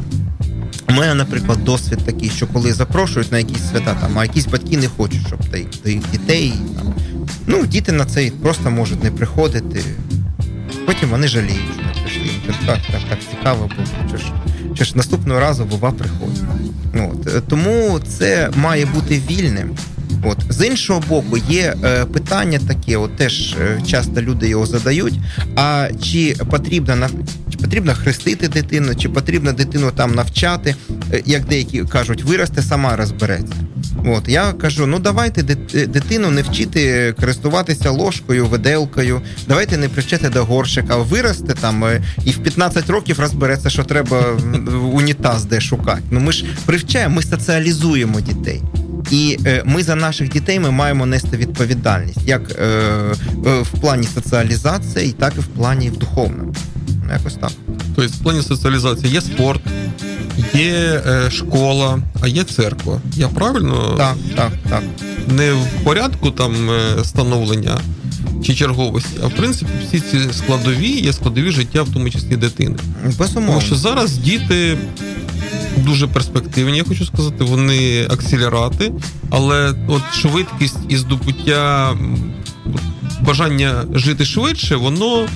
У 0.88 0.95
мене, 0.95 1.14
наприклад, 1.14 1.64
досвід 1.64 1.99
такий, 2.05 2.30
що 2.30 2.47
коли 2.47 2.72
запрошують 2.72 3.32
на 3.32 3.38
якісь 3.38 3.70
свята, 3.70 3.97
там, 4.01 4.18
а 4.18 4.24
якісь 4.24 4.47
батьки 4.47 4.76
не 4.76 4.88
хочуть, 4.88 5.26
щоб 5.26 5.38
та 5.82 5.90
їх, 5.90 6.11
дітей. 6.12 6.55
Там, 6.76 6.95
ну, 7.47 7.66
діти 7.66 7.93
на 7.93 8.05
це 8.05 8.30
просто 8.43 8.70
можуть 8.70 9.05
не 9.05 9.11
приходити. 9.11 9.84
Потім 10.86 11.09
вони 11.09 11.28
жаліють, 11.28 11.72
що 11.74 11.82
не 11.82 11.93
прийшли. 12.03 12.30
Так, 12.66 12.78
так, 12.93 13.01
так 13.09 13.18
цікаво 13.30 13.70
було. 13.76 14.09
Що 14.09 14.16
ж, 14.16 14.24
що 14.74 14.84
ж 14.84 14.93
наступного 14.97 15.40
разу 15.40 15.64
бува 15.64 15.90
приходить. 15.90 16.43
Ну, 16.95 17.12
От. 17.14 17.34
е, 17.34 17.40
Тому 17.49 18.01
це 18.09 18.51
має 18.57 18.86
бути 18.86 19.22
вільним. 19.30 19.70
От. 20.24 20.38
З 20.49 20.66
іншого 20.66 21.03
боку, 21.09 21.38
є 21.49 21.74
е, 21.84 22.05
питання 22.05 22.59
таке, 22.68 22.97
от 22.97 23.16
теж 23.16 23.53
е, 23.61 23.80
часто 23.86 24.22
люди 24.22 24.49
його 24.49 24.66
задають. 24.66 25.14
А 25.57 25.88
чи 26.03 26.36
потрібна 26.51 27.09
чи 27.51 27.52
потрібно 27.63 27.95
хрестити 27.95 28.49
дитину, 28.49 28.95
чи 28.95 29.09
потрібно 29.09 29.53
дитину 29.53 29.91
там 29.91 30.15
навчати, 30.15 30.75
Е, 31.13 31.23
як 31.27 31.45
деякі 31.45 31.83
кажуть, 31.83 32.25
виросте, 32.25 32.63
сама 32.63 32.97
розбереться. 32.97 33.55
От 34.07 34.29
я 34.29 34.53
кажу: 34.53 34.87
ну 34.87 34.99
давайте 34.99 35.57
е, 35.75 35.87
дитину 35.87 36.31
не 36.31 36.43
вчити 36.43 37.13
користуватися 37.21 37.91
ложкою, 37.91 38.47
виделкою, 38.47 39.21
давайте 39.49 39.77
не 39.77 39.89
привчати 39.89 40.29
до 40.29 40.45
горщика, 40.45 40.97
виросте 40.97 41.55
там 41.55 41.85
е, 41.85 42.03
і 42.25 42.31
в 42.31 42.39
15 42.39 42.91
років 42.91 43.21
розбереться, 43.21 43.71
що 43.71 43.85
треба 43.85 44.39
унітаз 44.93 45.45
де 45.45 45.61
шукати. 45.61 46.03
Ну 46.11 46.21
ми 46.21 46.33
ж 46.33 46.45
привчаємо, 46.67 47.17
ми 47.17 47.23
соціалізуємо 47.23 48.21
дітей. 48.21 48.63
І 49.11 49.39
ми 49.65 49.83
за 49.83 49.95
наших 49.95 50.29
дітей 50.29 50.61
ми 50.61 50.71
маємо 50.71 51.07
нести 51.07 51.37
відповідальність 51.37 52.19
як 52.27 52.51
в 53.43 53.81
плані 53.81 54.09
соціалізації, 54.15 55.13
так 55.13 55.33
і 55.37 55.41
в 55.41 55.47
плані 55.47 55.91
в 55.91 55.97
духовному. 55.97 56.55
Якось 57.13 57.35
так. 57.35 57.51
Тобто, 57.97 58.11
в 58.11 58.23
плані 58.23 58.43
соціалізації 58.43 59.13
є 59.13 59.21
спорт, 59.21 59.61
є 60.55 61.03
е, 61.07 61.31
школа, 61.31 61.99
а 62.21 62.29
є 62.29 62.45
церква. 62.45 63.01
Я 63.17 63.29
правильно 63.29 63.95
Так, 63.99 64.17
так, 64.37 64.53
так. 64.71 64.83
не 65.29 65.53
в 65.53 65.67
порядку 65.85 66.31
там 66.31 66.71
е, 66.71 67.05
становлення 67.05 67.81
чи 68.45 68.55
черговості, 68.55 69.11
а 69.25 69.27
в 69.27 69.31
принципі 69.33 69.71
всі 69.89 70.01
ці 70.01 70.19
складові 70.33 70.89
є 70.91 71.13
складові 71.13 71.51
життя, 71.51 71.83
в 71.83 71.89
тому 71.89 72.11
числі 72.11 72.37
дитини. 72.37 72.77
Безумовно. 73.19 73.49
Тому 73.49 73.61
що 73.61 73.75
зараз 73.75 74.13
діти 74.13 74.77
дуже 75.77 76.07
перспективні, 76.07 76.77
я 76.77 76.85
хочу 76.85 77.07
сказати, 77.07 77.45
вони 77.45 78.07
акселерати, 78.11 78.93
але 79.31 79.75
от 79.89 80.03
швидкість 80.15 80.79
і 80.89 80.97
здобуття 80.97 81.95
бажання 83.21 83.85
жити 83.95 84.25
швидше, 84.25 84.77
воно 84.77 85.27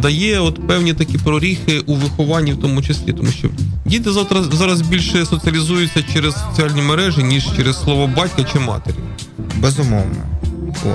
дає 0.00 0.40
от 0.40 0.66
певні 0.66 0.94
такі 0.94 1.18
проріхи 1.18 1.80
у 1.80 1.94
вихованні, 1.94 2.52
в 2.52 2.60
тому 2.60 2.82
числі, 2.82 3.12
тому 3.12 3.30
що 3.30 3.48
діти 3.84 4.12
завтра 4.12 4.42
зараз 4.42 4.80
більше 4.80 5.26
соціалізуються 5.26 6.02
через 6.12 6.34
соціальні 6.50 6.82
мережі, 6.82 7.22
ніж 7.22 7.46
через 7.56 7.82
слово 7.82 8.06
батька 8.06 8.44
чи 8.52 8.58
матері. 8.58 8.96
Безумовно. 9.56 10.16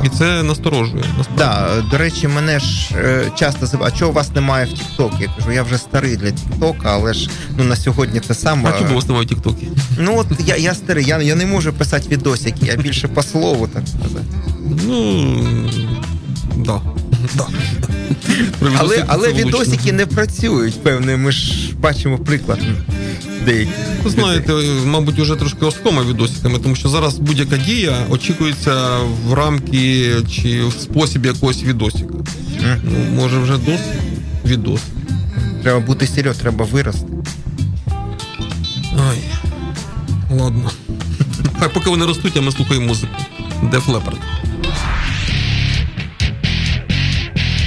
І 0.03 0.09
це 0.09 0.43
насторожує. 0.43 1.03
Насправді. 1.17 1.37
Да, 1.37 1.81
до 1.91 1.97
речі, 1.97 2.27
мене 2.27 2.59
ж 2.59 2.95
е, 2.95 3.31
часто 3.35 3.79
а 3.81 3.91
чого 3.91 4.11
у 4.11 4.13
вас 4.13 4.35
немає 4.35 4.65
в 4.65 4.73
Тіктокі? 4.73 5.23
Я 5.23 5.29
кажу, 5.37 5.51
я 5.51 5.63
вже 5.63 5.77
старий 5.77 6.17
для 6.17 6.31
Тіктока, 6.31 6.93
але 6.93 7.13
ж 7.13 7.29
ну 7.57 7.63
на 7.63 7.75
сьогодні 7.75 8.19
це 8.19 8.33
саме. 8.33 8.69
А 8.69 8.79
чому 8.79 8.91
у 8.91 8.95
вас 8.95 9.07
немає 9.07 9.25
тіктоки? 9.25 9.67
Ну 9.99 10.17
от 10.17 10.27
я, 10.45 10.55
я 10.55 10.73
старий, 10.75 11.05
я, 11.05 11.21
я 11.21 11.35
не 11.35 11.45
можу 11.45 11.73
писати 11.73 12.09
відосики, 12.09 12.65
я 12.65 12.75
більше 12.75 13.07
по 13.07 13.23
слову, 13.23 13.67
так 13.67 13.83
сказати. 13.87 14.25
Ну 14.87 15.43
да. 16.57 16.81
Але, 18.77 19.05
але 19.07 19.33
відосики 19.33 19.91
не 19.91 20.05
працюють, 20.05 20.83
певне. 20.83 21.17
Ми 21.17 21.31
ж 21.31 21.53
бачимо 21.79 22.17
приклад 22.17 22.59
деяких. 23.45 23.75
Ви 24.03 24.09
знаєте, 24.09 24.53
мабуть, 24.85 25.19
вже 25.19 25.35
трошки 25.35 25.65
оскома 25.65 26.03
відосиками, 26.03 26.59
тому 26.59 26.75
що 26.75 26.89
зараз 26.89 27.19
будь-яка 27.19 27.57
дія 27.57 28.05
очікується 28.09 28.97
в 29.27 29.33
рамки 29.33 30.15
чи 30.31 30.63
в 30.65 30.73
спосіб 30.73 31.25
якогось 31.25 31.63
відосика. 31.63 32.13
Ну, 32.83 33.15
може, 33.15 33.39
вже 33.39 33.57
досить 33.57 33.85
відос. 34.45 34.81
Треба 35.63 35.79
бути 35.79 36.07
серйоз, 36.07 36.37
треба 36.37 36.65
вирости. 36.65 37.07
Ай. 39.09 39.17
Ладно. 40.31 40.71
А 41.63 41.69
поки 41.69 41.89
вони 41.89 42.05
ростуть, 42.05 42.37
а 42.37 42.41
ми 42.41 42.51
слухаємо 42.51 42.87
музику. 42.87 43.13
Def 43.63 43.85
Leppard. 43.85 44.17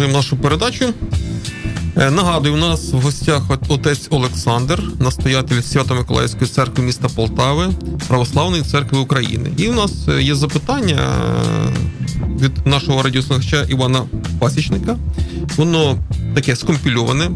Продовжуємо 0.00 0.18
нашу 0.18 0.36
передачу. 0.36 0.94
Е, 1.96 2.10
Нагадую, 2.10 2.54
у 2.54 2.56
нас 2.56 2.92
в 2.92 2.96
гостях 2.96 3.42
отець 3.68 4.06
Олександр, 4.10 4.82
настоятель 5.00 5.60
Свято-Миколаївської 5.60 6.50
церкви 6.50 6.84
міста 6.84 7.08
Полтави, 7.08 7.68
Православної 8.08 8.62
церкви 8.62 8.98
України. 8.98 9.50
І 9.56 9.68
у 9.68 9.72
нас 9.72 9.92
е, 10.08 10.22
є 10.22 10.34
запитання 10.34 10.98
е, 10.98 11.72
від 12.40 12.66
нашого 12.66 13.02
радіослухача 13.02 13.62
Івана 13.62 14.02
Пасічника. 14.38 14.96
Воно 15.56 15.98
таке 16.34 16.56
скомпільоване. 16.56 17.30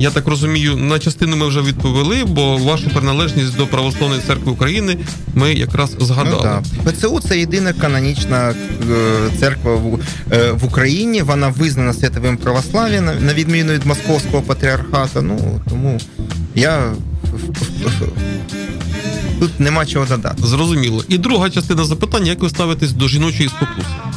Я 0.00 0.10
так 0.10 0.26
розумію, 0.26 0.76
на 0.76 0.98
частину 0.98 1.36
ми 1.36 1.46
вже 1.46 1.62
відповіли, 1.62 2.24
бо 2.24 2.56
вашу 2.56 2.90
приналежність 2.90 3.56
до 3.56 3.66
Православної 3.66 4.20
церкви 4.26 4.52
України 4.52 4.98
ми 5.34 5.52
якраз 5.52 5.96
згадали. 6.00 6.42
Ну, 6.44 6.62
да. 6.84 6.90
ПЦУ 6.92 7.20
це 7.20 7.38
єдина 7.38 7.72
канонічна 7.72 8.50
е, 8.50 8.54
церква 9.40 9.74
в, 9.74 10.00
е, 10.32 10.52
в 10.52 10.64
Україні. 10.64 11.22
Вона 11.22 11.48
визнана 11.48 11.92
святовим 11.92 12.36
православ'ям, 12.36 13.04
на, 13.04 13.14
на 13.14 13.34
відміну 13.34 13.72
від 13.72 13.86
московського 13.86 14.42
патріархату. 14.42 15.22
Ну 15.22 15.60
тому 15.68 16.00
я 16.54 16.92
тут 19.40 19.60
нема 19.60 19.86
чого 19.86 20.06
додати. 20.06 20.46
Зрозуміло. 20.46 21.04
І 21.08 21.18
друга 21.18 21.50
частина 21.50 21.84
запитання: 21.84 22.26
як 22.26 22.40
ви 22.40 22.48
ставитесь 22.48 22.92
до 22.92 23.08
жіночої 23.08 23.48
спокуси? 23.48 24.07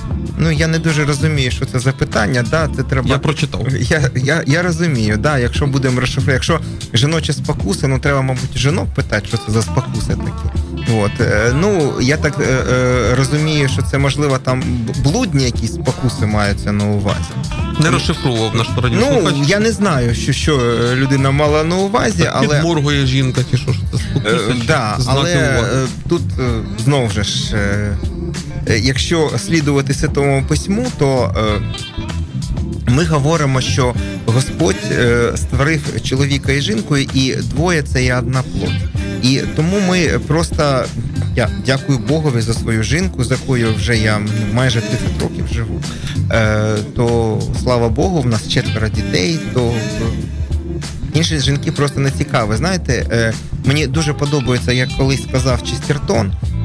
Ну 0.44 0.52
я 0.52 0.68
не 0.68 0.80
дуже 0.80 1.06
розумію, 1.06 1.52
що 1.52 1.66
це 1.66 1.80
за 1.80 1.92
питання. 1.92 2.46
Да, 2.52 2.70
це 2.76 2.84
треба. 2.84 3.10
Я 3.10 3.18
прочитав. 3.18 3.68
Я, 3.80 4.02
я, 4.16 4.44
я 4.48 4.62
розумію, 4.62 5.18
да, 5.18 5.38
якщо 5.38 5.68
будемо 5.68 6.00
розшифрувати, 6.00 6.34
якщо 6.34 6.60
жіночі 6.94 7.34
спокуси, 7.34 7.88
ну 7.88 8.00
треба, 8.00 8.22
мабуть, 8.22 8.58
жінок 8.58 8.88
питати, 8.96 9.28
що 9.28 9.38
це 9.38 9.52
за 9.52 9.62
спокуси 9.62 10.08
такі. 10.08 10.60
От, 10.94 11.22
е, 11.22 11.54
ну, 11.56 11.94
я 12.02 12.18
так 12.18 12.34
е, 12.40 12.44
е, 12.74 13.16
розумію, 13.16 13.70
що 13.70 13.82
це 13.82 13.98
можливо 13.98 14.38
там 14.38 14.64
блудні 15.04 15.44
якісь 15.44 15.74
спокуси 15.74 16.26
маються 16.26 16.72
на 16.72 16.86
увазі. 16.86 17.20
Не 17.80 17.90
розшифровував 17.90 18.56
наш 18.56 18.68
радіослухач. 18.84 19.36
Ну, 19.38 19.44
я 19.48 19.60
не 19.60 19.72
знаю, 19.72 20.16
що, 20.16 20.34
що 20.34 20.60
е, 20.60 20.96
людина 20.96 21.32
мала 21.32 21.64
на 21.64 21.76
увазі, 21.76 22.24
Так 22.24 22.34
але. 22.36 22.48
Підморгує 22.48 23.06
жінка, 23.06 23.42
чи 23.52 23.58
що 23.58 23.72
ж 23.74 23.80
це 23.92 23.98
спокуса, 23.98 24.36
Е, 24.50 24.56
да, 24.68 24.98
але 25.06 25.36
уваги? 25.38 25.88
тут 26.10 26.22
знову 26.86 27.10
ж, 27.10 27.24
якщо 28.68 29.32
слідувати 29.38 29.94
Святому 29.94 30.44
Письму, 30.48 30.88
то 31.00 31.36
е, 31.38 31.62
ми 32.88 33.06
говоримо, 33.06 33.62
що 33.62 33.94
Господь 34.26 34.76
е, 34.92 35.32
створив 35.36 36.02
чоловіка 36.04 36.52
і 36.52 36.62
жінку, 36.62 36.98
і 36.98 37.36
двоє 37.36 37.82
це 37.82 38.04
є 38.04 38.16
одна 38.16 38.42
плоть. 38.42 39.06
І 39.24 39.42
тому 39.56 39.78
ми 39.90 40.20
просто 40.28 40.86
я 41.36 41.50
дякую 41.66 42.00
Богові 42.00 42.42
за 42.42 42.54
свою 42.54 42.84
жінку, 42.84 43.24
з 43.24 43.32
якою 43.32 43.74
вже 43.74 43.98
я 43.98 44.22
майже 44.54 44.82
30 44.82 45.22
років 45.22 45.48
живу. 45.54 45.82
Е, 46.32 46.76
то 46.96 47.40
слава 47.64 47.90
Богу, 47.90 48.22
в 48.22 48.28
нас 48.28 48.48
четверо 48.48 48.88
дітей, 48.88 49.40
то 49.54 49.70
е, 49.70 50.06
Інші 51.14 51.40
жінки 51.40 51.72
просто 51.72 52.00
не 52.00 52.12
цікаві. 52.12 52.56
Знаєте, 52.56 53.06
е, 53.12 53.34
мені 53.66 53.88
дуже 53.88 54.14
подобається, 54.14 54.72
як 54.72 54.90
колись 54.98 55.24
сказав 55.24 55.64
Честертон, 55.64 56.32
е, 56.32 56.61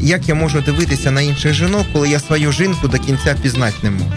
як 0.00 0.28
я 0.28 0.34
можу 0.34 0.60
дивитися 0.60 1.10
на 1.10 1.20
інших 1.20 1.54
жінок, 1.54 1.86
коли 1.92 2.08
я 2.08 2.20
свою 2.20 2.52
жінку 2.52 2.88
до 2.88 2.98
кінця 2.98 3.36
пізнати 3.42 3.76
не 3.82 3.90
можу. 3.90 4.12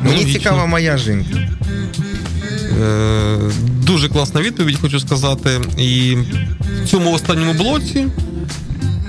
Мені 0.00 0.16
Логічно. 0.16 0.32
цікава 0.32 0.66
моя 0.66 0.98
жінка. 0.98 1.48
Е, 2.82 3.38
дуже 3.82 4.08
класна 4.08 4.40
відповідь, 4.40 4.78
хочу 4.80 5.00
сказати. 5.00 5.50
І 5.78 6.16
в 6.82 6.88
цьому 6.88 7.12
останньому 7.12 7.52
блоці. 7.52 8.06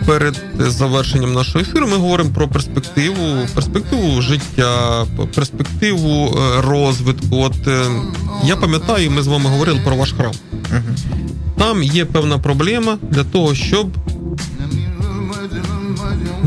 Перед 0.05 0.41
завершенням 0.59 1.33
нашого 1.33 1.59
ефіру 1.59 1.87
ми 1.87 1.97
говоримо 1.97 2.29
про 2.29 2.47
перспективу, 2.47 3.47
перспективу 3.55 4.21
життя, 4.21 5.05
перспективу 5.35 6.37
е, 6.37 6.61
розвитку. 6.61 7.37
От 7.37 7.67
е, 7.67 7.85
я 8.43 8.55
пам'ятаю, 8.55 9.11
ми 9.11 9.21
з 9.21 9.27
вами 9.27 9.49
говорили 9.49 9.79
про 9.85 9.95
ваш 9.95 10.13
храм. 10.13 10.31
Там 11.57 11.83
є 11.83 12.05
певна 12.05 12.37
проблема 12.37 12.97
для 13.01 13.23
того, 13.23 13.55
щоб. 13.55 13.87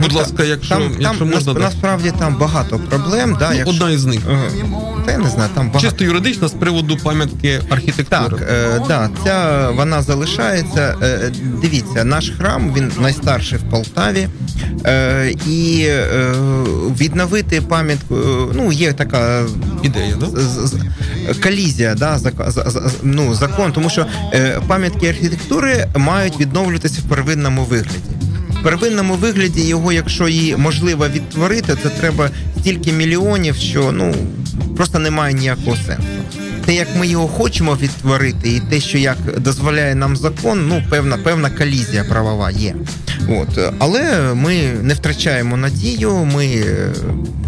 Будь 0.09 0.13
ласка, 0.13 0.45
якщо, 0.45 0.75
там, 0.75 0.83
якщо 0.83 1.19
там 1.19 1.31
можна, 1.31 1.53
нас- 1.53 1.63
насправді 1.63 2.13
там 2.19 2.37
багато 2.37 2.79
проблем. 2.79 3.37
Да, 3.39 3.51
Ну, 3.51 3.57
якщо... 3.57 3.75
одна 3.75 3.91
із 3.91 4.05
них. 4.05 4.21
Та 5.07 5.13
я 5.13 5.19
не 5.19 5.29
знаю, 5.29 5.51
там 5.55 5.67
багато. 5.67 5.87
Чисто 5.87 6.05
юридична 6.05 6.49
з 6.49 6.53
приводу 6.53 6.97
пам'ятки 6.97 7.61
архітектури. 7.71 8.37
Так, 8.39 8.49
е, 8.51 8.81
да, 8.89 9.11
ця 9.25 9.71
вона 9.71 10.03
залишається. 10.03 10.97
Е, 11.03 11.33
дивіться, 11.63 12.05
наш 12.05 12.33
храм 12.39 12.75
він 12.77 12.93
найстарший 13.01 13.59
в 13.59 13.63
Полтаві. 13.71 14.29
Е, 14.87 15.35
і 15.47 15.85
е, 15.89 16.33
відновити 17.01 17.61
пам'ятку, 17.61 18.15
е, 18.17 18.53
ну, 18.55 18.73
є 18.73 18.93
така 18.93 19.45
Ідея, 19.83 20.17
да? 20.21 20.27
з- 20.27 20.67
з- 20.69 20.75
колізія, 21.43 21.95
да, 21.95 22.17
зак- 22.17 22.51
за- 22.51 22.71
за- 22.71 22.91
ну, 23.03 23.35
закон, 23.35 23.73
тому 23.73 23.91
що 23.91 24.07
е, 24.35 24.61
пам'ятки 24.67 25.09
архітектури 25.09 25.87
мають 25.97 26.41
відновлюватися 26.41 27.01
в 27.07 27.09
первинному 27.09 27.65
вигляді. 27.65 27.99
Первинному 28.65 29.15
вигляді 29.15 29.63
його, 29.63 29.93
якщо 29.93 30.29
її 30.29 30.57
можливо 30.57 31.09
відтворити, 31.09 31.77
то 31.83 31.89
треба 31.89 32.31
стільки 32.61 32.93
мільйонів, 32.93 33.57
що 33.57 33.93
ну 33.93 34.15
просто 34.77 34.99
немає 34.99 35.35
ніякого 35.35 35.77
сенсу. 35.77 36.03
Те, 36.67 36.75
як 36.75 36.89
ми 36.99 37.07
його 37.07 37.29
хочемо 37.29 37.79
відтворити, 37.83 38.49
і 38.49 38.61
те, 38.61 38.81
що 38.81 38.99
як 38.99 39.17
дозволяє 39.39 39.95
нам 39.95 40.17
закон, 40.17 40.69
ну 40.69 40.83
певна 40.91 41.17
певна 41.17 41.51
колізія 41.51 42.05
правова 42.05 42.51
є. 42.51 42.75
От 43.29 43.59
е, 43.59 43.73
але 43.79 44.35
ми 44.35 44.63
не 44.83 44.95
втрачаємо 44.95 45.57
надію. 45.57 46.15
Ми 46.35 46.47
е, 46.47 46.93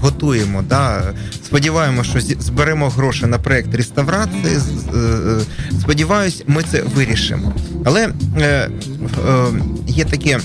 готуємо, 0.00 0.64
да, 0.68 1.02
сподіваємося, 1.46 2.10
що 2.10 2.20
зберемо 2.20 2.88
гроші 2.88 3.26
на 3.26 3.38
проект 3.38 3.74
реставрації. 3.74 4.56
е, 4.94 5.40
Сподіваюсь, 5.80 6.42
ми 6.46 6.62
це 6.70 6.82
вирішимо. 6.94 7.54
Але 7.84 8.08
е, 8.40 8.42
е, 8.42 8.70
є 9.86 10.04
таке. 10.04 10.38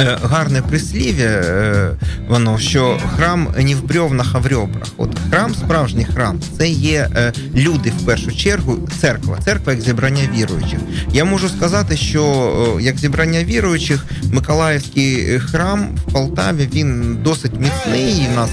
Е, 0.00 0.18
Гарне 0.22 0.62
прислів'я, 0.62 1.26
е, 1.26 1.90
воно 2.28 2.58
що 2.58 2.98
храм 3.16 3.48
не 3.58 3.74
в 3.74 3.84
брьовнах, 3.84 4.30
а 4.34 4.38
в 4.38 4.46
ребрах. 4.46 4.86
От 4.96 5.10
храм, 5.30 5.54
справжній 5.54 6.04
храм, 6.04 6.40
це 6.58 6.68
є 6.68 7.08
е, 7.16 7.32
люди 7.54 7.92
в 7.98 8.06
першу 8.06 8.32
чергу, 8.32 8.88
церква, 9.00 9.38
церква 9.44 9.72
як 9.72 9.82
зібрання 9.82 10.28
віруючих. 10.36 10.78
Я 11.12 11.24
можу 11.24 11.48
сказати, 11.48 11.96
що 11.96 12.78
як 12.80 12.98
зібрання 12.98 13.44
віруючих, 13.44 14.04
Миколаївський 14.32 15.38
храм 15.38 15.88
в 16.06 16.12
Полтаві 16.12 16.68
він 16.74 17.18
досить 17.22 17.52
міцний. 17.60 18.10
І 18.10 18.36
нас 18.36 18.50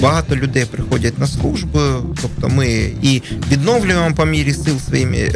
багато 0.00 0.36
людей 0.36 0.64
приходять 0.64 1.18
на 1.18 1.26
службу. 1.26 1.80
Тобто 2.22 2.48
ми 2.48 2.68
і 3.02 3.22
відновлюємо 3.52 4.14
по 4.16 4.24
мірі 4.24 4.52
сил 4.52 4.78
своїми. 4.88 5.30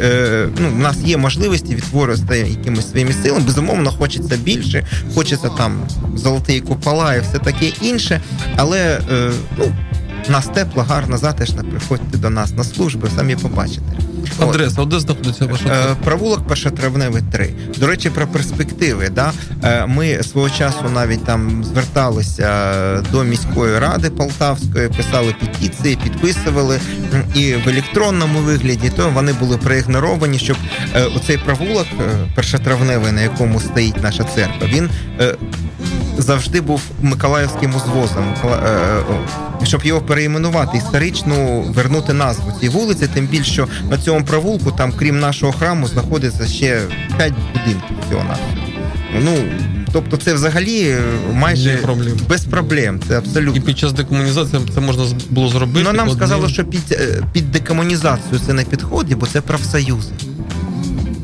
Ну, 0.59 0.69
в 0.69 0.79
нас 0.79 0.97
є 1.05 1.17
можливості 1.17 1.75
відтворювати 1.75 2.37
якимись 2.37 2.89
своїми 2.89 3.13
силами. 3.23 3.45
Безумовно, 3.45 3.91
хочеться 3.91 4.37
більше, 4.37 4.87
хочеться 5.15 5.32
там 5.37 5.79
золоті 6.15 6.61
купола 6.61 7.15
і 7.15 7.21
все 7.21 7.39
таке 7.39 7.71
інше. 7.81 8.21
Але 8.55 9.01
е, 9.11 9.31
ну, 9.57 9.65
нас 10.29 10.47
тепло, 10.47 10.83
гарно, 10.83 11.17
затишно. 11.17 11.63
Приходьте 11.63 12.17
до 12.17 12.29
нас 12.29 12.51
на 12.51 12.63
службу, 12.63 13.07
самі 13.15 13.35
побачите. 13.35 14.12
Адреса, 14.39 14.81
от 14.81 14.89
де 14.89 14.99
знаходиться 14.99 15.45
ваша 15.45 15.63
Е, 15.63 15.67
церква? 15.67 15.95
Провулок 16.03 16.47
першотравневий 16.47 17.23
3. 17.31 17.49
До 17.77 17.87
речі, 17.87 18.09
про 18.09 18.27
перспективи. 18.27 19.09
Да? 19.09 19.31
Е, 19.63 19.85
Ми 19.87 20.23
свого 20.23 20.49
часу 20.49 20.85
навіть 20.93 21.25
там 21.25 21.63
зверталися 21.63 23.01
до 23.11 23.23
міської 23.23 23.79
ради 23.79 24.09
Полтавської, 24.09 24.89
писали 24.89 25.35
петиції, 25.39 25.97
підписували 26.03 26.79
і 27.35 27.53
в 27.53 27.69
електронному 27.69 28.39
вигляді, 28.39 28.89
то 28.95 29.09
вони 29.09 29.33
були 29.33 29.57
проігноровані, 29.57 30.39
щоб 30.39 30.57
е, 30.95 31.03
оцей 31.03 31.37
провулок 31.37 31.87
е, 31.99 32.29
першотравневий, 32.35 33.11
на 33.11 33.21
якому 33.21 33.59
стоїть 33.59 34.03
наша 34.03 34.23
церква, 34.23 34.67
він. 34.73 34.89
Е, 36.19 36.21
Завжди 36.21 36.61
був 36.61 36.81
Миколаївським 37.01 37.75
узвозом, 37.75 38.33
е, 38.45 38.47
о, 39.61 39.65
щоб 39.65 39.85
його 39.85 40.01
переіменувати 40.01 40.77
історично, 40.77 41.61
вернути 41.61 42.13
назву 42.13 42.53
цій 42.61 42.69
вулиці. 42.69 43.07
Тим 43.07 43.27
більше, 43.27 43.51
що 43.53 43.67
на 43.89 43.97
цьому 43.97 44.25
провулку, 44.25 44.71
там, 44.71 44.91
крім 44.99 45.19
нашого 45.19 45.51
храму, 45.51 45.87
знаходиться 45.87 46.47
ще 46.47 46.81
п'ять 47.17 47.33
будинків 47.53 47.97
всього 48.07 48.25
Ну 49.21 49.31
тобто, 49.93 50.17
це 50.17 50.33
взагалі 50.33 50.81
е, 50.83 51.01
майже 51.33 51.71
Без 51.71 51.81
проблем. 51.81 52.13
без 52.29 52.45
проблем. 52.45 52.99
Це 53.07 53.21
І 53.55 53.59
під 53.59 53.77
час 53.77 53.93
декомунізації 53.93 54.61
це 54.73 54.79
можна 54.79 55.03
було 55.29 55.47
зробити. 55.47 55.79
Ну 55.83 55.93
нам 55.93 56.07
одним- 56.09 56.17
сказали, 56.17 56.49
що 56.49 56.65
під, 56.65 56.81
е, 56.91 57.23
під 57.33 57.51
декомунізацію 57.51 58.39
це 58.45 58.53
не 58.53 58.63
підходить, 58.63 59.17
бо 59.17 59.25
це 59.27 59.41
профсоюзи. 59.41 60.11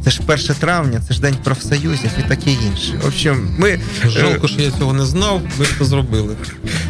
Це 0.09 0.15
ж 0.15 0.21
1 0.27 0.55
травня, 0.55 1.01
це 1.07 1.13
ж 1.13 1.21
день 1.21 1.35
профсоюзів 1.43 2.11
і 2.19 2.29
таке 2.29 2.51
інше. 2.51 2.99
В 3.03 3.07
общем, 3.07 3.55
ми 3.57 3.69
е, 3.69 3.79
Жалко, 4.05 4.47
що 4.47 4.61
я 4.61 4.71
цього 4.71 4.93
не 4.93 5.05
знав, 5.05 5.39
б 5.41 5.65
це 5.77 5.85
зробили. 5.85 6.35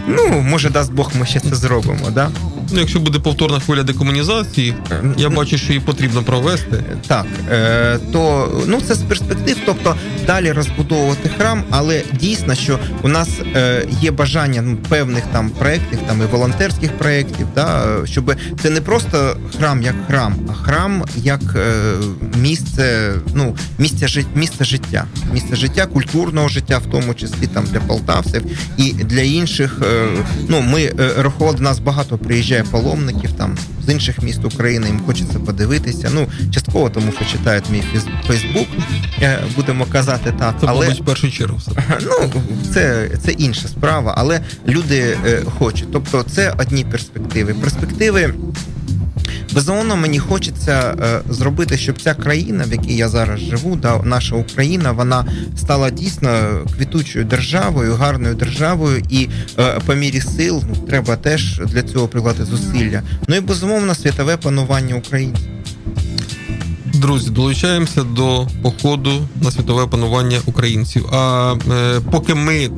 Ну, 0.08 0.42
може, 0.42 0.70
дасть 0.70 0.92
Бог, 0.92 1.12
ми 1.20 1.26
ще 1.26 1.40
це 1.40 1.56
зробимо, 1.56 2.10
да? 2.12 2.32
Ну, 2.72 2.80
якщо 2.80 3.00
буде 3.00 3.20
повторна 3.20 3.60
хвиля 3.60 3.84
декомунізації, 3.84 4.74
я 5.18 5.30
бачу, 5.30 5.58
що 5.58 5.74
її 5.74 5.80
потрібно 5.86 6.24
провести. 6.24 6.84
Так, 7.08 7.26
е, 7.52 8.00
то 8.12 8.52
ну 8.68 8.82
це 8.82 8.96
з 8.96 8.98
перспектив, 8.98 9.58
тобто 9.66 9.96
далі 10.28 10.52
розбудовувати 10.52 11.30
храм, 11.38 11.64
але 11.70 12.04
дійсно, 12.14 12.56
що 12.56 12.80
у 13.02 13.08
нас 13.08 13.30
е, 13.56 13.86
є 14.02 14.12
бажання 14.12 14.62
ну, 14.62 14.78
певних 14.90 15.24
там 15.32 15.50
проєктів, 15.50 16.00
там 16.08 16.22
і 16.22 16.26
волонтерських 16.26 16.92
проєктів, 16.92 17.48
да, 17.56 17.86
щоб 18.06 18.36
це 18.62 18.70
не 18.70 18.82
просто 18.82 19.38
храм 19.58 19.82
як 19.82 19.96
храм, 20.08 20.36
а 20.50 20.54
храм 20.54 21.04
як 21.18 21.42
е, 21.56 21.94
місце, 22.38 23.14
ну 23.34 23.56
місце 23.78 24.24
місце 24.36 24.66
життя, 24.66 25.06
місце 25.34 25.56
життя, 25.56 25.86
культурного 25.86 26.48
життя, 26.48 26.78
в 26.78 26.92
тому 26.92 27.14
числі 27.14 27.48
там 27.48 27.66
для 27.66 27.80
полтавців 27.80 28.42
і 28.78 28.94
для 28.94 29.22
інших. 29.22 29.82
ну 30.50 30.62
ми 30.62 30.94
рахували, 31.18 31.58
нас 31.60 31.80
багато 31.80 32.18
приїжджає 32.18 32.59
паломників 32.64 33.32
там 33.32 33.58
з 33.86 33.92
інших 33.92 34.22
міст 34.24 34.46
України. 34.46 34.88
Їм 34.88 35.00
хочеться 35.06 35.40
подивитися. 35.40 36.12
Ну 36.14 36.28
частково 36.52 36.90
тому, 36.90 37.12
що 37.12 37.26
читають 37.26 37.70
мій 37.72 37.84
Фейсбук, 38.28 38.68
е, 39.22 39.40
будемо 39.56 39.86
казати 39.86 40.34
так, 40.40 40.56
Це, 40.62 40.66
але 40.70 40.90
в 40.90 41.06
першу 41.06 41.32
чергу. 41.32 41.58
все. 41.58 41.72
ну 42.02 42.32
це, 42.74 43.10
це 43.26 43.32
інша 43.32 43.68
справа, 43.68 44.14
але 44.18 44.42
люди 44.68 45.18
е, 45.26 45.42
хочуть. 45.60 45.88
Тобто, 45.92 46.24
це 46.24 46.54
одні 46.58 46.84
перспективи. 46.84 47.54
Перспективи. 47.54 48.34
Безумовно, 49.54 49.96
мені 49.96 50.20
хочеться 50.20 50.96
е, 51.02 51.22
зробити, 51.30 51.78
щоб 51.78 52.02
ця 52.02 52.14
країна, 52.14 52.64
в 52.68 52.72
якій 52.72 52.96
я 52.96 53.10
зараз 53.10 53.40
живу, 53.40 53.76
да, 53.76 54.02
наша 54.04 54.36
Україна, 54.36 54.92
вона 54.92 55.26
стала 55.58 55.90
дійсно 55.90 56.30
квітучою 56.78 57.26
державою, 57.26 57.96
гарною 57.96 58.36
державою, 58.36 59.04
і 59.10 59.30
е, 59.60 59.80
по 59.86 59.94
мірі 59.94 60.22
сил 60.22 60.64
ну, 60.70 60.76
треба 60.88 61.16
теж 61.16 61.62
для 61.66 61.84
цього 61.84 62.08
прикладати 62.08 62.46
зусилля. 62.46 63.02
Ну 63.28 63.36
і 63.36 63.40
безумовно 63.40 63.96
світове 63.96 64.38
панування 64.38 64.96
українців. 64.96 65.48
Друзі, 66.94 67.30
долучаємося 67.30 68.04
до 68.04 68.48
походу 68.62 69.28
на 69.42 69.52
світове 69.52 69.88
панування 69.88 70.40
українців. 70.46 71.06
А 71.12 71.56
е, 71.72 72.00
поки 72.12 72.36
ми 72.36 72.70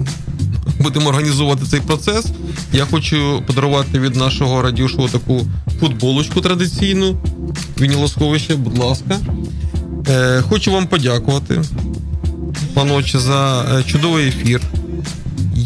будемо 0.81 1.09
організовувати 1.09 1.65
цей 1.65 1.79
процес, 1.79 2.25
я 2.73 2.85
хочу 2.85 3.43
подарувати 3.47 3.99
від 3.99 4.15
нашого 4.15 4.61
радіошоу 4.61 5.07
таку 5.07 5.47
футболочку 5.79 6.41
традиційну. 6.41 7.17
Вінілосховище, 7.81 8.55
будь 8.55 8.77
ласка. 8.77 9.19
Е, 10.09 10.41
хочу 10.49 10.71
вам 10.71 10.87
подякувати, 10.87 11.61
паноче, 12.73 13.19
за 13.19 13.65
е, 13.79 13.83
чудовий 13.83 14.27
ефір. 14.27 14.61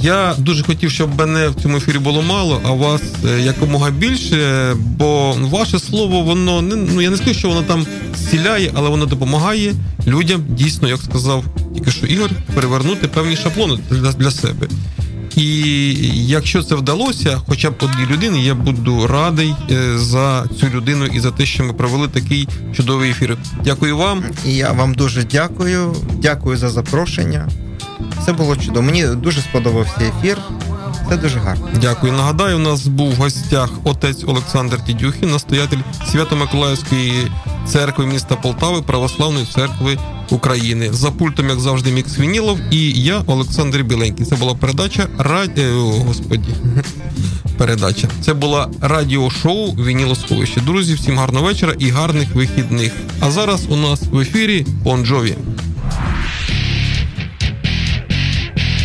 Я 0.02 0.36
дуже 0.38 0.64
хотів, 0.64 0.92
щоб 0.92 1.20
мене 1.20 1.50
в 1.50 1.56
цьому 1.56 1.78
ефірі 1.78 2.00
було 2.00 2.22
мало, 2.22 2.62
а 2.66 2.72
вас 2.72 3.02
е, 3.26 3.42
якомога 3.42 3.92
більше, 3.92 4.74
бо 4.76 5.34
ваше 5.40 5.80
слово, 5.80 6.22
воно 6.22 6.62
не 6.62 6.76
ну 6.76 7.02
я 7.02 7.10
не 7.10 7.18
скажу, 7.18 7.34
що 7.34 7.48
воно 7.48 7.64
там 7.64 7.86
зціляє, 8.16 8.72
але 8.76 8.90
воно 8.90 9.06
допомагає 9.06 9.74
людям 10.08 10.44
дійсно, 10.50 10.88
як 10.88 11.00
сказав 11.02 11.44
тільки 11.76 11.92
що 11.92 12.08
Ігор, 12.08 12.30
перевернути 12.54 13.08
певні 13.08 13.36
шаблони 13.36 13.80
для, 13.90 14.12
для 14.12 14.32
себе. 14.32 14.68
І 15.36 15.48
якщо 16.28 16.64
це 16.64 16.76
вдалося, 16.76 17.42
хоча 17.48 17.70
б 17.70 17.74
одній 17.80 18.06
людині, 18.12 18.46
я 18.46 18.56
буду 18.56 19.08
радий 19.08 19.56
е, 19.72 19.98
за 19.98 20.46
цю 20.60 20.68
людину 20.68 21.06
і 21.06 21.20
за 21.20 21.32
те, 21.32 21.46
що 21.46 21.64
ми 21.64 21.74
провели 21.74 22.08
такий 22.08 22.48
чудовий 22.76 23.12
ефір. 23.12 23.38
Дякую 23.64 23.98
вам. 23.98 24.24
І 24.46 24.54
я 24.54 24.72
вам 24.72 24.94
дуже 24.94 25.24
дякую. 25.24 25.96
Дякую 26.22 26.58
за 26.58 26.70
запрошення. 26.70 27.50
Це 28.26 28.34
було 28.34 28.56
чудово. 28.56 28.82
Мені 28.82 29.06
дуже 29.06 29.42
сподобався 29.42 30.14
ефір. 30.20 30.38
Це 31.10 31.18
дуже 31.18 31.40
гарно. 31.40 31.68
Дякую. 31.82 32.14
Нагадаю, 32.14 32.56
у 32.56 32.60
нас 32.60 32.88
був 32.88 33.12
в 33.12 33.16
гостях 33.16 33.70
отець 33.84 34.24
Олександр 34.28 34.86
Тідюхін, 34.86 35.32
настоятель 35.32 35.78
Свято-Миколаївської 36.12 37.32
церкви 37.68 38.06
міста 38.06 38.36
Полтави, 38.36 38.82
Православної 38.82 39.46
церкви 39.46 39.98
України. 40.30 40.90
За 40.94 41.12
пультом, 41.12 41.50
як 41.50 41.60
завжди, 41.60 41.92
Мікс 41.92 42.20
Вінілов 42.20 42.60
і 42.72 42.92
я, 42.92 43.22
Олександр 43.28 43.84
Біленький. 43.84 44.26
Це 44.26 44.36
була 44.36 44.56
передача 44.56 45.08
радіо. 45.18 45.84
Господі. 45.84 46.50
Передача. 47.58 48.08
Це 48.22 48.34
була 48.34 48.70
радіошоу 48.82 49.72
Вінілосховище. 49.72 50.62
Друзі, 50.62 50.94
всім 50.94 51.18
гарного 51.18 51.46
вечора 51.46 51.74
і 51.80 51.90
гарних 51.90 52.36
вихідних. 52.36 52.92
А 53.20 53.32
зараз 53.32 53.66
у 53.70 53.76
нас 53.76 54.02
в 54.12 54.20
ефірі 54.20 54.66
Бон 54.84 55.06
Джові. 55.06 55.36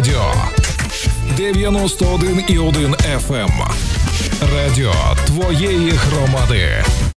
І 0.00 0.02
91,1 1.42 2.94
FM. 3.28 3.50
Радіо 4.54 4.94
твоєї 5.26 5.90
громади. 5.90 6.84